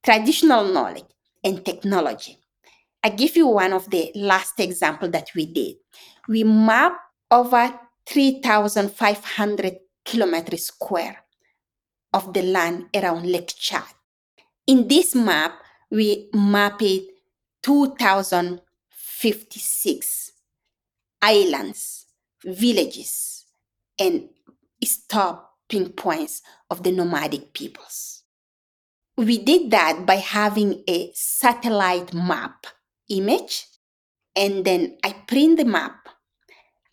traditional 0.04 0.66
knowledge, 0.66 1.06
and 1.44 1.66
technology. 1.66 2.38
I 3.04 3.10
give 3.10 3.36
you 3.38 3.48
one 3.48 3.74
of 3.74 3.90
the 3.90 4.12
last 4.16 4.60
example 4.60 5.10
that 5.12 5.30
we 5.36 5.46
did. 5.46 5.76
We 6.28 6.44
map 6.44 6.98
over 7.32 7.80
3,500 8.08 9.78
kilometers 10.04 10.66
square 10.66 11.24
of 12.14 12.34
the 12.34 12.42
land 12.42 12.88
around 12.96 13.26
Lake 13.26 13.54
Chad. 13.58 13.84
In 14.66 14.88
this 14.88 15.14
map, 15.16 15.62
we 15.90 16.30
mapped 16.34 16.84
2,056 17.64 20.32
islands, 21.22 22.06
villages, 22.44 23.46
and 24.00 24.30
stopping 24.84 25.90
points 25.90 26.42
of 26.70 26.84
the 26.84 26.92
nomadic 26.92 27.54
peoples. 27.54 28.17
We 29.18 29.40
did 29.40 29.72
that 29.72 30.06
by 30.06 30.18
having 30.18 30.84
a 30.88 31.12
satellite 31.16 32.14
map 32.14 32.68
image, 33.10 33.66
and 34.36 34.64
then 34.64 35.00
I 35.04 35.14
print 35.28 35.58
the 35.58 35.66
map. 35.66 36.08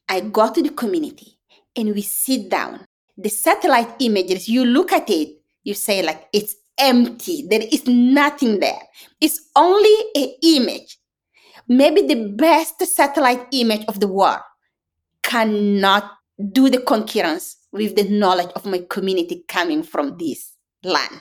I 0.08 0.20
go 0.20 0.50
to 0.50 0.62
the 0.62 0.70
community 0.70 1.38
and 1.76 1.94
we 1.94 2.00
sit 2.00 2.48
down. 2.48 2.86
The 3.18 3.28
satellite 3.28 3.96
images, 4.00 4.48
you 4.48 4.64
look 4.64 4.90
at 4.90 5.10
it, 5.10 5.36
you 5.64 5.74
say 5.74 6.02
like 6.02 6.26
it's 6.32 6.56
empty. 6.78 7.46
There 7.46 7.60
is 7.60 7.86
nothing 7.86 8.58
there. 8.58 8.80
It's 9.20 9.50
only 9.54 9.94
an 10.14 10.32
image. 10.42 10.98
Maybe 11.68 12.06
the 12.06 12.30
best 12.30 12.78
satellite 12.86 13.48
image 13.52 13.84
of 13.86 14.00
the 14.00 14.08
world 14.08 14.40
cannot 15.22 16.10
do 16.52 16.70
the 16.70 16.80
concurrence 16.80 17.56
with 17.70 17.96
the 17.96 18.08
knowledge 18.08 18.50
of 18.56 18.64
my 18.64 18.82
community 18.88 19.44
coming 19.46 19.82
from 19.82 20.16
this 20.16 20.54
land 20.82 21.20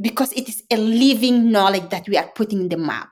because 0.00 0.32
it 0.32 0.48
is 0.48 0.62
a 0.70 0.76
living 0.76 1.50
knowledge 1.50 1.88
that 1.90 2.08
we 2.08 2.16
are 2.16 2.30
putting 2.34 2.62
in 2.62 2.68
the 2.68 2.76
map. 2.76 3.08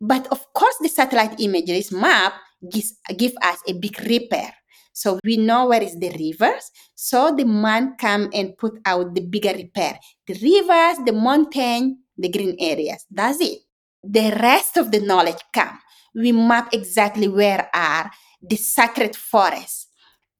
But 0.00 0.26
of 0.28 0.52
course, 0.54 0.76
the 0.80 0.88
satellite 0.88 1.40
imagery 1.40 1.84
map 1.92 2.34
gives 2.70 2.94
give 3.16 3.32
us 3.42 3.58
a 3.68 3.74
big 3.74 3.98
repair. 4.00 4.54
So 4.92 5.18
we 5.24 5.36
know 5.36 5.66
where 5.66 5.82
is 5.82 5.98
the 5.98 6.10
rivers. 6.10 6.70
So 6.94 7.34
the 7.34 7.44
man 7.44 7.96
come 7.98 8.28
and 8.32 8.56
put 8.56 8.74
out 8.84 9.14
the 9.14 9.20
bigger 9.20 9.52
repair. 9.52 9.98
The 10.26 10.34
rivers, 10.34 11.04
the 11.04 11.12
mountain, 11.12 12.00
the 12.16 12.28
green 12.28 12.56
areas. 12.58 13.06
That's 13.10 13.40
it. 13.40 13.60
The 14.02 14.36
rest 14.40 14.76
of 14.76 14.90
the 14.90 15.00
knowledge 15.00 15.40
come. 15.52 15.78
We 16.14 16.32
map 16.32 16.72
exactly 16.72 17.28
where 17.28 17.68
are 17.72 18.10
the 18.42 18.56
sacred 18.56 19.14
forests 19.14 19.88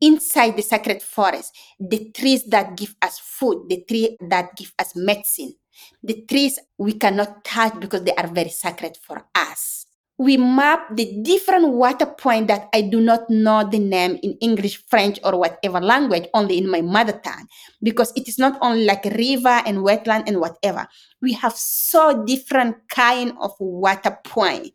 inside 0.01 0.57
the 0.57 0.63
sacred 0.63 1.03
forest, 1.03 1.57
the 1.79 2.11
trees 2.11 2.45
that 2.47 2.77
give 2.77 2.95
us 3.03 3.19
food, 3.19 3.69
the 3.69 3.85
tree 3.85 4.17
that 4.29 4.57
give 4.57 4.73
us 4.79 4.97
medicine, 4.97 5.55
the 6.03 6.25
trees 6.29 6.59
we 6.79 6.93
cannot 6.93 7.45
touch 7.45 7.79
because 7.81 8.05
they 8.05 8.15
are 8.15 8.27
very 8.27 8.51
sacred 8.51 8.97
for 9.03 9.27
us. 9.35 9.87
We 10.19 10.37
map 10.37 10.95
the 10.95 11.23
different 11.23 11.69
water 11.69 12.05
point 12.05 12.49
that 12.49 12.69
I 12.75 12.83
do 12.83 13.01
not 13.01 13.31
know 13.31 13.65
the 13.65 13.79
name 13.79 14.19
in 14.23 14.37
English, 14.43 14.85
French, 14.87 15.19
or 15.25 15.39
whatever 15.39 15.81
language, 15.81 16.29
only 16.35 16.59
in 16.59 16.69
my 16.69 16.83
mother 16.83 17.19
tongue, 17.25 17.47
because 17.83 18.13
it 18.17 18.29
is 18.29 18.39
not 18.39 18.59
only 18.61 18.85
like 18.85 19.05
river 19.17 19.63
and 19.65 19.79
wetland 19.79 20.25
and 20.29 20.39
whatever. 20.39 20.87
We 21.23 21.33
have 21.35 21.55
so 21.55 22.23
different 22.27 22.77
kind 22.91 23.33
of 23.41 23.53
water 23.59 24.19
point 24.23 24.75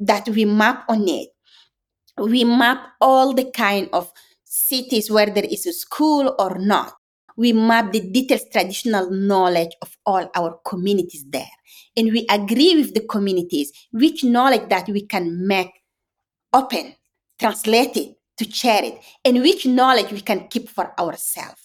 that 0.00 0.28
we 0.28 0.44
map 0.44 0.84
on 0.88 1.08
it. 1.08 1.28
We 2.18 2.42
map 2.42 2.88
all 3.00 3.34
the 3.34 3.50
kind 3.52 3.88
of 3.92 4.12
cities 4.42 5.10
where 5.10 5.26
there 5.30 5.44
is 5.44 5.66
a 5.66 5.72
school 5.72 6.34
or 6.40 6.58
not. 6.58 6.94
We 7.36 7.52
map 7.52 7.92
the 7.92 8.00
detailed 8.00 8.50
traditional 8.52 9.10
knowledge 9.10 9.72
of 9.82 9.96
all 10.06 10.30
our 10.34 10.60
communities 10.64 11.24
there. 11.28 11.50
And 11.96 12.12
we 12.12 12.26
agree 12.30 12.74
with 12.76 12.94
the 12.94 13.06
communities 13.06 13.72
which 13.92 14.24
knowledge 14.24 14.68
that 14.70 14.88
we 14.88 15.06
can 15.06 15.46
make 15.46 15.70
open, 16.52 16.94
translate 17.38 17.96
it, 17.96 18.16
to 18.38 18.50
share 18.50 18.84
it, 18.84 18.98
and 19.24 19.40
which 19.40 19.66
knowledge 19.66 20.12
we 20.12 20.20
can 20.20 20.48
keep 20.48 20.68
for 20.68 20.98
ourselves. 21.00 21.62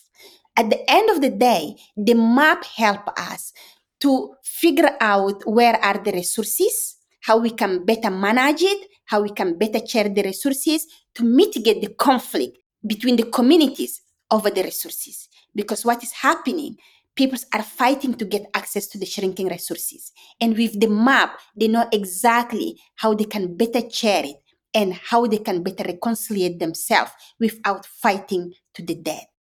At 0.56 0.70
the 0.70 0.90
end 0.90 1.10
of 1.10 1.20
the 1.20 1.30
day, 1.30 1.76
the 1.96 2.14
map 2.14 2.64
help 2.64 3.08
us 3.18 3.52
to 4.00 4.34
figure 4.42 4.96
out 5.00 5.42
where 5.46 5.76
are 5.82 6.02
the 6.02 6.12
resources, 6.12 6.96
how 7.22 7.38
we 7.38 7.50
can 7.50 7.84
better 7.84 8.10
manage 8.10 8.62
it, 8.62 8.88
how 9.06 9.22
we 9.22 9.30
can 9.30 9.58
better 9.58 9.86
share 9.86 10.08
the 10.08 10.22
resources 10.22 10.86
to 11.14 11.24
mitigate 11.24 11.80
the 11.80 11.94
conflict 11.94 12.58
between 12.86 13.16
the 13.16 13.24
communities 13.24 14.02
over 14.30 14.50
the 14.50 14.62
resources. 14.62 15.28
Because 15.54 15.84
what 15.84 16.02
is 16.02 16.12
happening, 16.12 16.76
people 17.14 17.38
are 17.52 17.62
fighting 17.62 18.14
to 18.14 18.24
get 18.24 18.46
access 18.54 18.86
to 18.88 18.98
the 18.98 19.06
shrinking 19.06 19.48
resources. 19.48 20.12
And 20.40 20.56
with 20.56 20.80
the 20.80 20.88
map, 20.88 21.38
they 21.56 21.68
know 21.68 21.88
exactly 21.92 22.80
how 22.96 23.14
they 23.14 23.24
can 23.24 23.56
better 23.56 23.88
share 23.90 24.24
it 24.24 24.36
and 24.74 24.94
how 24.94 25.26
they 25.26 25.38
can 25.38 25.62
better 25.62 25.84
reconcile 25.84 26.56
themselves 26.58 27.12
without 27.38 27.86
fighting 27.86 28.52
to 28.74 28.82
the 28.82 28.94
death. 28.94 29.31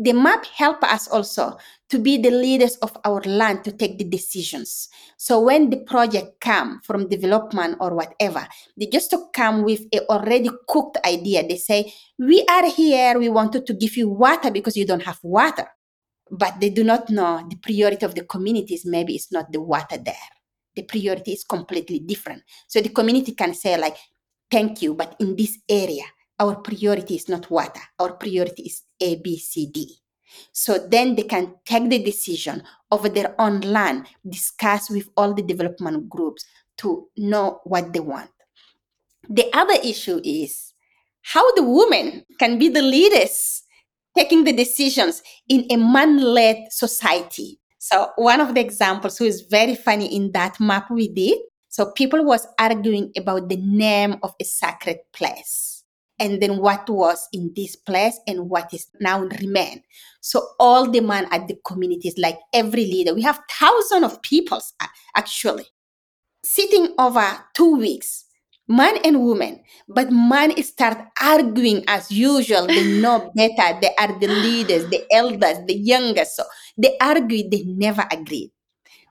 The 0.00 0.14
map 0.14 0.46
help 0.46 0.82
us 0.82 1.08
also 1.08 1.58
to 1.90 1.98
be 1.98 2.16
the 2.16 2.30
leaders 2.30 2.76
of 2.76 2.96
our 3.04 3.20
land 3.20 3.64
to 3.64 3.72
take 3.72 3.98
the 3.98 4.04
decisions. 4.04 4.88
So 5.18 5.38
when 5.40 5.68
the 5.68 5.76
project 5.76 6.40
come 6.40 6.80
from 6.82 7.10
development 7.10 7.76
or 7.80 7.94
whatever, 7.94 8.48
they 8.78 8.86
just 8.86 9.14
come 9.34 9.62
with 9.62 9.82
a 9.92 10.00
already 10.08 10.48
cooked 10.68 10.96
idea. 11.04 11.46
They 11.46 11.58
say, 11.58 11.92
we 12.18 12.46
are 12.48 12.64
here, 12.70 13.18
we 13.18 13.28
wanted 13.28 13.66
to 13.66 13.74
give 13.74 13.98
you 13.98 14.08
water 14.08 14.50
because 14.50 14.74
you 14.74 14.86
don't 14.86 15.02
have 15.02 15.18
water. 15.22 15.68
But 16.30 16.60
they 16.60 16.70
do 16.70 16.82
not 16.82 17.10
know 17.10 17.46
the 17.46 17.56
priority 17.56 18.06
of 18.06 18.14
the 18.14 18.24
communities, 18.24 18.86
maybe 18.86 19.14
it's 19.14 19.30
not 19.30 19.52
the 19.52 19.60
water 19.60 19.98
there. 19.98 20.14
The 20.76 20.82
priority 20.82 21.32
is 21.32 21.44
completely 21.44 21.98
different. 21.98 22.42
So 22.68 22.80
the 22.80 22.88
community 22.88 23.32
can 23.32 23.52
say 23.52 23.76
like, 23.76 23.98
thank 24.50 24.80
you, 24.80 24.94
but 24.94 25.14
in 25.20 25.36
this 25.36 25.58
area, 25.68 26.04
our 26.40 26.56
priority 26.56 27.14
is 27.14 27.28
not 27.28 27.50
water. 27.50 27.80
Our 27.98 28.14
priority 28.14 28.62
is 28.62 28.82
A, 29.00 29.16
B, 29.16 29.38
C, 29.38 29.66
D. 29.66 29.96
So 30.52 30.78
then 30.78 31.14
they 31.14 31.24
can 31.24 31.54
take 31.66 31.90
the 31.90 32.02
decision 32.02 32.62
over 32.90 33.08
their 33.08 33.38
own 33.38 33.60
land, 33.60 34.06
discuss 34.28 34.88
with 34.88 35.08
all 35.16 35.34
the 35.34 35.42
development 35.42 36.08
groups 36.08 36.44
to 36.78 37.08
know 37.16 37.60
what 37.64 37.92
they 37.92 38.00
want. 38.00 38.30
The 39.28 39.50
other 39.52 39.74
issue 39.84 40.20
is 40.24 40.72
how 41.22 41.52
the 41.54 41.62
women 41.62 42.24
can 42.38 42.58
be 42.58 42.68
the 42.68 42.82
leaders 42.82 43.62
taking 44.16 44.44
the 44.44 44.52
decisions 44.52 45.22
in 45.48 45.66
a 45.70 45.76
man-led 45.76 46.56
society. 46.70 47.60
So 47.78 48.10
one 48.16 48.40
of 48.40 48.54
the 48.54 48.60
examples 48.60 49.18
who 49.18 49.26
is 49.26 49.42
very 49.42 49.74
funny 49.74 50.14
in 50.16 50.32
that 50.32 50.58
map 50.58 50.90
we 50.90 51.08
did. 51.08 51.38
So 51.68 51.92
people 51.92 52.24
was 52.24 52.46
arguing 52.58 53.12
about 53.16 53.48
the 53.48 53.56
name 53.56 54.16
of 54.22 54.34
a 54.40 54.44
sacred 54.44 54.98
place 55.12 55.79
and 56.20 56.40
then 56.40 56.58
what 56.58 56.88
was 56.88 57.26
in 57.32 57.50
this 57.56 57.74
place 57.74 58.20
and 58.26 58.48
what 58.48 58.72
is 58.72 58.88
now 59.00 59.22
remain. 59.40 59.82
So 60.20 60.46
all 60.60 60.88
the 60.88 61.00
man 61.00 61.26
at 61.32 61.48
the 61.48 61.58
communities, 61.64 62.18
like 62.18 62.38
every 62.52 62.84
leader, 62.84 63.14
we 63.14 63.22
have 63.22 63.40
thousands 63.50 64.04
of 64.04 64.22
people 64.22 64.60
actually 65.16 65.66
sitting 66.44 66.94
over 66.98 67.24
two 67.54 67.76
weeks, 67.76 68.26
man 68.68 68.98
and 69.04 69.24
woman. 69.24 69.60
But 69.88 70.12
man 70.12 70.62
start 70.62 70.98
arguing 71.20 71.84
as 71.88 72.10
usual. 72.10 72.66
They 72.66 72.84
know 73.00 73.32
better. 73.34 73.80
They 73.80 73.94
are 73.98 74.18
the 74.18 74.28
leaders, 74.28 74.88
the 74.90 75.02
elders, 75.10 75.58
the 75.66 75.74
youngest. 75.74 76.36
So 76.36 76.44
they 76.76 76.96
argue. 77.00 77.48
They 77.48 77.64
never 77.64 78.06
agreed. 78.12 78.52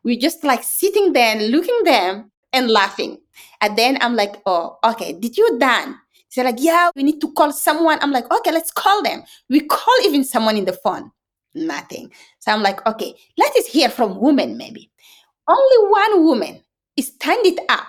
We 0.04 0.18
just 0.18 0.44
like 0.44 0.64
sitting 0.64 1.14
there 1.14 1.36
and 1.36 1.52
looking 1.52 1.84
them 1.84 2.32
and 2.54 2.70
laughing. 2.70 3.18
And 3.62 3.78
then 3.78 3.98
I'm 4.02 4.16
like, 4.16 4.42
oh, 4.46 4.78
okay, 4.84 5.14
did 5.14 5.38
you 5.38 5.60
done? 5.60 5.98
They're 6.36 6.46
like, 6.46 6.58
yeah, 6.60 6.92
we 6.96 7.04
need 7.04 7.20
to 7.22 7.32
call 7.34 7.52
someone. 7.52 8.00
I'm 8.02 8.12
like, 8.12 8.32
okay, 8.32 8.52
let's 8.52 8.72
call 8.72 9.02
them. 9.04 9.24
We 9.50 9.62
call 9.62 9.96
even 10.04 10.24
someone 10.24 10.58
in 10.58 10.66
the 10.66 10.74
phone. 10.74 11.12
Nothing. 11.56 12.12
So 12.40 12.52
I'm 12.52 12.62
like, 12.62 12.86
okay, 12.86 13.16
let 13.38 13.56
us 13.56 13.66
hear 13.66 13.90
from 13.90 14.20
women 14.20 14.58
maybe. 14.58 14.92
Only 15.48 15.90
one 15.90 16.24
woman 16.26 16.62
is 16.96 17.08
stand 17.08 17.46
it 17.46 17.60
up, 17.70 17.88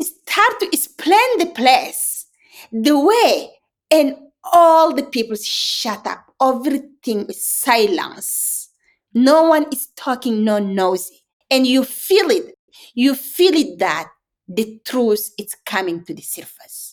start 0.00 0.60
to 0.60 0.68
explain 0.72 1.38
the 1.38 1.46
place, 1.46 2.26
the 2.70 2.98
way, 2.98 3.50
and 3.90 4.16
all 4.52 4.94
the 4.94 5.02
people 5.02 5.36
shut 5.36 6.06
up. 6.06 6.32
Everything 6.40 7.26
is 7.26 7.44
silence. 7.44 8.68
No 9.14 9.44
one 9.44 9.66
is 9.72 9.88
talking, 9.96 10.44
no 10.44 10.58
nosy. 10.58 11.24
And 11.50 11.66
you 11.66 11.84
feel 11.84 12.30
it. 12.30 12.56
You 12.94 13.14
feel 13.14 13.54
it 13.54 13.78
that 13.78 14.08
the 14.46 14.80
truth 14.84 15.30
is 15.38 15.56
coming 15.64 16.04
to 16.04 16.14
the 16.14 16.22
surface. 16.22 16.83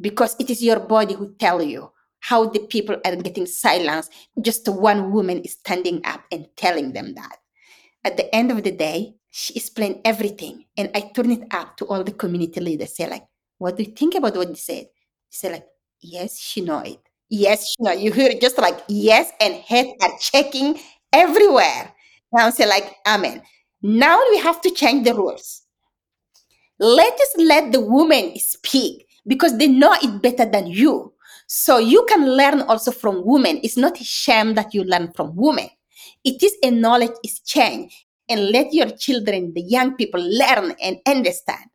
Because 0.00 0.36
it 0.38 0.50
is 0.50 0.62
your 0.62 0.80
body 0.80 1.14
who 1.14 1.34
tell 1.34 1.62
you 1.62 1.90
how 2.20 2.46
the 2.46 2.60
people 2.60 2.96
are 3.04 3.16
getting 3.16 3.46
silenced. 3.46 4.12
Just 4.40 4.68
one 4.68 5.12
woman 5.12 5.40
is 5.40 5.52
standing 5.52 6.00
up 6.04 6.22
and 6.32 6.46
telling 6.56 6.92
them 6.92 7.14
that. 7.14 7.38
At 8.04 8.16
the 8.16 8.32
end 8.34 8.50
of 8.50 8.62
the 8.62 8.72
day, 8.72 9.14
she 9.30 9.54
explained 9.56 10.00
everything. 10.04 10.64
And 10.76 10.90
I 10.94 11.00
turned 11.14 11.32
it 11.32 11.44
up 11.50 11.76
to 11.78 11.86
all 11.86 12.04
the 12.04 12.12
community 12.12 12.60
leaders. 12.60 12.96
Say 12.96 13.08
like, 13.08 13.24
what 13.58 13.76
do 13.76 13.82
you 13.82 13.92
think 13.92 14.14
about 14.14 14.36
what 14.36 14.48
you 14.48 14.54
said? 14.54 14.86
Said 15.30 15.52
like, 15.52 15.66
yes, 16.00 16.38
she 16.38 16.60
know 16.60 16.80
it. 16.80 17.00
Yes, 17.28 17.68
she 17.68 17.82
know. 17.82 17.92
You 17.92 18.12
hear 18.12 18.30
it 18.30 18.40
just 18.40 18.58
like 18.58 18.78
yes, 18.88 19.30
and 19.40 19.54
heads 19.54 19.90
are 20.02 20.18
checking 20.20 20.78
everywhere. 21.12 21.92
Now 22.32 22.50
say 22.50 22.66
like, 22.66 22.96
amen. 23.06 23.42
Now 23.82 24.20
we 24.30 24.38
have 24.38 24.60
to 24.62 24.70
change 24.70 25.04
the 25.06 25.14
rules. 25.14 25.62
Let 26.78 27.12
us 27.12 27.34
let 27.38 27.72
the 27.72 27.80
woman 27.80 28.38
speak 28.38 29.07
because 29.28 29.56
they 29.58 29.68
know 29.68 29.94
it 30.02 30.20
better 30.20 30.44
than 30.44 30.66
you. 30.66 31.12
So 31.46 31.78
you 31.78 32.04
can 32.08 32.36
learn 32.36 32.62
also 32.62 32.90
from 32.90 33.24
women. 33.24 33.60
It's 33.62 33.76
not 33.76 34.00
a 34.00 34.04
shame 34.04 34.54
that 34.54 34.74
you 34.74 34.82
learn 34.82 35.12
from 35.12 35.36
women. 35.36 35.68
It 36.24 36.42
is 36.42 36.56
a 36.64 36.70
knowledge 36.70 37.14
exchange. 37.22 38.06
And 38.30 38.50
let 38.50 38.74
your 38.74 38.90
children, 38.90 39.54
the 39.54 39.62
young 39.62 39.96
people, 39.96 40.20
learn 40.20 40.74
and 40.82 40.98
understand 41.06 41.70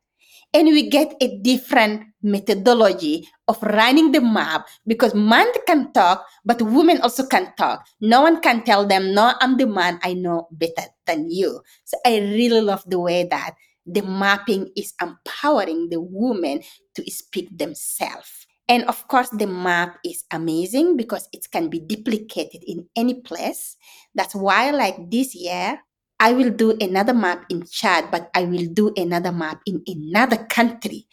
and 0.53 0.67
we 0.69 0.87
get 0.89 1.17
a 1.19 1.37
different 1.41 2.05
methodology 2.21 3.27
of 3.47 3.61
running 3.63 4.11
the 4.11 4.21
map 4.21 4.67
because 4.85 5.13
man 5.13 5.47
can 5.65 5.91
talk 5.91 6.25
but 6.45 6.61
women 6.61 7.01
also 7.01 7.25
can 7.25 7.51
talk 7.57 7.83
no 7.99 8.21
one 8.21 8.39
can 8.39 8.63
tell 8.63 8.85
them 8.85 9.13
no 9.13 9.33
i'm 9.41 9.57
the 9.57 9.67
man 9.67 9.99
i 10.03 10.13
know 10.13 10.47
better 10.51 10.85
than 11.05 11.29
you 11.29 11.59
so 11.83 11.97
i 12.05 12.17
really 12.19 12.61
love 12.61 12.83
the 12.87 12.99
way 12.99 13.25
that 13.25 13.55
the 13.85 14.01
mapping 14.01 14.69
is 14.75 14.93
empowering 15.01 15.89
the 15.89 15.99
women 15.99 16.61
to 16.95 17.03
speak 17.11 17.49
themselves 17.57 18.47
and 18.69 18.83
of 18.85 19.07
course 19.07 19.29
the 19.29 19.47
map 19.47 19.97
is 20.05 20.23
amazing 20.31 20.95
because 20.95 21.27
it 21.33 21.45
can 21.51 21.69
be 21.69 21.79
duplicated 21.79 22.63
in 22.65 22.87
any 22.95 23.15
place 23.21 23.75
that's 24.15 24.35
why 24.35 24.71
like 24.71 25.11
this 25.11 25.35
year 25.35 25.79
I 26.23 26.31
will 26.31 26.51
do 26.51 26.71
another 26.79 27.13
map 27.13 27.43
in 27.49 27.65
Chad, 27.65 28.09
but 28.09 28.29
I 28.33 28.45
will 28.45 28.67
do 28.71 28.93
another 28.95 29.33
map 29.33 29.61
in 29.65 29.83
another 29.85 30.37
country, 30.45 31.05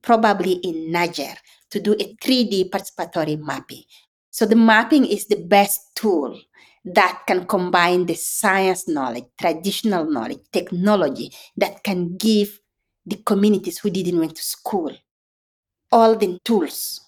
probably 0.00 0.62
in 0.62 0.92
Niger, 0.92 1.34
to 1.70 1.80
do 1.80 1.94
a 1.94 2.14
3D 2.22 2.70
participatory 2.70 3.36
mapping. 3.36 3.82
So 4.30 4.46
the 4.46 4.54
mapping 4.54 5.06
is 5.06 5.26
the 5.26 5.42
best 5.42 5.96
tool 5.96 6.38
that 6.84 7.22
can 7.26 7.46
combine 7.46 8.06
the 8.06 8.14
science 8.14 8.88
knowledge, 8.88 9.24
traditional 9.40 10.04
knowledge, 10.04 10.40
technology 10.52 11.32
that 11.56 11.82
can 11.82 12.16
give 12.16 12.60
the 13.06 13.16
communities 13.16 13.78
who 13.78 13.90
didn't 13.90 14.18
went 14.18 14.36
to 14.36 14.42
school 14.42 14.94
all 15.92 16.16
the 16.16 16.38
tools 16.44 17.00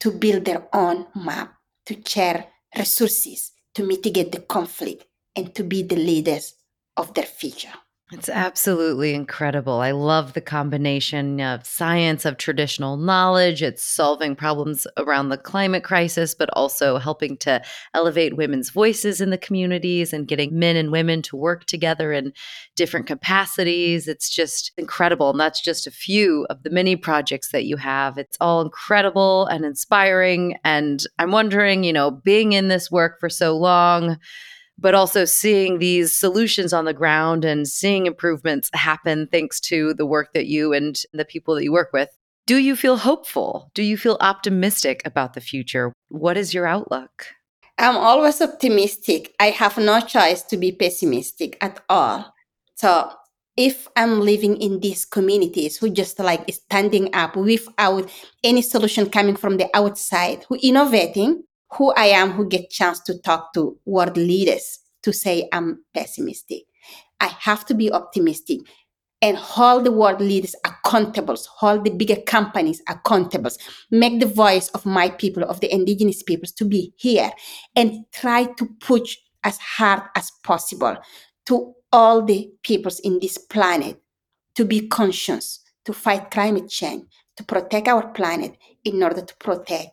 to 0.00 0.10
build 0.10 0.44
their 0.44 0.66
own 0.72 1.06
map, 1.14 1.54
to 1.86 1.96
share 2.04 2.46
resources, 2.76 3.52
to 3.74 3.84
mitigate 3.84 4.32
the 4.32 4.40
conflict, 4.40 5.04
and 5.36 5.54
to 5.54 5.62
be 5.62 5.82
the 5.82 5.96
leaders 5.96 6.54
of 6.96 7.14
their 7.14 7.24
future. 7.24 7.72
It's 8.14 8.28
absolutely 8.28 9.12
incredible. 9.12 9.80
I 9.80 9.90
love 9.90 10.34
the 10.34 10.40
combination 10.40 11.40
of 11.40 11.66
science, 11.66 12.24
of 12.24 12.36
traditional 12.36 12.96
knowledge. 12.96 13.60
It's 13.60 13.82
solving 13.82 14.36
problems 14.36 14.86
around 14.96 15.30
the 15.30 15.36
climate 15.36 15.82
crisis, 15.82 16.32
but 16.32 16.48
also 16.52 16.98
helping 16.98 17.36
to 17.38 17.60
elevate 17.92 18.36
women's 18.36 18.70
voices 18.70 19.20
in 19.20 19.30
the 19.30 19.36
communities 19.36 20.12
and 20.12 20.28
getting 20.28 20.56
men 20.56 20.76
and 20.76 20.92
women 20.92 21.22
to 21.22 21.36
work 21.36 21.64
together 21.64 22.12
in 22.12 22.32
different 22.76 23.08
capacities. 23.08 24.06
It's 24.06 24.30
just 24.30 24.70
incredible. 24.78 25.30
And 25.30 25.40
that's 25.40 25.60
just 25.60 25.88
a 25.88 25.90
few 25.90 26.46
of 26.50 26.62
the 26.62 26.70
many 26.70 26.94
projects 26.94 27.50
that 27.50 27.64
you 27.64 27.76
have. 27.78 28.16
It's 28.16 28.36
all 28.40 28.60
incredible 28.60 29.46
and 29.46 29.64
inspiring. 29.64 30.56
And 30.62 31.04
I'm 31.18 31.32
wondering, 31.32 31.82
you 31.82 31.92
know, 31.92 32.12
being 32.12 32.52
in 32.52 32.68
this 32.68 32.92
work 32.92 33.18
for 33.18 33.28
so 33.28 33.56
long, 33.56 34.18
but 34.78 34.94
also 34.94 35.24
seeing 35.24 35.78
these 35.78 36.12
solutions 36.12 36.72
on 36.72 36.84
the 36.84 36.92
ground 36.92 37.44
and 37.44 37.68
seeing 37.68 38.06
improvements 38.06 38.70
happen 38.74 39.26
thanks 39.28 39.60
to 39.60 39.94
the 39.94 40.06
work 40.06 40.32
that 40.34 40.46
you 40.46 40.72
and 40.72 41.02
the 41.12 41.24
people 41.24 41.54
that 41.54 41.64
you 41.64 41.72
work 41.72 41.92
with. 41.92 42.10
Do 42.46 42.58
you 42.58 42.76
feel 42.76 42.98
hopeful? 42.98 43.70
Do 43.74 43.82
you 43.82 43.96
feel 43.96 44.18
optimistic 44.20 45.00
about 45.04 45.32
the 45.32 45.40
future? 45.40 45.92
What 46.08 46.36
is 46.36 46.52
your 46.52 46.66
outlook? 46.66 47.26
I'm 47.78 47.96
always 47.96 48.40
optimistic. 48.40 49.34
I 49.40 49.46
have 49.50 49.78
no 49.78 50.00
choice 50.00 50.42
to 50.42 50.56
be 50.56 50.72
pessimistic 50.72 51.56
at 51.60 51.80
all. 51.88 52.32
So, 52.74 53.10
if 53.56 53.86
I'm 53.96 54.20
living 54.20 54.60
in 54.60 54.80
these 54.80 55.04
communities 55.04 55.76
who 55.76 55.88
just 55.88 56.18
like 56.18 56.52
standing 56.52 57.14
up 57.14 57.36
without 57.36 58.10
any 58.42 58.62
solution 58.62 59.08
coming 59.08 59.36
from 59.36 59.58
the 59.58 59.68
outside, 59.74 60.44
who 60.48 60.56
innovating, 60.60 61.44
who 61.76 61.92
I 61.92 62.06
am 62.06 62.30
who 62.32 62.48
get 62.48 62.70
chance 62.70 63.00
to 63.00 63.18
talk 63.18 63.52
to 63.54 63.78
world 63.84 64.16
leaders 64.16 64.78
to 65.02 65.12
say 65.12 65.48
I'm 65.52 65.84
pessimistic. 65.94 66.62
I 67.20 67.26
have 67.26 67.64
to 67.66 67.74
be 67.74 67.92
optimistic 67.92 68.60
and 69.22 69.36
hold 69.36 69.84
the 69.84 69.92
world 69.92 70.20
leaders 70.20 70.54
accountable, 70.64 71.36
hold 71.56 71.84
the 71.84 71.90
bigger 71.90 72.20
companies 72.26 72.82
accountable, 72.88 73.50
make 73.90 74.20
the 74.20 74.26
voice 74.26 74.68
of 74.68 74.84
my 74.84 75.08
people, 75.08 75.42
of 75.44 75.60
the 75.60 75.72
indigenous 75.72 76.22
peoples 76.22 76.52
to 76.52 76.64
be 76.64 76.92
here 76.96 77.30
and 77.74 78.04
try 78.12 78.44
to 78.44 78.66
push 78.80 79.16
as 79.44 79.58
hard 79.58 80.02
as 80.14 80.30
possible 80.42 80.96
to 81.46 81.74
all 81.92 82.22
the 82.22 82.50
peoples 82.62 83.00
in 83.00 83.18
this 83.20 83.38
planet 83.38 84.00
to 84.54 84.64
be 84.64 84.88
conscious, 84.88 85.60
to 85.84 85.92
fight 85.92 86.30
climate 86.30 86.68
change, 86.68 87.04
to 87.36 87.44
protect 87.44 87.88
our 87.88 88.08
planet 88.12 88.56
in 88.84 89.02
order 89.02 89.22
to 89.22 89.34
protect 89.36 89.88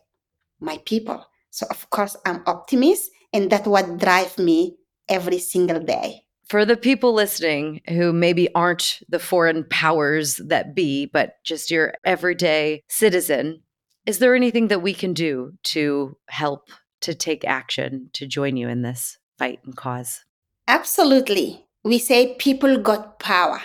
my 0.60 0.78
people. 0.84 1.24
So 1.52 1.66
of 1.70 1.88
course 1.90 2.16
I'm 2.24 2.42
optimist 2.46 3.10
and 3.32 3.50
that's 3.50 3.68
what 3.68 3.98
drives 3.98 4.38
me 4.38 4.78
every 5.08 5.38
single 5.38 5.80
day. 5.80 6.24
For 6.48 6.64
the 6.64 6.76
people 6.76 7.12
listening 7.12 7.82
who 7.88 8.12
maybe 8.12 8.52
aren't 8.54 9.02
the 9.08 9.18
foreign 9.18 9.64
powers 9.64 10.36
that 10.36 10.74
be, 10.74 11.06
but 11.06 11.36
just 11.44 11.70
your 11.70 11.94
everyday 12.04 12.82
citizen, 12.88 13.62
is 14.06 14.18
there 14.18 14.34
anything 14.34 14.68
that 14.68 14.82
we 14.82 14.94
can 14.94 15.12
do 15.12 15.52
to 15.64 16.16
help, 16.28 16.70
to 17.02 17.14
take 17.14 17.44
action, 17.44 18.10
to 18.14 18.26
join 18.26 18.56
you 18.56 18.68
in 18.68 18.82
this 18.82 19.18
fight 19.38 19.60
and 19.64 19.76
cause? 19.76 20.24
Absolutely. 20.68 21.66
We 21.84 21.98
say 21.98 22.34
people 22.34 22.78
got 22.78 23.18
power. 23.18 23.60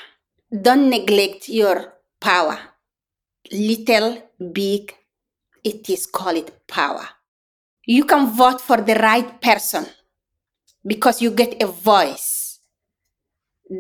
Don't 0.62 0.90
neglect 0.90 1.50
your 1.50 1.94
power. 2.20 2.60
Little, 3.52 4.24
big, 4.52 4.94
it 5.64 5.90
is 5.90 6.06
called 6.06 6.52
power 6.68 7.08
you 7.90 8.04
can 8.04 8.36
vote 8.36 8.60
for 8.60 8.82
the 8.82 8.96
right 8.96 9.40
person 9.40 9.86
because 10.86 11.22
you 11.22 11.32
get 11.32 11.64
a 11.64 11.68
voice 11.68 12.60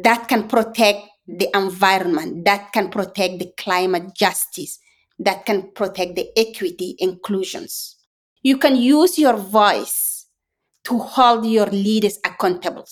that 0.01 0.29
can 0.29 0.47
protect 0.47 0.99
the 1.27 1.49
environment, 1.53 2.45
that 2.45 2.71
can 2.71 2.87
protect 2.89 3.39
the 3.39 3.51
climate 3.57 4.15
justice, 4.15 4.79
that 5.19 5.45
can 5.45 5.71
protect 5.75 6.15
the 6.15 6.29
equity 6.37 6.95
inclusions. 6.99 7.97
You 8.41 8.57
can 8.57 8.77
use 8.77 9.19
your 9.19 9.35
voice 9.35 10.27
to 10.85 10.99
hold 10.99 11.45
your 11.45 11.67
leaders 11.67 12.17
accountable. 12.23 12.87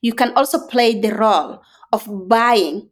You 0.00 0.14
can 0.14 0.32
also 0.36 0.66
play 0.68 0.98
the 0.98 1.14
role 1.14 1.60
of 1.92 2.08
buying 2.28 2.88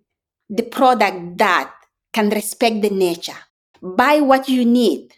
the 0.51 0.64
product 0.64 1.38
that 1.38 1.72
can 2.12 2.28
respect 2.28 2.82
the 2.82 2.90
nature. 2.90 3.40
Buy 3.80 4.20
what 4.20 4.51
you 4.51 4.66
need. 4.66 5.14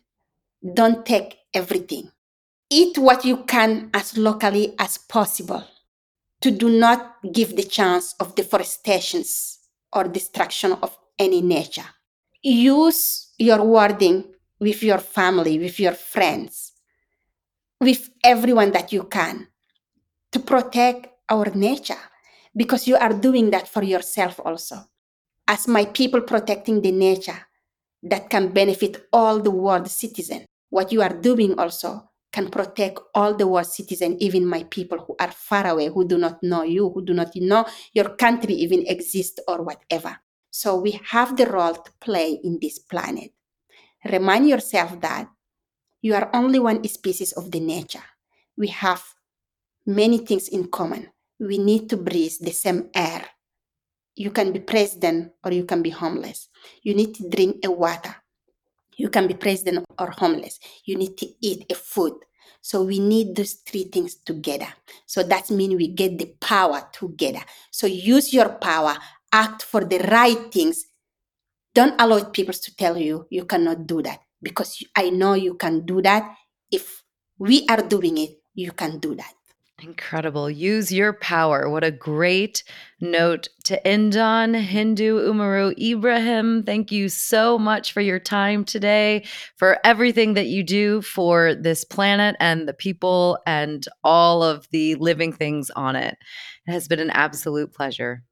Don't 0.75 1.05
take 1.05 1.39
everything 1.53 2.13
eat 2.71 2.97
what 2.97 3.25
you 3.25 3.39
can 3.39 3.91
as 3.93 4.17
locally 4.17 4.75
as 4.79 4.97
possible 4.97 5.65
to 6.41 6.51
do 6.53 6.71
not 6.71 7.17
give 7.33 7.57
the 7.57 7.65
chance 7.65 8.15
of 8.21 8.37
deforestations 8.37 9.59
or 9.93 10.05
destruction 10.05 10.73
of 10.81 10.97
any 11.19 11.43
nature. 11.43 11.85
Use 12.43 13.33
your 13.39 13.63
wording 13.65 14.25
with 14.61 14.83
your 14.83 14.99
family, 14.99 15.59
with 15.59 15.81
your 15.81 15.93
friends, 15.93 16.73
with 17.81 18.09
everyone 18.23 18.71
that 18.71 18.93
you 18.93 19.03
can 19.03 19.49
to 20.31 20.39
protect 20.39 21.09
our 21.29 21.51
nature 21.55 21.99
because 22.57 22.87
you 22.87 22.97
are 22.97 23.13
doing 23.13 23.51
that 23.51 23.67
for 23.67 23.83
yourself 23.83 24.41
also. 24.45 24.77
As 25.49 25.67
my 25.67 25.85
people 25.87 26.21
protecting 26.21 26.81
the 26.81 26.93
nature 26.93 27.47
that 28.05 28.31
can 28.31 28.53
benefit 28.53 29.09
all 29.13 29.41
the 29.41 29.51
world 29.51 29.91
citizens, 29.91 30.47
what 30.71 30.93
you 30.93 31.03
are 31.03 31.13
doing 31.13 31.59
also 31.59 32.10
can 32.33 32.49
protect 32.51 32.99
all 33.15 33.35
the 33.35 33.47
world 33.47 33.67
citizens, 33.67 34.17
even 34.21 34.47
my 34.47 34.65
people 34.65 34.99
who 34.99 35.17
are 35.19 35.33
far 35.33 35.67
away, 35.67 35.89
who 35.89 36.07
do 36.07 36.19
not 36.19 36.43
know 36.43 36.63
you, 36.63 36.91
who 36.91 37.05
do 37.05 37.15
not 37.15 37.35
know 37.37 37.65
your 37.93 38.11
country 38.17 38.55
even 38.55 38.87
exists 38.87 39.41
or 39.49 39.63
whatever. 39.63 40.17
So 40.51 40.77
we 40.77 41.01
have 41.11 41.37
the 41.37 41.47
role 41.47 41.75
to 41.75 41.93
play 42.01 42.41
in 42.45 42.59
this 42.61 42.79
planet. 42.79 43.33
Remind 44.05 44.49
yourself 44.49 45.01
that 45.01 45.29
You 46.03 46.15
are 46.15 46.31
only 46.33 46.59
one 46.59 46.87
species 46.89 47.33
of 47.33 47.51
the 47.51 47.61
nature. 47.61 48.05
We 48.57 48.69
have 48.69 49.03
many 49.87 50.19
things 50.19 50.49
in 50.49 50.69
common. 50.69 51.09
We 51.39 51.59
need 51.59 51.91
to 51.91 51.97
breathe 51.97 52.41
the 52.41 52.53
same 52.53 52.89
air. 52.95 53.27
You 54.15 54.31
can 54.31 54.53
be 54.53 54.61
president 54.61 55.33
or 55.45 55.53
you 55.53 55.65
can 55.65 55.83
be 55.83 55.91
homeless. 55.91 56.49
You 56.83 56.95
need 56.95 57.15
to 57.17 57.29
drink 57.29 57.65
a 57.65 57.71
water. 57.71 58.17
You 59.01 59.09
can 59.09 59.27
be 59.27 59.33
president 59.33 59.87
or 59.99 60.11
homeless. 60.11 60.61
You 60.85 60.97
need 60.97 61.17
to 61.17 61.27
eat 61.41 61.65
a 61.73 61.75
food. 61.75 62.13
So 62.61 62.85
we 62.85 62.99
need 62.99 63.35
those 63.35 63.55
three 63.65 63.85
things 63.85 64.17
together. 64.17 64.69
So 65.07 65.23
that 65.23 65.49
means 65.51 65.75
we 65.77 65.89
get 65.89 66.19
the 66.19 66.27
power 66.39 66.87
together. 66.93 67.41
So 67.71 67.87
use 67.87 68.35
your 68.35 68.51
power, 68.61 68.95
act 69.33 69.63
for 69.63 69.87
the 69.87 70.01
right 70.01 70.53
things. 70.53 70.85
Don't 71.75 71.99
allow 71.99 72.25
people 72.25 72.53
to 72.53 72.77
tell 72.77 72.99
you 72.99 73.25
you 73.31 73.47
cannot 73.47 73.87
do 73.87 74.03
that 74.03 74.21
because 74.43 74.85
I 74.95 75.09
know 75.09 75.33
you 75.33 75.55
can 75.55 75.87
do 75.87 76.03
that. 76.03 76.37
If 76.71 77.03
we 77.39 77.65
are 77.71 77.81
doing 77.81 78.19
it, 78.19 78.37
you 78.53 78.73
can 78.73 78.99
do 78.99 79.15
that. 79.15 79.33
Incredible. 79.83 80.51
Use 80.51 80.93
your 80.93 81.15
power. 81.15 81.71
What 81.71 81.85
a 81.85 81.91
great 81.91 82.65
note 83.01 83.49
to 83.65 83.87
end 83.87 84.17
on. 84.17 84.53
Hindou 84.53 85.27
Oumarou 85.27 85.77
Ibrahim, 85.79 86.63
thank 86.65 86.93
you 86.93 87.09
so 87.09 87.59
much 87.59 87.93
for 87.93 88.01
your 88.01 88.19
time 88.19 88.65
today, 88.65 89.25
for 89.57 89.79
everything 89.83 90.35
that 90.35 90.49
you 90.49 90.63
do 90.63 91.01
for 91.01 91.55
this 91.55 91.85
planet 91.85 92.37
and 92.41 92.69
the 92.69 92.75
people 92.75 93.39
and 93.47 93.87
all 94.05 94.43
of 94.43 94.69
the 94.71 94.97
living 94.97 95.33
things 95.33 95.71
on 95.71 95.97
it. 95.97 96.19
It 96.67 96.73
has 96.73 96.87
been 96.87 97.01
an 97.01 97.11
absolute 97.11 97.73
pleasure. 97.73 98.23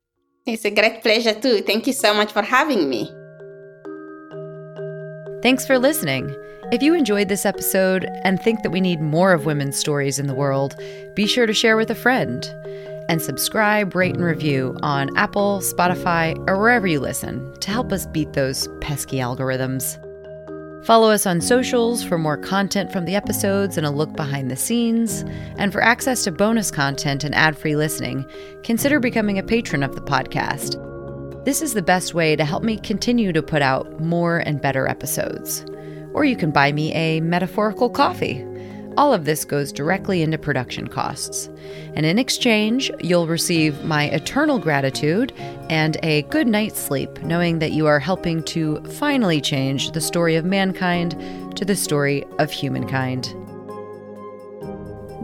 It's 0.47 0.65
a 0.65 0.71
great 0.71 1.03
pleasure, 1.03 1.35
too. 1.35 1.63
Thank 1.63 1.87
you 1.87 1.93
so 1.93 2.13
much 2.13 2.33
for 2.33 2.43
having 2.43 2.89
me. 2.89 3.11
Thanks 5.41 5.65
for 5.65 5.79
listening. 5.79 6.35
If 6.73 6.83
you 6.83 6.95
enjoyed 6.95 7.29
this 7.29 7.47
episode 7.47 8.09
and 8.25 8.43
think 8.43 8.63
that 8.63 8.71
we 8.71 8.81
need 8.81 9.01
more 9.01 9.33
of 9.33 9.47
women's 9.47 9.77
stories 9.77 10.19
in 10.19 10.27
the 10.27 10.35
world, 10.35 10.75
be 11.15 11.29
sure 11.29 11.47
to 11.47 11.55
share 11.55 11.77
with 11.77 11.91
a 11.91 11.95
friend. 11.95 12.45
And 13.09 13.23
subscribe, 13.23 13.95
rate, 13.95 14.17
and 14.17 14.25
review 14.25 14.77
on 14.83 15.17
Apple, 15.17 15.61
Spotify, 15.61 16.37
or 16.49 16.59
wherever 16.59 16.89
you 16.89 16.99
listen 16.99 17.55
to 17.61 17.71
help 17.71 17.93
us 17.93 18.05
beat 18.07 18.33
those 18.33 18.69
pesky 18.81 19.19
algorithms. 19.19 19.97
Follow 20.85 21.11
us 21.11 21.25
on 21.25 21.41
socials 21.41 22.03
for 22.03 22.19
more 22.19 22.37
content 22.37 22.93
from 22.93 23.05
the 23.05 23.15
episodes 23.15 23.79
and 23.79 23.87
a 23.87 23.91
look 23.91 24.15
behind 24.17 24.51
the 24.51 24.57
scenes. 24.57 25.25
And 25.57 25.73
for 25.73 25.83
access 25.83 26.25
to 26.25 26.33
bonus 26.33 26.73
content 26.73 27.23
and 27.23 27.35
ad 27.35 27.57
free 27.57 27.77
listening, 27.77 28.27
consider 28.65 28.99
becoming 28.99 29.39
a 29.39 29.45
patron 29.45 29.85
of 29.85 29.95
the 29.95 30.03
podcast. 30.03 30.85
This 31.49 31.63
is 31.63 31.73
the 31.73 31.81
best 31.81 32.13
way 32.13 32.37
to 32.37 32.45
help 32.45 32.63
me 32.63 32.77
continue 32.77 33.33
to 33.33 33.43
put 33.43 33.63
out 33.63 34.01
more 34.01 34.41
and 34.41 34.61
better 34.61 34.87
episodes 34.87 35.65
or 36.13 36.27
you 36.27 36.37
can 36.37 36.51
buy 36.51 36.73
me 36.73 36.93
a 36.93 37.21
metaphorical 37.21 37.89
coffee. 37.89 38.45
All 38.99 39.15
of 39.15 39.25
this 39.25 39.47
goes 39.47 39.73
directly 39.73 40.21
into 40.21 40.37
production 40.37 40.89
costs. 40.89 41.49
And 41.95 42.05
in 42.05 42.19
exchange, 42.19 42.91
you'll 43.01 43.29
receive 43.29 43.83
my 43.85 44.11
eternal 44.11 44.59
gratitude 44.59 45.33
and 45.71 45.97
a 46.03 46.23
good 46.23 46.49
night's 46.49 46.81
sleep, 46.81 47.23
knowing 47.23 47.61
that 47.61 47.73
you 47.73 47.87
are 47.87 48.01
helping 48.01 48.43
to 48.45 48.83
finally 48.99 49.41
change 49.41 49.93
the 49.93 50.01
story 50.03 50.37
of 50.37 50.45
mankind 50.45 51.57
to 51.57 51.65
the 51.65 51.77
story 51.77 52.25
of 52.39 52.51
humankind. 52.51 53.35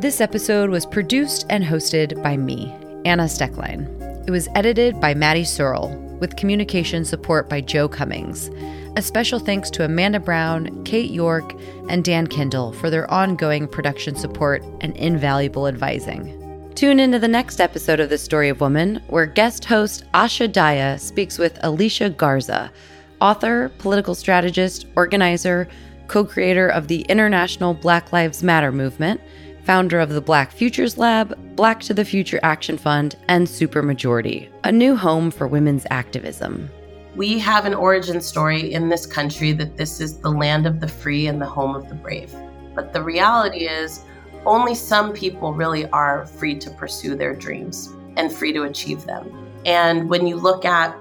This 0.00 0.22
episode 0.22 0.70
was 0.70 0.86
produced 0.86 1.44
and 1.50 1.64
hosted 1.64 2.22
by 2.22 2.36
me, 2.36 2.72
Anna 3.04 3.24
Steckline. 3.24 3.88
It 4.26 4.30
was 4.30 4.48
edited 4.54 5.00
by 5.00 5.12
Maddie 5.14 5.44
Searle, 5.44 5.90
with 6.24 6.36
communication 6.36 7.04
support 7.04 7.50
by 7.50 7.60
Joe 7.60 7.86
Cummings. 7.86 8.48
A 8.96 9.02
special 9.02 9.38
thanks 9.38 9.68
to 9.68 9.84
Amanda 9.84 10.18
Brown, 10.18 10.82
Kate 10.84 11.10
York, 11.10 11.54
and 11.90 12.02
Dan 12.02 12.26
Kindle 12.26 12.72
for 12.72 12.88
their 12.88 13.10
ongoing 13.10 13.68
production 13.68 14.16
support 14.16 14.64
and 14.80 14.96
invaluable 14.96 15.68
advising. 15.68 16.72
Tune 16.74 16.98
into 16.98 17.18
the 17.18 17.28
next 17.28 17.60
episode 17.60 18.00
of 18.00 18.08
The 18.08 18.16
Story 18.16 18.48
of 18.48 18.62
Woman, 18.62 19.02
where 19.08 19.26
guest 19.26 19.66
host 19.66 20.04
Asha 20.14 20.50
Daya 20.50 20.98
speaks 20.98 21.36
with 21.36 21.58
Alicia 21.62 22.08
Garza, 22.08 22.72
author, 23.20 23.70
political 23.76 24.14
strategist, 24.14 24.86
organizer, 24.96 25.68
co 26.06 26.24
creator 26.24 26.68
of 26.68 26.88
the 26.88 27.02
International 27.02 27.74
Black 27.74 28.14
Lives 28.14 28.42
Matter 28.42 28.72
movement, 28.72 29.20
founder 29.64 29.98
of 29.98 30.10
the 30.10 30.20
Black 30.20 30.52
Futures 30.52 30.98
Lab, 30.98 31.38
Black 31.56 31.80
to 31.80 31.94
the 31.94 32.04
Future 32.04 32.38
Action 32.42 32.76
Fund, 32.76 33.16
and 33.28 33.46
Supermajority, 33.46 34.50
a 34.62 34.70
new 34.70 34.94
home 34.94 35.30
for 35.30 35.48
women's 35.48 35.86
activism. 35.90 36.68
We 37.16 37.38
have 37.38 37.64
an 37.64 37.74
origin 37.74 38.20
story 38.20 38.72
in 38.72 38.90
this 38.90 39.06
country 39.06 39.52
that 39.52 39.76
this 39.76 40.00
is 40.00 40.18
the 40.18 40.30
land 40.30 40.66
of 40.66 40.80
the 40.80 40.88
free 40.88 41.26
and 41.28 41.40
the 41.40 41.46
home 41.46 41.74
of 41.74 41.88
the 41.88 41.94
brave. 41.94 42.34
But 42.74 42.92
the 42.92 43.02
reality 43.02 43.66
is, 43.66 44.04
only 44.44 44.74
some 44.74 45.14
people 45.14 45.54
really 45.54 45.86
are 45.90 46.26
free 46.26 46.56
to 46.56 46.70
pursue 46.70 47.14
their 47.14 47.34
dreams 47.34 47.90
and 48.16 48.30
free 48.30 48.52
to 48.52 48.64
achieve 48.64 49.06
them. 49.06 49.32
And 49.64 50.10
when 50.10 50.26
you 50.26 50.36
look 50.36 50.66
at 50.66 50.94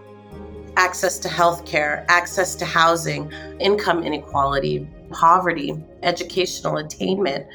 access 0.78 1.20
to 1.20 1.28
healthcare, 1.28 2.05
access 2.07 2.55
to 2.55 2.66
housing, 2.66 3.32
income 3.59 4.03
inequality, 4.03 4.88
poverty, 5.11 5.84
educational 6.01 6.78
attainment, 6.78 7.45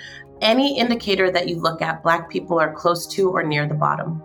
any 0.40 0.78
indicator 0.78 1.30
that 1.30 1.48
you 1.48 1.56
look 1.60 1.82
at, 1.82 2.02
Black 2.02 2.30
people 2.30 2.58
are 2.60 2.72
close 2.72 3.06
to 3.08 3.30
or 3.30 3.42
near 3.42 3.66
the 3.66 3.74
bottom 3.74 4.22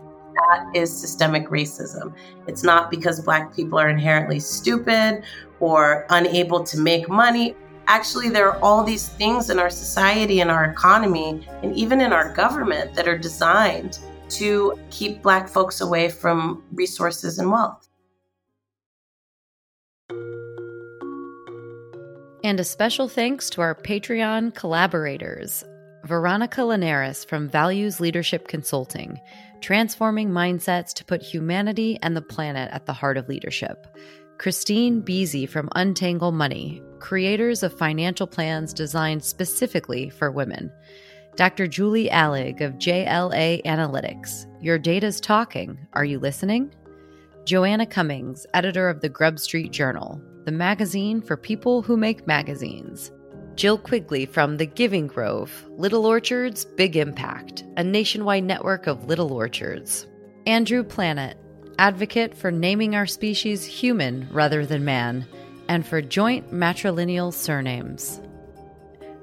that 0.49 0.65
is 0.73 0.95
systemic 0.95 1.47
racism. 1.49 2.13
It's 2.47 2.63
not 2.63 2.89
because 2.89 3.19
Black 3.21 3.55
people 3.55 3.79
are 3.79 3.89
inherently 3.89 4.39
stupid 4.39 5.23
or 5.59 6.05
unable 6.09 6.63
to 6.63 6.79
make 6.79 7.09
money. 7.09 7.55
Actually, 7.87 8.29
there 8.29 8.49
are 8.49 8.59
all 8.61 8.83
these 8.83 9.09
things 9.09 9.49
in 9.49 9.59
our 9.59 9.69
society 9.69 10.39
and 10.39 10.49
our 10.49 10.65
economy, 10.65 11.47
and 11.61 11.75
even 11.75 11.99
in 11.99 12.13
our 12.13 12.33
government, 12.33 12.93
that 12.95 13.07
are 13.07 13.17
designed 13.17 13.99
to 14.29 14.79
keep 14.89 15.21
Black 15.21 15.47
folks 15.47 15.81
away 15.81 16.09
from 16.09 16.63
resources 16.73 17.39
and 17.39 17.51
wealth. 17.51 17.87
And 22.45 22.59
a 22.59 22.63
special 22.63 23.07
thanks 23.07 23.49
to 23.51 23.61
our 23.61 23.73
Patreon 23.75 24.53
collaborators 24.53 25.63
Veronica 26.03 26.61
Linares 26.65 27.23
from 27.23 27.47
Values 27.47 28.01
Leadership 28.01 28.49
Consulting, 28.49 29.21
transforming 29.61 30.31
mindsets 30.31 30.93
to 30.95 31.05
put 31.05 31.21
humanity 31.21 31.97
and 32.01 32.13
the 32.13 32.21
planet 32.21 32.69
at 32.73 32.85
the 32.85 32.91
heart 32.91 33.15
of 33.15 33.29
leadership. 33.29 33.87
Christine 34.37 35.01
Beasy 35.01 35.47
from 35.47 35.69
Untangle 35.75 36.33
Money, 36.33 36.83
creators 36.99 37.63
of 37.63 37.77
financial 37.77 38.27
plans 38.27 38.73
designed 38.73 39.23
specifically 39.23 40.09
for 40.09 40.29
women. 40.29 40.69
Dr. 41.37 41.67
Julie 41.67 42.09
Allig 42.09 42.59
of 42.59 42.73
JLA 42.73 43.63
Analytics, 43.63 44.45
your 44.61 44.77
data's 44.77 45.21
talking. 45.21 45.87
Are 45.93 46.03
you 46.03 46.19
listening? 46.19 46.75
Joanna 47.45 47.85
Cummings, 47.85 48.45
editor 48.53 48.89
of 48.89 48.99
the 48.99 49.07
Grub 49.07 49.39
Street 49.39 49.71
Journal, 49.71 50.21
the 50.43 50.51
magazine 50.51 51.21
for 51.21 51.37
people 51.37 51.81
who 51.81 51.95
make 51.95 52.27
magazines. 52.27 53.09
Jill 53.55 53.77
Quigley 53.77 54.25
from 54.25 54.57
The 54.57 54.65
Giving 54.65 55.07
Grove, 55.07 55.65
Little 55.77 56.05
Orchards, 56.05 56.65
Big 56.65 56.97
Impact, 56.97 57.63
a 57.77 57.83
nationwide 57.83 58.43
network 58.43 58.87
of 58.87 59.05
little 59.05 59.31
orchards. 59.31 60.07
Andrew 60.47 60.83
Planet, 60.83 61.37
advocate 61.77 62.35
for 62.35 62.51
naming 62.51 62.95
our 62.95 63.05
species 63.05 63.63
human 63.63 64.27
rather 64.31 64.65
than 64.65 64.83
man, 64.83 65.25
and 65.67 65.85
for 65.85 66.01
joint 66.01 66.51
matrilineal 66.51 67.31
surnames. 67.31 68.19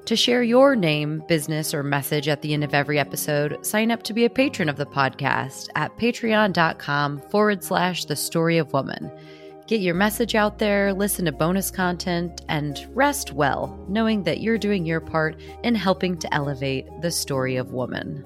To 0.07 0.17
share 0.17 0.43
your 0.43 0.75
name, 0.75 1.23
business, 1.29 1.75
or 1.75 1.83
message 1.83 2.27
at 2.27 2.43
the 2.43 2.55
end 2.55 2.65
of 2.65 2.75
every 2.75 2.99
episode, 2.99 3.65
sign 3.65 3.91
up 3.91 4.03
to 4.05 4.15
be 4.15 4.25
a 4.25 4.31
patron 4.31 4.69
of 4.69 4.77
the 4.77 4.87
podcast 4.87 5.69
at 5.77 5.97
patreon.com 5.99 7.21
forward 7.31 7.63
slash 7.63 8.05
the 8.07 8.17
story 8.17 8.59
of 8.59 8.73
woman. 8.73 9.11
Get 9.71 9.83
your 9.83 9.95
message 9.95 10.35
out 10.35 10.59
there, 10.59 10.93
listen 10.93 11.27
to 11.27 11.31
bonus 11.31 11.71
content, 11.71 12.43
and 12.49 12.85
rest 12.93 13.33
well, 13.33 13.79
knowing 13.89 14.25
that 14.25 14.41
you're 14.41 14.59
doing 14.59 14.85
your 14.85 14.99
part 14.99 15.41
in 15.63 15.77
helping 15.77 16.19
to 16.19 16.35
elevate 16.35 16.89
the 17.03 17.13
story 17.13 17.55
of 17.55 17.73
woman. 17.73 18.25